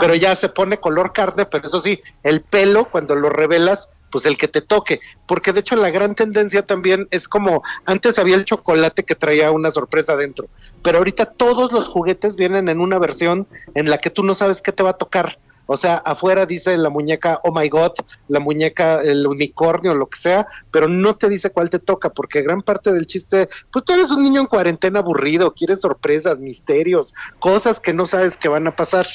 [0.00, 4.26] Pero ya se pone color carne, pero eso sí, el pelo cuando lo revelas, pues
[4.26, 5.00] el que te toque.
[5.26, 9.50] Porque de hecho la gran tendencia también es como, antes había el chocolate que traía
[9.50, 10.48] una sorpresa dentro,
[10.82, 14.62] pero ahorita todos los juguetes vienen en una versión en la que tú no sabes
[14.62, 15.38] qué te va a tocar.
[15.70, 17.92] O sea, afuera dice la muñeca, oh my god,
[18.28, 22.40] la muñeca, el unicornio, lo que sea, pero no te dice cuál te toca, porque
[22.40, 27.14] gran parte del chiste, pues tú eres un niño en cuarentena aburrido, quieres sorpresas, misterios,
[27.38, 29.06] cosas que no sabes que van a pasar.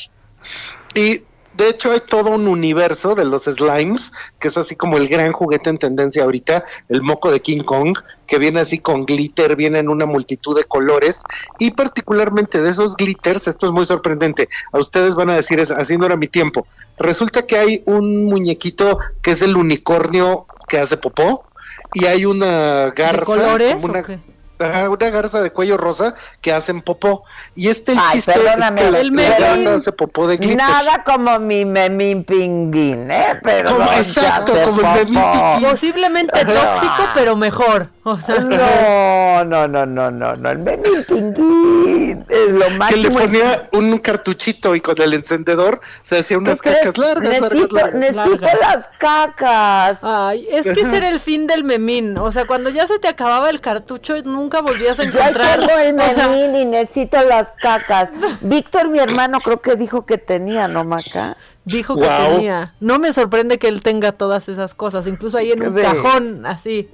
[0.94, 1.24] Y
[1.56, 5.32] de hecho hay todo un universo de los slimes, que es así como el gran
[5.32, 7.98] juguete en tendencia ahorita, el moco de King Kong,
[8.28, 11.22] que viene así con glitter, viene en una multitud de colores,
[11.60, 15.72] y particularmente de esos glitters, esto es muy sorprendente, a ustedes van a decir, es,
[15.72, 16.66] así no era mi tiempo,
[16.98, 21.46] resulta que hay un muñequito que es el unicornio que hace popó,
[21.94, 24.20] y hay una garza, colores como una- o qué?
[24.60, 27.24] Ajá, una garza de cuello rosa que hacen popó.
[27.56, 29.40] Y este el Ay, chiste perdóname, es que la, el la memín.
[29.40, 30.58] garza hace popó de glitter.
[30.58, 33.40] Nada como mi memín pinguín, ¿eh?
[33.44, 35.70] Pero Como- no, exacto, como el memín pinguín.
[35.70, 37.90] Posiblemente tóxico, pero mejor.
[38.04, 42.26] O sea, No, no, no, no, no, no, el memín pinguín.
[42.30, 47.24] lo que le ponía un cartuchito y con el encendedor se hacía unas cacas largas,
[47.42, 47.94] largas, necesito, largas.
[47.96, 49.98] necesito las cacas.
[50.02, 52.18] Ay, es que ese era el fin del memín.
[52.18, 55.60] O sea, cuando ya se te acababa el cartucho, nunca volvías a Ya encontrar.
[55.60, 58.10] tengo el o sea, memín y necesito las cacas.
[58.42, 61.38] Víctor, mi hermano, creo que dijo que tenía, ¿no, Maca?
[61.66, 62.74] Dijo que tenía.
[62.82, 65.82] No me sorprende que él tenga todas esas cosas, incluso ahí en un Sí.
[65.82, 66.90] cajón, así.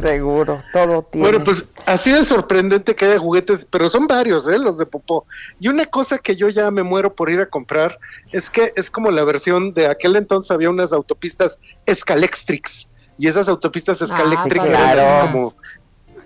[0.00, 1.28] seguro, todo tiene.
[1.30, 4.56] Bueno, pues así de sorprendente que haya juguetes, pero son varios, ¿eh?
[4.60, 5.26] Los de Popó.
[5.58, 7.98] Y una cosa que yo ya me muero por ir a comprar
[8.30, 11.58] es que es como la versión de aquel entonces había unas autopistas
[11.92, 12.88] Scalextrix.
[13.18, 15.02] Y esas autopistas Scalextrix sí, eran claro.
[15.22, 15.54] así como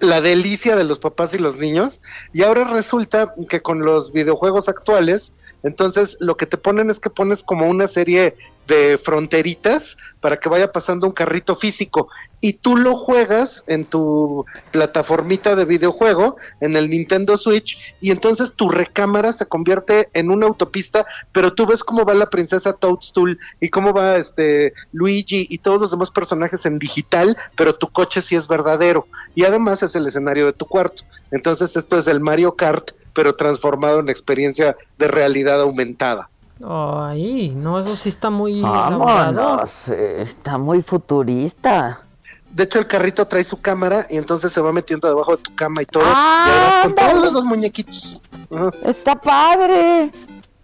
[0.00, 2.00] la delicia de los papás y los niños.
[2.32, 7.10] Y ahora resulta que con los videojuegos actuales, entonces lo que te ponen es que
[7.10, 8.34] pones como una serie
[8.66, 12.08] de fronteritas para que vaya pasando un carrito físico
[12.40, 18.52] y tú lo juegas en tu plataformita de videojuego, en el Nintendo Switch, y entonces
[18.54, 23.38] tu recámara se convierte en una autopista, pero tú ves cómo va la princesa Toadstool
[23.60, 28.22] y cómo va este Luigi y todos los demás personajes en digital, pero tu coche
[28.22, 31.02] sí es verdadero y además es el escenario de tu cuarto.
[31.30, 36.30] Entonces esto es el Mario Kart, pero transformado en experiencia de realidad aumentada.
[36.64, 38.60] Ay, no, eso sí está muy.
[38.60, 42.02] Vámonos, eh, está muy futurista.
[42.50, 45.54] De hecho, el carrito trae su cámara y entonces se va metiendo debajo de tu
[45.54, 46.02] cama y todo.
[46.06, 48.20] ¡Ah, y con todos los muñequitos.
[48.84, 50.10] Está padre.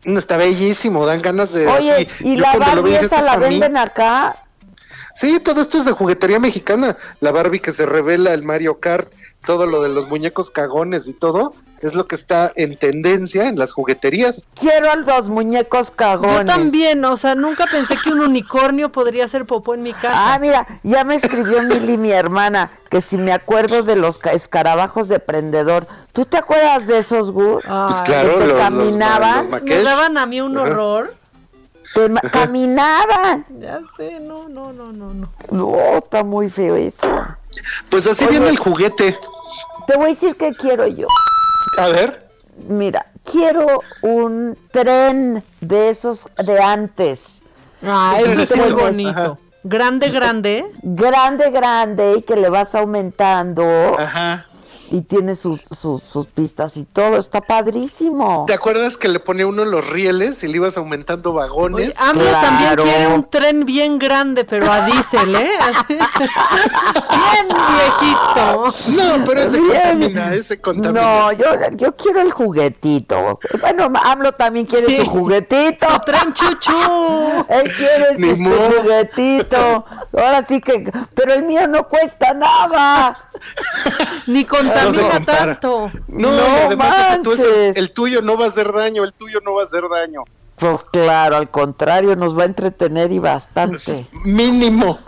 [0.04, 1.66] No, Está bellísimo, dan ganas de.
[1.66, 2.08] Oye, así.
[2.20, 3.58] ¿y Yo la Barbie dije, esa "Esto la pa' mí".
[3.60, 4.36] venden acá?
[5.14, 6.96] Sí, todo esto es de juguetería mexicana.
[7.20, 9.12] La Barbie que se revela, el Mario Kart,
[9.46, 13.58] todo lo de los muñecos cagones y todo, es lo que está en tendencia en
[13.58, 14.42] las jugueterías.
[14.58, 16.38] Quiero a los muñecos cagones.
[16.40, 20.34] Yo también, o sea, nunca pensé que un unicornio podría ser popó en mi casa.
[20.34, 24.32] Ah, mira, ya me escribió Mili, mi hermana, que si me acuerdo de los ca-
[24.32, 25.86] escarabajos de prendedor.
[26.12, 27.64] ¿Tú te acuerdas de esos, Gus?
[27.66, 29.50] Pues claro, que te los- los- caminaban.
[29.50, 31.14] los Me daban a mí un horror.
[31.94, 33.44] te caminaban.
[33.60, 35.28] Ya sé, no, no, no, no, no.
[35.50, 37.06] No, está muy feo eso.
[37.90, 38.32] Pues así Oye.
[38.38, 39.16] viene el juguete.
[39.86, 41.06] Te voy a decir qué quiero yo.
[41.78, 42.26] A ver.
[42.68, 43.66] Mira, quiero
[44.02, 47.42] un tren de esos de antes.
[47.82, 49.38] Ah, eso es muy bonito.
[49.64, 50.66] Grande, grande.
[50.82, 53.64] Grande, grande y que le vas aumentando.
[53.98, 54.46] Ajá.
[54.90, 57.16] Y tiene sus, sus, sus pistas y todo.
[57.16, 58.44] Está padrísimo.
[58.46, 61.88] ¿Te acuerdas que le ponía uno los rieles y le ibas aumentando vagones?
[61.88, 65.50] Oye, AMLO también quiere un tren bien grande, pero a diésel, ¿eh?
[65.88, 68.64] Bien viejito.
[69.18, 69.72] No, pero ese Bien.
[69.82, 71.00] contamina, ese contamina.
[71.00, 73.38] No, yo, yo quiero el juguetito.
[73.60, 74.96] Bueno, AMLO también quiere Sí.
[74.98, 75.86] su juguetito.
[75.92, 76.72] Su tren chuchu.
[77.48, 78.70] Él quiere Ni su modo.
[78.82, 79.84] juguetito.
[80.12, 80.90] Ahora sí que.
[81.14, 83.16] Pero el mío no cuesta nada.
[84.26, 85.44] Ni se contamina compara.
[85.60, 85.90] tanto.
[86.08, 87.76] No, No y además de que tú manches.
[87.76, 90.22] el tuyo no va a hacer daño, el tuyo no va a hacer daño.
[90.56, 94.06] Pues claro, al contrario, nos va a entretener y bastante.
[94.24, 94.98] Mínimo.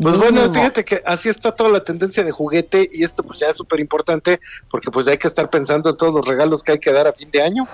[0.00, 3.48] Pues bueno, fíjate que así está toda la tendencia de juguete y esto pues ya
[3.50, 6.78] es súper importante porque pues hay que estar pensando en todos los regalos que hay
[6.80, 7.68] que dar a fin de año.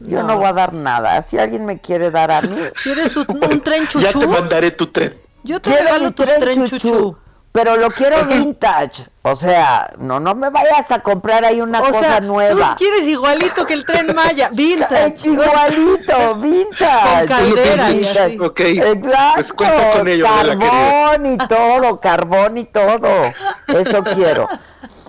[0.00, 1.20] Yo no voy a dar nada.
[1.22, 4.04] Si alguien me quiere dar a mí, ¿Quieres un, un tren chuchu?
[4.04, 5.14] Ya te mandaré tu tren.
[5.42, 7.16] Yo te regalo tu tren tren chuchú, chuchu.
[7.58, 9.04] Pero lo quiero vintage.
[9.22, 12.76] O sea, no, no me vayas a comprar ahí una O cosa sea, nueva.
[12.76, 15.28] tú quieres igualito que el tren Maya, vintage.
[15.28, 17.18] Igualito, vintage.
[17.18, 18.32] Con caldera Vintage.
[18.34, 19.34] Exacto.
[19.34, 20.24] pues cuenta con ello.
[20.24, 23.32] Carbón y todo, carbón y todo.
[23.66, 24.48] Eso quiero.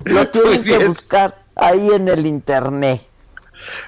[0.05, 3.03] Lo tienen que buscar ahí en el internet.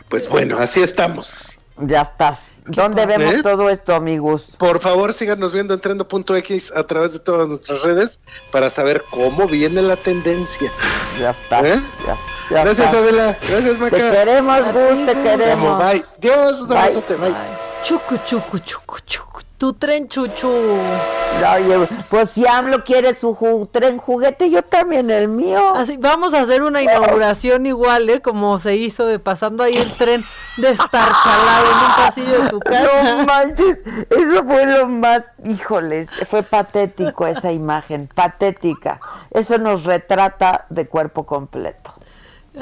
[0.07, 1.57] Pues bueno, así estamos.
[1.83, 2.53] Ya estás.
[2.65, 3.41] ¿Dónde vemos ¿Eh?
[3.43, 4.55] todo esto, amigos?
[4.59, 8.19] Por favor, síganos viendo en trendo.x a través de todas nuestras redes
[8.51, 10.71] para saber cómo viene la tendencia.
[11.19, 11.61] Ya está.
[11.61, 11.79] ¿Eh?
[12.05, 12.17] Ya,
[12.49, 12.93] ya Gracias.
[12.93, 13.37] Adela.
[13.49, 13.97] Gracias, Te Maca.
[14.11, 15.79] queremos, Gus, te queremos.
[15.83, 16.05] Bye.
[16.19, 16.77] Dios, un Bye.
[16.77, 17.15] abrazote.
[17.15, 17.35] Bye.
[17.83, 19.41] Chucu, chucu, chucu, chucu.
[19.61, 20.47] Tu tren chuchu.
[20.49, 25.75] Oye, pues si AMLO quiere su ju- tren juguete, yo también el mío.
[25.75, 28.21] Así, vamos a hacer una inauguración igual, ¿eh?
[28.23, 30.23] Como se hizo de pasando ahí el tren
[30.57, 33.23] destartalado en un pasillo de tu No casa.
[33.27, 38.99] manches, eso fue lo más, híjoles, fue patético esa imagen, patética.
[39.29, 41.93] Eso nos retrata de cuerpo completo.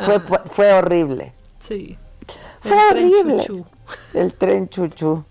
[0.05, 0.41] Fue, Ah.
[0.51, 1.31] fue horrible.
[1.59, 1.97] Sí.
[2.59, 3.45] Fue El horrible.
[3.45, 3.65] chuchu.
[4.13, 5.23] El tren chuchu.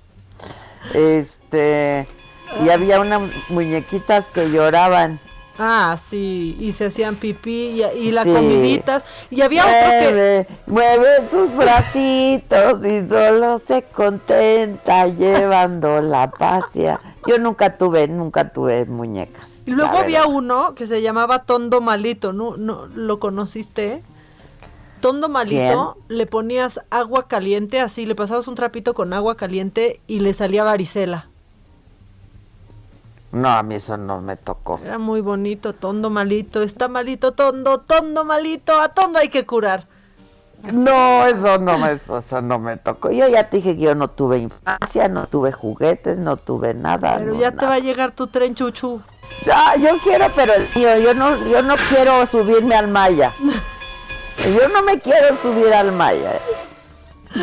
[0.94, 5.20] Este, y había unas muñequitas que lloraban.
[5.60, 8.32] Ah, sí, y se hacían pipí y, y las Sí.
[8.32, 9.02] comiditas.
[9.28, 10.46] Y había otro que...
[10.66, 17.00] Mueve, sus bracitos y solo se contenta llevando la pasia.
[17.26, 19.62] Yo nunca tuve, nunca tuve muñecas.
[19.66, 22.56] Y luego había uno que se llamaba Tondo Malito, ¿no?
[22.56, 24.02] no ¿Lo conociste?
[25.00, 30.18] Tondo malito, le ponías agua caliente, así, le pasabas un trapito con agua caliente y
[30.20, 31.28] le salía varicela.
[33.30, 34.80] No, a mí eso no me tocó.
[34.82, 39.86] Era muy bonito, tondo malito, está malito, tondo, tondo malito, a tondo hay que curar.
[40.72, 43.10] No, eso no me, eso no me tocó.
[43.10, 47.18] Yo ya te dije que yo no tuve infancia, no tuve juguetes, no tuve nada.
[47.18, 49.00] Pero no, ya te va a llegar tu tren chuchu.
[49.52, 53.32] Ah, yo quiero, pero el mío, yo no, yo no quiero subirme al Maya.
[54.44, 56.34] Yo no me quiero subir al Maya.
[56.36, 56.40] ¿eh?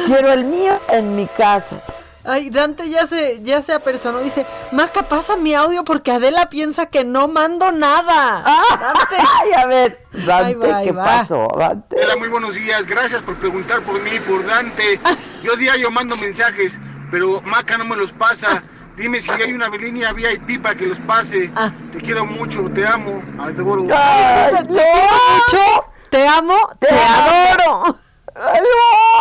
[0.06, 1.84] Quiero el mío en mi casa.
[2.26, 6.88] Ay, Dante ya se, ya se apersonó, dice, Maca, pasa mi audio porque Adela piensa
[6.88, 8.42] que no mando nada.
[8.80, 9.16] Dante.
[9.42, 11.04] Ay, a ver, Dante, va, ¿qué va.
[11.04, 11.48] pasó?
[11.58, 11.96] Dante.
[12.04, 12.88] Hola, muy buenos días.
[12.88, 15.00] Gracias por preguntar por mí, por Dante.
[15.44, 16.80] Yo diario mando mensajes,
[17.12, 18.64] pero Maca no me los pasa.
[18.98, 21.52] Dime si hay una línea VIP para que los pase.
[21.92, 23.22] Te quiero mucho, te amo.
[23.40, 23.86] Adoro.
[23.94, 27.84] Ay, Te quiero mucho, te amo, te, adoro.
[27.86, 27.94] Ay,
[28.36, 28.42] Lo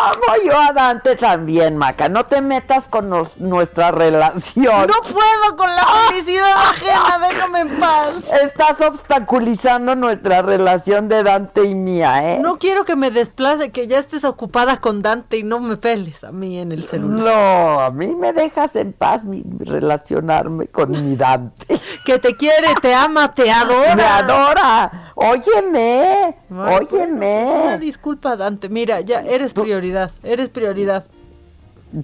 [0.03, 2.09] amo yo a Dante también, Maca.
[2.09, 4.89] No te metas con nos- nuestra relación.
[4.89, 8.25] No puedo con la felicidad ajena, déjame en paz.
[8.43, 12.39] Estás obstaculizando nuestra relación de Dante y mía, ¿eh?
[12.41, 16.25] No quiero que me desplace, que ya estés ocupada con Dante y no me peles
[16.25, 17.25] a mí en el celular.
[17.35, 21.81] No, a mí me dejas en paz mi, relacionarme con mi Dante.
[22.05, 23.95] Que te quiere, te ama, te adora.
[23.95, 25.13] Me adora.
[25.15, 27.79] Óyeme, Ay, Una óyeme.
[27.79, 28.69] disculpa, Dante.
[28.69, 31.05] Mira, ya eres prioridad, eres prioridad.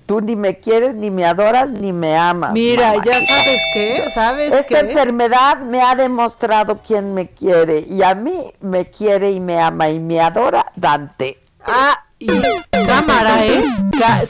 [0.06, 2.52] Tú ni me quieres, ni me adoras, ni me amas.
[2.52, 3.04] Mira, mamá.
[3.04, 4.90] ya sabes qué, ¿sabes Esta qué?
[4.90, 9.88] enfermedad me ha demostrado quién me quiere y a mí me quiere y me ama
[9.90, 11.38] y me adora Dante.
[11.66, 12.28] Ah, y
[12.86, 13.64] cámara, ¿eh?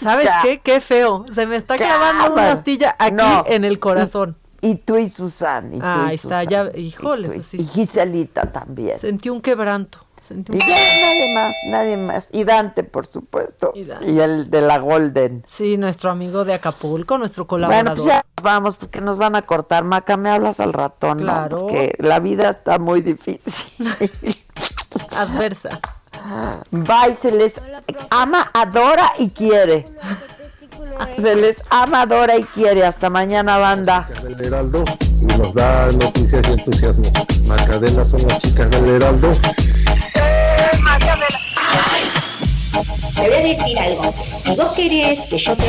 [0.00, 0.60] ¿Sabes qué?
[0.60, 1.26] Qué feo.
[1.34, 3.44] Se me está clavando una astilla aquí No.
[3.46, 4.36] en el corazón.
[4.62, 5.74] Y tú y Susan.
[5.74, 6.48] Y tú Ah, y ahí está, Susan.
[6.72, 7.56] ya, híjole, Y, tú y- pues sí.
[7.58, 8.98] y Giselita también.
[8.98, 9.98] Sentí un quebranto.
[10.26, 12.28] Sentí un Y ya, nadie más, nadie más.
[12.32, 13.72] Y Dante, por supuesto.
[13.74, 14.24] Y Y, Dante.
[14.24, 15.42] el de la Golden.
[15.48, 17.96] Sí, nuestro amigo de Acapulco, nuestro Bueno, colaborador.
[17.96, 19.82] pues ya vamos, porque nos van a cortar.
[19.82, 21.24] Maca, me hablas al ratón, ¿no?
[21.24, 21.58] Claro.
[21.62, 23.88] Porque la vida está muy difícil.
[25.16, 25.80] Adversa.
[26.70, 27.54] Bye, se les
[28.10, 29.86] ama, adora y quiere.
[31.20, 32.84] Se les ama, adora y quiere.
[32.84, 34.08] Hasta mañana, banda.
[34.22, 34.84] del Heraldo
[35.20, 37.04] y nos da noticias y entusiasmo.
[37.46, 39.30] Macadela son las chicas del Heraldo.
[43.14, 44.14] Te voy a decir algo.
[44.44, 45.64] Si vos querés que yo te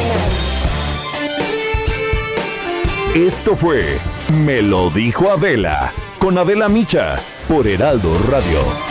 [3.15, 3.99] Esto fue
[4.29, 8.90] Me lo dijo Adela con Adela Micha por Heraldo Radio.